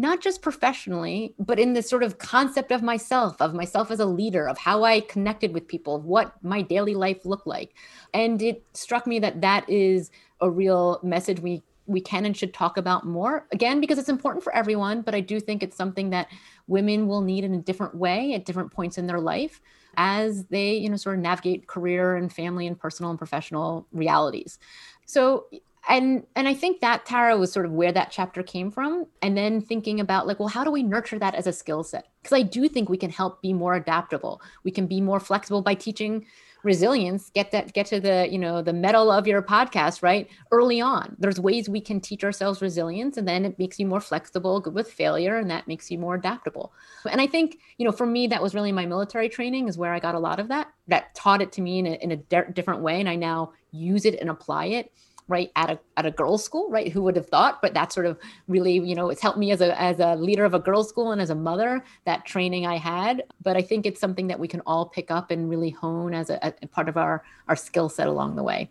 not 0.00 0.22
just 0.22 0.40
professionally, 0.40 1.34
but 1.38 1.58
in 1.58 1.74
this 1.74 1.86
sort 1.86 2.02
of 2.02 2.16
concept 2.16 2.72
of 2.72 2.82
myself, 2.82 3.38
of 3.38 3.52
myself 3.52 3.90
as 3.90 4.00
a 4.00 4.06
leader, 4.06 4.48
of 4.48 4.56
how 4.56 4.82
I 4.82 5.00
connected 5.00 5.52
with 5.52 5.68
people, 5.68 5.94
of 5.94 6.06
what 6.06 6.42
my 6.42 6.62
daily 6.62 6.94
life 6.94 7.26
looked 7.26 7.46
like, 7.46 7.74
and 8.14 8.40
it 8.40 8.64
struck 8.72 9.06
me 9.06 9.18
that 9.18 9.42
that 9.42 9.68
is 9.68 10.10
a 10.40 10.50
real 10.50 11.00
message 11.02 11.40
we 11.40 11.62
we 11.86 12.00
can 12.00 12.24
and 12.24 12.36
should 12.36 12.54
talk 12.54 12.78
about 12.78 13.04
more. 13.04 13.46
Again 13.52 13.78
because 13.78 13.98
it's 13.98 14.08
important 14.08 14.42
for 14.42 14.54
everyone 14.54 15.02
but 15.02 15.14
i 15.14 15.20
do 15.20 15.38
think 15.38 15.62
it's 15.62 15.76
something 15.76 16.10
that 16.10 16.28
women 16.66 17.06
will 17.06 17.20
need 17.20 17.44
in 17.44 17.52
a 17.52 17.58
different 17.58 17.94
way 17.94 18.32
at 18.32 18.46
different 18.46 18.72
points 18.72 18.96
in 18.96 19.06
their 19.06 19.20
life 19.20 19.60
as 19.96 20.44
they 20.46 20.72
you 20.74 20.88
know 20.88 20.96
sort 20.96 21.16
of 21.16 21.22
navigate 21.22 21.66
career 21.66 22.16
and 22.16 22.32
family 22.32 22.66
and 22.66 22.78
personal 22.78 23.10
and 23.10 23.18
professional 23.18 23.86
realities. 23.92 24.58
So 25.04 25.46
and 25.90 26.24
and 26.36 26.48
i 26.48 26.54
think 26.54 26.80
that 26.80 27.04
tara 27.04 27.36
was 27.36 27.52
sort 27.52 27.66
of 27.66 27.72
where 27.72 27.92
that 27.92 28.10
chapter 28.10 28.42
came 28.42 28.70
from 28.70 29.04
and 29.20 29.36
then 29.36 29.60
thinking 29.60 30.00
about 30.00 30.26
like 30.26 30.38
well 30.38 30.48
how 30.48 30.64
do 30.64 30.70
we 30.70 30.82
nurture 30.82 31.18
that 31.18 31.34
as 31.34 31.46
a 31.46 31.52
skill 31.52 31.82
set? 31.82 32.06
Because 32.22 32.38
i 32.38 32.42
do 32.42 32.68
think 32.68 32.88
we 32.88 32.96
can 32.96 33.10
help 33.10 33.42
be 33.42 33.52
more 33.52 33.74
adaptable. 33.74 34.40
We 34.64 34.70
can 34.70 34.86
be 34.86 35.00
more 35.00 35.20
flexible 35.20 35.62
by 35.62 35.74
teaching 35.74 36.24
resilience. 36.62 37.30
Get 37.30 37.52
that 37.52 37.72
get 37.72 37.86
to 37.86 38.00
the 38.00 38.28
you 38.30 38.38
know 38.38 38.62
the 38.62 38.72
metal 38.72 39.10
of 39.10 39.26
your 39.26 39.42
podcast 39.42 40.02
right? 40.02 40.28
Early 40.52 40.80
on 40.80 41.16
there's 41.18 41.40
ways 41.40 41.68
we 41.68 41.80
can 41.80 42.00
teach 42.00 42.22
ourselves 42.22 42.62
resilience 42.62 43.16
and 43.16 43.26
then 43.26 43.44
it 43.44 43.58
makes 43.58 43.78
you 43.78 43.86
more 43.86 44.00
flexible 44.00 44.60
good 44.60 44.74
with 44.74 44.92
failure 44.92 45.36
and 45.38 45.50
that 45.50 45.66
makes 45.66 45.90
you 45.90 45.98
more 45.98 46.14
adaptable. 46.14 46.72
And 47.10 47.20
i 47.20 47.26
think 47.26 47.58
you 47.78 47.84
know 47.84 47.92
for 47.92 48.06
me 48.06 48.26
that 48.28 48.42
was 48.42 48.54
really 48.54 48.72
my 48.72 48.86
military 48.86 49.28
training 49.28 49.68
is 49.68 49.78
where 49.78 49.92
i 49.92 49.98
got 49.98 50.14
a 50.14 50.20
lot 50.20 50.38
of 50.38 50.48
that. 50.48 50.68
That 50.86 51.14
taught 51.14 51.42
it 51.42 51.52
to 51.52 51.62
me 51.62 51.78
in 51.78 51.86
a, 51.86 51.94
in 51.94 52.10
a 52.12 52.16
different 52.52 52.80
way 52.80 53.00
and 53.00 53.08
i 53.08 53.16
now 53.16 53.52
use 53.72 54.04
it 54.04 54.20
and 54.20 54.30
apply 54.30 54.66
it 54.66 54.92
right 55.30 55.50
at 55.56 55.70
a 55.70 55.78
at 55.96 56.04
a 56.04 56.10
girls 56.10 56.44
school 56.44 56.68
right 56.70 56.92
who 56.92 57.02
would 57.02 57.16
have 57.16 57.28
thought 57.28 57.62
but 57.62 57.72
that 57.72 57.92
sort 57.92 58.04
of 58.04 58.18
really 58.48 58.74
you 58.74 58.94
know 58.94 59.08
it's 59.08 59.22
helped 59.22 59.38
me 59.38 59.52
as 59.52 59.60
a 59.60 59.80
as 59.80 60.00
a 60.00 60.16
leader 60.16 60.44
of 60.44 60.52
a 60.52 60.58
girls 60.58 60.88
school 60.88 61.12
and 61.12 61.22
as 61.22 61.30
a 61.30 61.34
mother 61.34 61.82
that 62.04 62.26
training 62.26 62.66
i 62.66 62.76
had. 62.76 63.22
But 63.42 63.56
i 63.56 63.62
think 63.62 63.86
it's 63.86 64.00
something 64.00 64.26
that 64.26 64.38
we 64.38 64.48
can 64.48 64.60
all 64.66 64.86
pick 64.86 65.10
up 65.10 65.30
and 65.30 65.48
really 65.48 65.70
hone 65.70 66.12
as 66.12 66.28
a, 66.30 66.54
a 66.62 66.66
part 66.66 66.88
of 66.88 66.96
our 66.96 67.22
our 67.48 67.56
skill 67.56 67.88
set 67.88 68.08
along 68.08 68.36
the 68.36 68.42
way. 68.42 68.70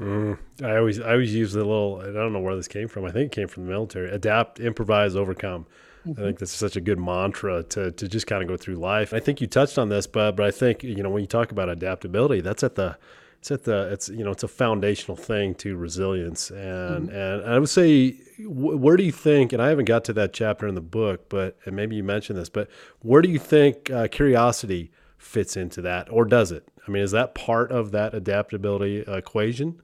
Mm, 0.00 0.38
i 0.62 0.76
always 0.76 1.00
i 1.00 1.12
always 1.12 1.34
use 1.34 1.52
the 1.52 1.64
little 1.64 2.00
i 2.00 2.12
don't 2.12 2.32
know 2.32 2.40
where 2.40 2.56
this 2.56 2.68
came 2.68 2.88
from. 2.88 3.04
I 3.04 3.10
think 3.10 3.32
it 3.32 3.34
came 3.34 3.48
from 3.48 3.66
the 3.66 3.70
military. 3.70 4.10
Adapt 4.10 4.60
improvise 4.60 5.16
overcome. 5.16 5.66
Mm-hmm. 6.06 6.20
I 6.20 6.24
think 6.26 6.38
that's 6.40 6.52
such 6.52 6.76
a 6.76 6.80
good 6.80 6.98
mantra 6.98 7.62
to, 7.62 7.92
to 7.92 8.08
just 8.08 8.26
kind 8.26 8.42
of 8.42 8.48
go 8.48 8.56
through 8.56 8.74
life. 8.74 9.14
I 9.14 9.20
think 9.20 9.40
you 9.40 9.46
touched 9.46 9.78
on 9.78 9.88
this, 9.88 10.06
but 10.06 10.32
but 10.32 10.46
I 10.46 10.50
think 10.50 10.82
you 10.82 11.02
know 11.02 11.10
when 11.10 11.22
you 11.22 11.28
talk 11.28 11.52
about 11.52 11.68
adaptability, 11.68 12.40
that's 12.40 12.62
at 12.62 12.74
the 12.74 12.96
it's 13.42 13.50
at 13.50 13.64
the 13.64 13.92
it's 13.92 14.08
you 14.08 14.22
know 14.22 14.30
it's 14.30 14.44
a 14.44 14.48
foundational 14.48 15.16
thing 15.16 15.52
to 15.56 15.76
resilience 15.76 16.50
and 16.50 17.08
mm-hmm. 17.08 17.16
and 17.16 17.44
I 17.44 17.58
would 17.58 17.68
say 17.68 18.12
where 18.38 18.96
do 18.96 19.02
you 19.02 19.10
think 19.10 19.52
and 19.52 19.60
I 19.60 19.68
haven't 19.68 19.86
got 19.86 20.04
to 20.04 20.12
that 20.12 20.32
chapter 20.32 20.68
in 20.68 20.76
the 20.76 20.80
book 20.80 21.28
but 21.28 21.56
and 21.64 21.74
maybe 21.74 21.96
you 21.96 22.04
mentioned 22.04 22.38
this 22.38 22.48
but 22.48 22.68
where 23.00 23.20
do 23.20 23.28
you 23.28 23.40
think 23.40 23.90
uh, 23.90 24.06
curiosity 24.06 24.92
fits 25.18 25.56
into 25.56 25.82
that 25.82 26.08
or 26.08 26.24
does 26.24 26.52
it 26.52 26.68
I 26.86 26.92
mean 26.92 27.02
is 27.02 27.10
that 27.10 27.34
part 27.34 27.72
of 27.72 27.90
that 27.90 28.14
adaptability 28.14 29.00
equation 29.08 29.82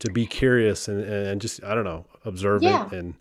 to 0.00 0.10
be 0.10 0.26
curious 0.26 0.86
and, 0.86 1.02
and 1.02 1.40
just 1.40 1.64
I 1.64 1.74
don't 1.74 1.84
know 1.84 2.04
observe 2.26 2.62
yeah. 2.62 2.88
it 2.88 2.92
and 2.92 3.14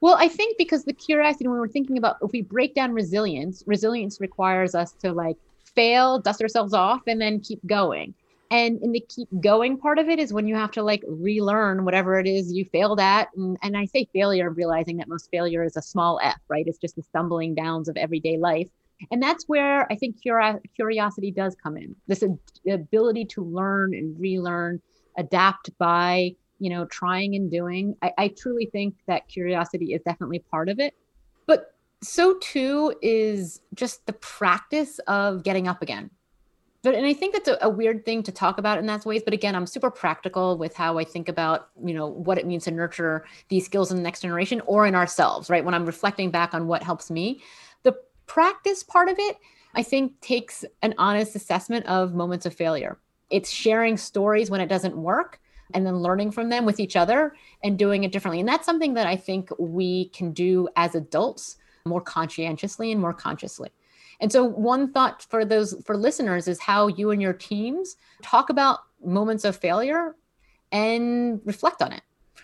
well, 0.00 0.16
I 0.18 0.26
think 0.26 0.58
because 0.58 0.82
the 0.82 0.92
curiosity, 0.92 1.46
when 1.46 1.60
we're 1.60 1.68
thinking 1.68 1.96
about 1.96 2.16
if 2.22 2.32
we 2.32 2.42
break 2.42 2.74
down 2.74 2.92
resilience, 2.92 3.62
resilience 3.68 4.20
requires 4.20 4.74
us 4.74 4.90
to 4.94 5.12
like 5.12 5.36
fail, 5.76 6.18
dust 6.18 6.42
ourselves 6.42 6.74
off, 6.74 7.02
and 7.06 7.20
then 7.20 7.38
keep 7.38 7.64
going. 7.66 8.12
And 8.52 8.82
in 8.82 8.92
the 8.92 9.00
keep 9.08 9.28
going 9.40 9.78
part 9.78 9.98
of 9.98 10.10
it 10.10 10.18
is 10.18 10.30
when 10.30 10.46
you 10.46 10.54
have 10.56 10.70
to 10.72 10.82
like 10.82 11.02
relearn 11.08 11.86
whatever 11.86 12.20
it 12.20 12.26
is 12.26 12.52
you 12.52 12.66
failed 12.66 13.00
at. 13.00 13.28
And, 13.34 13.56
and 13.62 13.78
I 13.78 13.86
say 13.86 14.06
failure, 14.12 14.50
realizing 14.50 14.98
that 14.98 15.08
most 15.08 15.30
failure 15.30 15.64
is 15.64 15.78
a 15.78 15.82
small 15.82 16.20
f, 16.22 16.36
right? 16.48 16.66
It's 16.66 16.76
just 16.76 16.96
the 16.96 17.02
stumbling 17.02 17.54
downs 17.54 17.88
of 17.88 17.96
everyday 17.96 18.36
life. 18.36 18.68
And 19.10 19.22
that's 19.22 19.44
where 19.48 19.90
I 19.90 19.96
think 19.96 20.16
curiosity 20.20 21.30
does 21.30 21.56
come 21.62 21.78
in. 21.78 21.96
This 22.08 22.22
ability 22.70 23.24
to 23.24 23.42
learn 23.42 23.94
and 23.94 24.20
relearn, 24.20 24.82
adapt 25.16 25.70
by, 25.78 26.36
you 26.58 26.68
know, 26.68 26.84
trying 26.84 27.34
and 27.34 27.50
doing. 27.50 27.96
I, 28.02 28.12
I 28.18 28.34
truly 28.36 28.66
think 28.70 28.96
that 29.08 29.28
curiosity 29.28 29.94
is 29.94 30.02
definitely 30.02 30.40
part 30.50 30.68
of 30.68 30.78
it. 30.78 30.92
But 31.46 31.74
so 32.02 32.36
too 32.38 32.94
is 33.00 33.62
just 33.74 34.04
the 34.04 34.12
practice 34.12 34.98
of 35.08 35.42
getting 35.42 35.68
up 35.68 35.80
again 35.80 36.10
but 36.82 36.94
and 36.94 37.06
i 37.06 37.12
think 37.12 37.32
that's 37.32 37.48
a, 37.48 37.58
a, 37.62 37.68
weird 37.68 38.04
thing 38.04 38.22
to 38.22 38.32
talk 38.32 38.58
about 38.58 38.78
in 38.78 38.86
that 38.86 39.04
ways 39.06 39.22
but 39.24 39.34
again 39.34 39.54
i'm 39.54 39.66
super 39.66 39.90
practical 39.90 40.58
with 40.58 40.74
how 40.74 40.98
i 40.98 41.04
think 41.04 41.28
about 41.28 41.68
you 41.84 41.94
know 41.94 42.06
what 42.06 42.38
it 42.38 42.46
means 42.46 42.64
to 42.64 42.70
nurture 42.70 43.24
these 43.48 43.64
skills 43.64 43.90
in 43.90 43.96
the 43.96 44.02
next 44.02 44.20
generation 44.20 44.60
or 44.66 44.86
in 44.86 44.94
ourselves 44.94 45.48
right? 45.48 45.64
When 45.64 45.74
i'm 45.74 45.86
reflecting 45.86 46.30
back 46.30 46.54
on 46.54 46.66
what 46.66 46.82
helps 46.82 47.10
me. 47.10 47.42
The 47.82 47.96
practice 48.26 48.82
part 48.82 49.08
of 49.08 49.16
it 49.18 49.36
i 49.74 49.82
think 49.82 50.20
takes 50.20 50.64
an 50.82 50.94
honest 50.98 51.34
assessment 51.34 51.86
of 51.86 52.14
moments 52.14 52.46
of 52.46 52.54
failure. 52.54 52.98
It's 53.30 53.50
sharing 53.50 53.96
stories 53.96 54.50
when 54.50 54.60
it 54.60 54.68
doesn't 54.68 54.96
work 54.96 55.40
and 55.74 55.86
then 55.86 55.96
learning 56.00 56.32
from 56.32 56.50
them 56.50 56.66
with 56.66 56.78
each 56.80 56.96
other 56.96 57.34
and 57.64 57.78
doing 57.78 58.04
it 58.04 58.12
differently. 58.12 58.40
And 58.40 58.48
that's 58.48 58.66
something 58.66 58.94
that 58.94 59.06
i 59.06 59.16
think 59.16 59.50
we 59.58 60.08
can 60.10 60.32
do 60.32 60.68
as 60.76 60.94
adults 60.94 61.56
more 61.84 62.00
conscientiously 62.00 62.92
and 62.92 63.00
more 63.00 63.12
consciously 63.12 63.70
and 64.22 64.30
so 64.30 64.44
one 64.44 64.92
thought 64.92 65.26
for 65.28 65.44
those 65.44 65.74
for 65.84 65.96
listeners 65.96 66.46
is 66.46 66.60
how 66.60 66.86
you 66.86 67.10
and 67.10 67.20
your 67.20 67.32
teams 67.32 67.96
talk 68.22 68.50
about 68.50 68.78
moments 69.04 69.44
of 69.44 69.56
failure 69.56 70.14
and 70.70 71.40
reflect 71.44 71.82
on 71.82 71.92
it. 71.92 72.02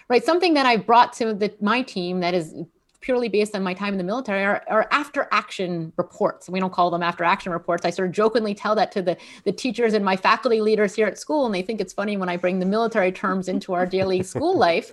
Right? 0.09 0.25
Something 0.25 0.55
that 0.55 0.67
I 0.67 0.77
brought 0.77 1.13
to 1.15 1.35
the, 1.35 1.55
my 1.61 1.83
team 1.83 2.19
that 2.21 2.35
is 2.35 2.53
purely 3.01 3.29
based 3.29 3.55
on 3.55 3.63
my 3.63 3.75
time 3.75 3.95
in 3.95 3.99
the 3.99 4.05
military 4.05 4.45
are, 4.45 4.65
are, 4.69 4.89
after 4.91 5.29
action 5.31 5.93
reports. 5.97 6.49
We 6.49 6.59
don't 6.59 6.73
call 6.73 6.91
them 6.91 7.03
after 7.03 7.23
action 7.23 7.53
reports. 7.53 7.85
I 7.85 7.91
sort 7.91 8.09
of 8.09 8.15
jokingly 8.15 8.55
tell 8.55 8.75
that 8.75 8.91
to 8.93 9.03
the, 9.03 9.17
the 9.45 9.53
teachers 9.53 9.95
and 9.95 10.05
my 10.05 10.17
faculty 10.17 10.61
leaders 10.61 10.97
here 10.97 11.07
at 11.07 11.17
school, 11.17 11.47
and 11.47 11.55
they 11.55 11.63
think 11.63 11.81
it's 11.81 11.93
funny 11.93 12.17
when 12.17 12.29
I 12.29 12.37
bring 12.37 12.59
the 12.59 12.67
military 12.67 13.13
terms 13.13 13.47
into 13.47 13.73
our 13.73 13.87
daily 13.87 14.25
school 14.25 14.59
life. 14.59 14.93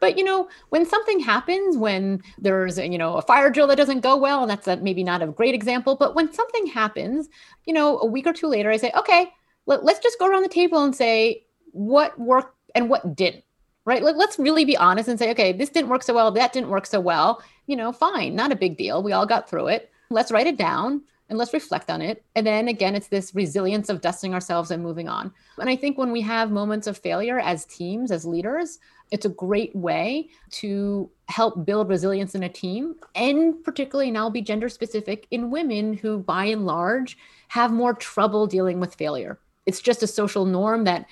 But 0.00 0.18
you 0.18 0.24
know, 0.24 0.48
when 0.70 0.86
something 0.86 1.20
happens, 1.20 1.76
when 1.76 2.22
there's 2.38 2.78
you 2.78 2.98
know 2.98 3.16
a 3.16 3.22
fire 3.22 3.50
drill 3.50 3.66
that 3.68 3.76
doesn't 3.76 4.00
go 4.00 4.16
well, 4.16 4.42
and 4.42 4.50
that's 4.50 4.66
a, 4.66 4.76
maybe 4.76 5.04
not 5.04 5.22
a 5.22 5.26
great 5.26 5.54
example, 5.54 5.96
but 5.96 6.14
when 6.14 6.32
something 6.32 6.66
happens, 6.66 7.28
you 7.64 7.72
know, 7.72 7.98
a 7.98 8.06
week 8.06 8.26
or 8.26 8.32
two 8.32 8.46
later, 8.46 8.70
I 8.70 8.76
say, 8.76 8.92
okay, 8.96 9.32
let, 9.66 9.84
let's 9.84 10.00
just 10.00 10.18
go 10.18 10.26
around 10.26 10.42
the 10.42 10.48
table 10.48 10.82
and 10.82 10.94
say 10.94 11.44
what 11.72 12.18
worked 12.18 12.56
and 12.74 12.88
what 12.88 13.14
didn't. 13.16 13.44
Right? 13.84 14.02
Let, 14.02 14.16
let's 14.16 14.38
really 14.38 14.66
be 14.66 14.76
honest 14.76 15.08
and 15.08 15.18
say, 15.18 15.30
okay, 15.30 15.52
this 15.52 15.70
didn't 15.70 15.88
work 15.88 16.02
so 16.02 16.14
well, 16.14 16.30
that 16.32 16.52
didn't 16.52 16.68
work 16.68 16.84
so 16.84 17.00
well. 17.00 17.42
You 17.66 17.76
know, 17.76 17.92
fine, 17.92 18.34
not 18.34 18.52
a 18.52 18.56
big 18.56 18.76
deal. 18.76 19.02
We 19.02 19.12
all 19.12 19.26
got 19.26 19.48
through 19.48 19.68
it. 19.68 19.90
Let's 20.10 20.30
write 20.30 20.46
it 20.46 20.58
down 20.58 21.02
and 21.28 21.38
let's 21.38 21.52
reflect 21.52 21.90
on 21.90 22.00
it. 22.00 22.24
And 22.34 22.46
then 22.46 22.68
again, 22.68 22.94
it's 22.94 23.08
this 23.08 23.34
resilience 23.34 23.88
of 23.88 24.00
dusting 24.00 24.34
ourselves 24.34 24.70
and 24.70 24.82
moving 24.82 25.08
on. 25.08 25.32
And 25.58 25.68
I 25.68 25.76
think 25.76 25.98
when 25.98 26.12
we 26.12 26.20
have 26.22 26.50
moments 26.50 26.86
of 26.86 26.96
failure 26.96 27.38
as 27.38 27.66
teams, 27.66 28.10
as 28.10 28.24
leaders, 28.24 28.78
it's 29.10 29.26
a 29.26 29.30
great 29.30 29.74
way 29.74 30.28
to 30.52 31.10
help 31.28 31.64
build 31.64 31.88
resilience 31.88 32.34
in 32.34 32.42
a 32.42 32.48
team. 32.48 32.94
And 33.14 33.62
particularly, 33.62 34.08
and 34.08 34.18
I'll 34.18 34.30
be 34.30 34.42
gender 34.42 34.68
specific, 34.68 35.26
in 35.30 35.50
women 35.50 35.94
who 35.94 36.18
by 36.18 36.46
and 36.46 36.66
large 36.66 37.18
have 37.48 37.72
more 37.72 37.94
trouble 37.94 38.46
dealing 38.46 38.80
with 38.80 38.94
failure. 38.94 39.38
It's 39.66 39.80
just 39.80 40.02
a 40.02 40.06
social 40.06 40.46
norm 40.46 40.84
that 40.84 41.06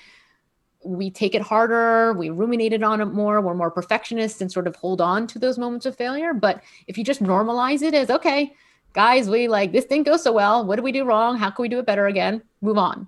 we 0.85 1.11
take 1.11 1.35
it 1.35 1.43
harder, 1.43 2.13
we 2.13 2.31
ruminated 2.31 2.83
on 2.83 3.01
it 3.01 3.07
more, 3.07 3.41
we're 3.41 3.55
more 3.55 3.71
perfectionists 3.71 4.41
and 4.41 4.53
sort 4.53 4.69
of 4.69 4.77
hold 4.77 5.01
on 5.01 5.27
to 5.27 5.39
those 5.39 5.59
moments 5.59 5.85
of 5.85 5.97
failure. 5.97 6.33
But 6.33 6.63
if 6.87 6.97
you 6.97 7.03
just 7.03 7.23
normalize 7.23 7.83
it 7.83 7.93
as, 7.93 8.09
okay, 8.09 8.55
guys, 8.97 9.29
we 9.29 9.47
like 9.47 9.71
this 9.71 9.85
didn't 9.85 10.07
go 10.07 10.17
so 10.17 10.33
well. 10.33 10.65
What 10.65 10.77
did 10.77 10.83
we 10.85 10.91
do 10.91 11.05
wrong? 11.05 11.37
How 11.37 11.51
can 11.51 11.63
we 11.63 11.69
do 11.69 11.79
it 11.79 11.87
better 11.87 12.07
again? 12.07 12.43
Move 12.63 12.79
on. 12.79 13.07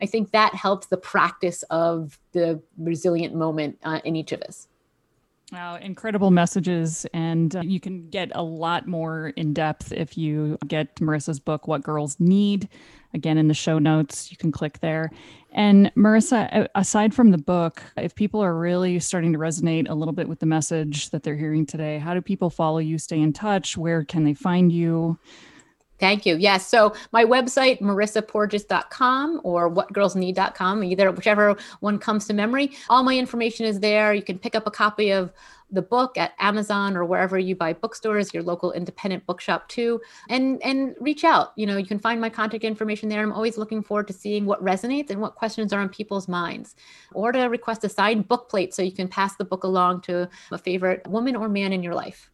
I 0.00 0.06
think 0.06 0.30
that 0.32 0.54
helps 0.54 0.88
the 0.88 0.96
practice 0.96 1.64
of 1.70 2.18
the 2.32 2.60
resilient 2.76 3.34
moment 3.34 3.78
uh, 3.82 4.00
in 4.04 4.14
each 4.14 4.32
of 4.32 4.42
us. 4.42 4.68
Wow, 5.52 5.76
incredible 5.76 6.30
messages. 6.30 7.06
And 7.12 7.54
uh, 7.56 7.60
you 7.60 7.78
can 7.78 8.08
get 8.08 8.30
a 8.34 8.42
lot 8.42 8.86
more 8.86 9.28
in 9.36 9.52
depth 9.52 9.92
if 9.92 10.16
you 10.16 10.58
get 10.66 10.94
Marissa's 10.96 11.40
book, 11.40 11.68
What 11.68 11.82
Girls 11.82 12.18
Need. 12.18 12.68
Again, 13.14 13.38
in 13.38 13.48
the 13.48 13.54
show 13.54 13.78
notes, 13.78 14.30
you 14.30 14.36
can 14.36 14.50
click 14.50 14.80
there. 14.80 15.10
And 15.52 15.92
Marissa, 15.94 16.66
aside 16.74 17.14
from 17.14 17.30
the 17.30 17.38
book, 17.38 17.82
if 17.96 18.14
people 18.14 18.42
are 18.42 18.54
really 18.54 18.98
starting 19.00 19.32
to 19.34 19.38
resonate 19.38 19.88
a 19.88 19.94
little 19.94 20.14
bit 20.14 20.28
with 20.28 20.40
the 20.40 20.46
message 20.46 21.10
that 21.10 21.22
they're 21.22 21.36
hearing 21.36 21.66
today, 21.66 21.98
how 21.98 22.14
do 22.14 22.22
people 22.22 22.48
follow 22.48 22.78
you, 22.78 22.98
stay 22.98 23.20
in 23.20 23.34
touch? 23.34 23.76
Where 23.76 24.02
can 24.02 24.24
they 24.24 24.34
find 24.34 24.72
you? 24.72 25.18
Thank 25.98 26.26
you. 26.26 26.36
Yes. 26.36 26.66
So 26.66 26.94
my 27.12 27.24
website, 27.24 27.80
marissaporges.com 27.80 29.40
or 29.44 29.70
whatgirlsneed.com, 29.70 30.82
either 30.82 31.12
whichever 31.12 31.56
one 31.78 31.98
comes 31.98 32.26
to 32.26 32.34
memory. 32.34 32.72
All 32.88 33.04
my 33.04 33.16
information 33.16 33.66
is 33.66 33.78
there. 33.78 34.12
You 34.12 34.22
can 34.22 34.38
pick 34.38 34.56
up 34.56 34.66
a 34.66 34.70
copy 34.70 35.12
of 35.12 35.32
the 35.72 35.82
book 35.82 36.16
at 36.18 36.32
Amazon 36.38 36.96
or 36.96 37.04
wherever 37.04 37.38
you 37.38 37.56
buy 37.56 37.72
bookstores, 37.72 38.32
your 38.32 38.42
local 38.42 38.72
independent 38.72 39.26
bookshop 39.26 39.68
too, 39.68 40.00
and 40.28 40.62
and 40.62 40.94
reach 41.00 41.24
out. 41.24 41.52
You 41.56 41.66
know, 41.66 41.76
you 41.76 41.86
can 41.86 41.98
find 41.98 42.20
my 42.20 42.28
contact 42.28 42.62
information 42.62 43.08
there. 43.08 43.22
I'm 43.22 43.32
always 43.32 43.58
looking 43.58 43.82
forward 43.82 44.06
to 44.08 44.12
seeing 44.12 44.44
what 44.46 44.62
resonates 44.62 45.10
and 45.10 45.20
what 45.20 45.34
questions 45.34 45.72
are 45.72 45.80
on 45.80 45.88
people's 45.88 46.28
minds, 46.28 46.76
or 47.12 47.32
to 47.32 47.44
request 47.44 47.84
a 47.84 47.88
signed 47.88 48.28
book 48.28 48.48
plate 48.48 48.74
so 48.74 48.82
you 48.82 48.92
can 48.92 49.08
pass 49.08 49.36
the 49.36 49.44
book 49.44 49.64
along 49.64 50.02
to 50.02 50.28
a 50.50 50.58
favorite 50.58 51.06
woman 51.08 51.34
or 51.34 51.48
man 51.48 51.72
in 51.72 51.82
your 51.82 51.94
life. 51.94 52.30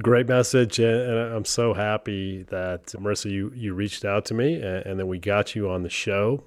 Great 0.00 0.28
message, 0.28 0.78
and 0.78 1.34
I'm 1.34 1.44
so 1.44 1.74
happy 1.74 2.44
that 2.50 2.86
Marissa, 2.88 3.30
you 3.30 3.50
you 3.54 3.74
reached 3.74 4.04
out 4.04 4.24
to 4.26 4.34
me, 4.34 4.54
and, 4.54 4.86
and 4.86 5.00
then 5.00 5.08
we 5.08 5.18
got 5.18 5.56
you 5.56 5.68
on 5.68 5.82
the 5.82 5.90
show. 5.90 6.44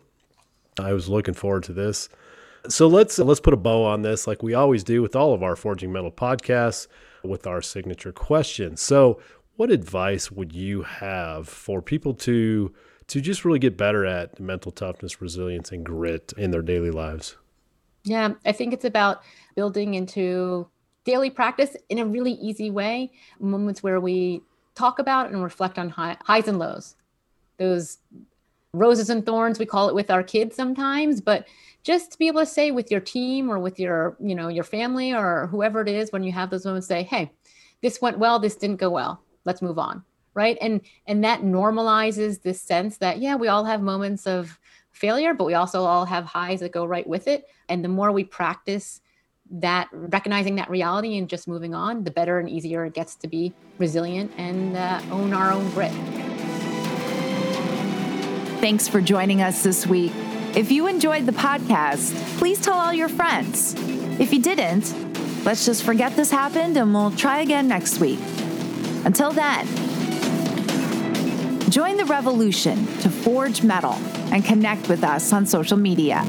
I 0.79 0.93
was 0.93 1.09
looking 1.09 1.33
forward 1.33 1.63
to 1.63 1.73
this. 1.73 2.07
So 2.69 2.87
let's 2.87 3.17
let's 3.19 3.39
put 3.39 3.53
a 3.53 3.57
bow 3.57 3.83
on 3.83 4.01
this, 4.01 4.27
like 4.27 4.43
we 4.43 4.53
always 4.53 4.83
do 4.83 5.01
with 5.01 5.15
all 5.15 5.33
of 5.33 5.41
our 5.41 5.55
Forging 5.55 5.91
Metal 5.91 6.11
podcasts, 6.11 6.87
with 7.23 7.47
our 7.47 7.61
signature 7.61 8.11
question. 8.11 8.77
So, 8.77 9.19
what 9.55 9.71
advice 9.71 10.31
would 10.31 10.53
you 10.53 10.83
have 10.83 11.47
for 11.47 11.81
people 11.81 12.13
to 12.15 12.73
to 13.07 13.21
just 13.21 13.43
really 13.43 13.59
get 13.59 13.77
better 13.77 14.05
at 14.05 14.39
mental 14.39 14.71
toughness, 14.71 15.21
resilience, 15.21 15.71
and 15.71 15.85
grit 15.85 16.33
in 16.37 16.51
their 16.51 16.61
daily 16.61 16.91
lives? 16.91 17.35
Yeah, 18.03 18.33
I 18.45 18.51
think 18.51 18.73
it's 18.73 18.85
about 18.85 19.21
building 19.55 19.95
into 19.95 20.67
daily 21.03 21.29
practice 21.29 21.75
in 21.89 21.99
a 21.99 22.05
really 22.05 22.33
easy 22.33 22.69
way, 22.69 23.11
moments 23.39 23.83
where 23.83 23.99
we 23.99 24.41
talk 24.75 24.99
about 24.99 25.31
and 25.31 25.43
reflect 25.43 25.77
on 25.77 25.89
high, 25.89 26.17
highs 26.23 26.47
and 26.47 26.59
lows, 26.59 26.95
those 27.57 27.97
roses 28.73 29.09
and 29.09 29.25
thorns 29.25 29.59
we 29.59 29.65
call 29.65 29.89
it 29.89 29.95
with 29.95 30.09
our 30.09 30.23
kids 30.23 30.55
sometimes, 30.55 31.19
but 31.21 31.47
just 31.83 32.11
to 32.11 32.17
be 32.17 32.27
able 32.27 32.41
to 32.41 32.45
say 32.45 32.71
with 32.71 32.91
your 32.91 32.99
team 32.99 33.49
or 33.49 33.59
with 33.59 33.79
your, 33.79 34.15
you 34.19 34.35
know, 34.35 34.47
your 34.47 34.63
family 34.63 35.13
or 35.13 35.47
whoever 35.47 35.81
it 35.81 35.89
is 35.89 36.11
when 36.11 36.23
you 36.23 36.31
have 36.31 36.49
those 36.49 36.65
moments 36.65 36.87
say, 36.87 37.03
"Hey, 37.03 37.31
this 37.81 38.01
went 38.01 38.19
well, 38.19 38.39
this 38.39 38.55
didn't 38.55 38.77
go 38.77 38.89
well. 38.89 39.23
Let's 39.45 39.61
move 39.61 39.79
on." 39.79 40.03
Right? 40.33 40.57
And 40.61 40.81
and 41.07 41.23
that 41.23 41.41
normalizes 41.41 42.41
this 42.41 42.61
sense 42.61 42.97
that 42.97 43.19
yeah, 43.19 43.35
we 43.35 43.47
all 43.47 43.65
have 43.65 43.81
moments 43.81 44.27
of 44.27 44.57
failure, 44.91 45.33
but 45.33 45.45
we 45.45 45.53
also 45.55 45.83
all 45.83 46.05
have 46.05 46.25
highs 46.25 46.59
that 46.61 46.71
go 46.71 46.85
right 46.85 47.07
with 47.07 47.27
it. 47.27 47.45
And 47.67 47.83
the 47.83 47.89
more 47.89 48.11
we 48.11 48.23
practice 48.23 49.01
that 49.53 49.89
recognizing 49.91 50.55
that 50.55 50.69
reality 50.69 51.17
and 51.17 51.27
just 51.27 51.47
moving 51.47 51.75
on, 51.75 52.03
the 52.05 52.11
better 52.11 52.39
and 52.39 52.49
easier 52.49 52.85
it 52.85 52.93
gets 52.93 53.15
to 53.15 53.27
be 53.27 53.53
resilient 53.79 54.31
and 54.37 54.77
uh, 54.77 55.01
own 55.11 55.33
our 55.33 55.51
own 55.51 55.69
grit. 55.71 55.91
Thanks 58.61 58.87
for 58.87 59.01
joining 59.01 59.41
us 59.41 59.63
this 59.63 59.87
week. 59.87 60.11
If 60.55 60.71
you 60.71 60.85
enjoyed 60.85 61.25
the 61.25 61.31
podcast, 61.31 62.13
please 62.37 62.61
tell 62.61 62.75
all 62.75 62.93
your 62.93 63.09
friends. 63.09 63.73
If 64.19 64.31
you 64.31 64.39
didn't, 64.39 64.93
let's 65.43 65.65
just 65.65 65.81
forget 65.81 66.15
this 66.15 66.29
happened 66.29 66.77
and 66.77 66.93
we'll 66.93 67.09
try 67.09 67.41
again 67.41 67.67
next 67.67 67.99
week. 67.99 68.19
Until 69.03 69.31
then, 69.31 69.65
join 71.71 71.97
the 71.97 72.05
revolution 72.05 72.85
to 72.99 73.09
forge 73.09 73.63
metal 73.63 73.93
and 74.31 74.45
connect 74.45 74.89
with 74.89 75.03
us 75.03 75.33
on 75.33 75.47
social 75.47 75.77
media. 75.77 76.23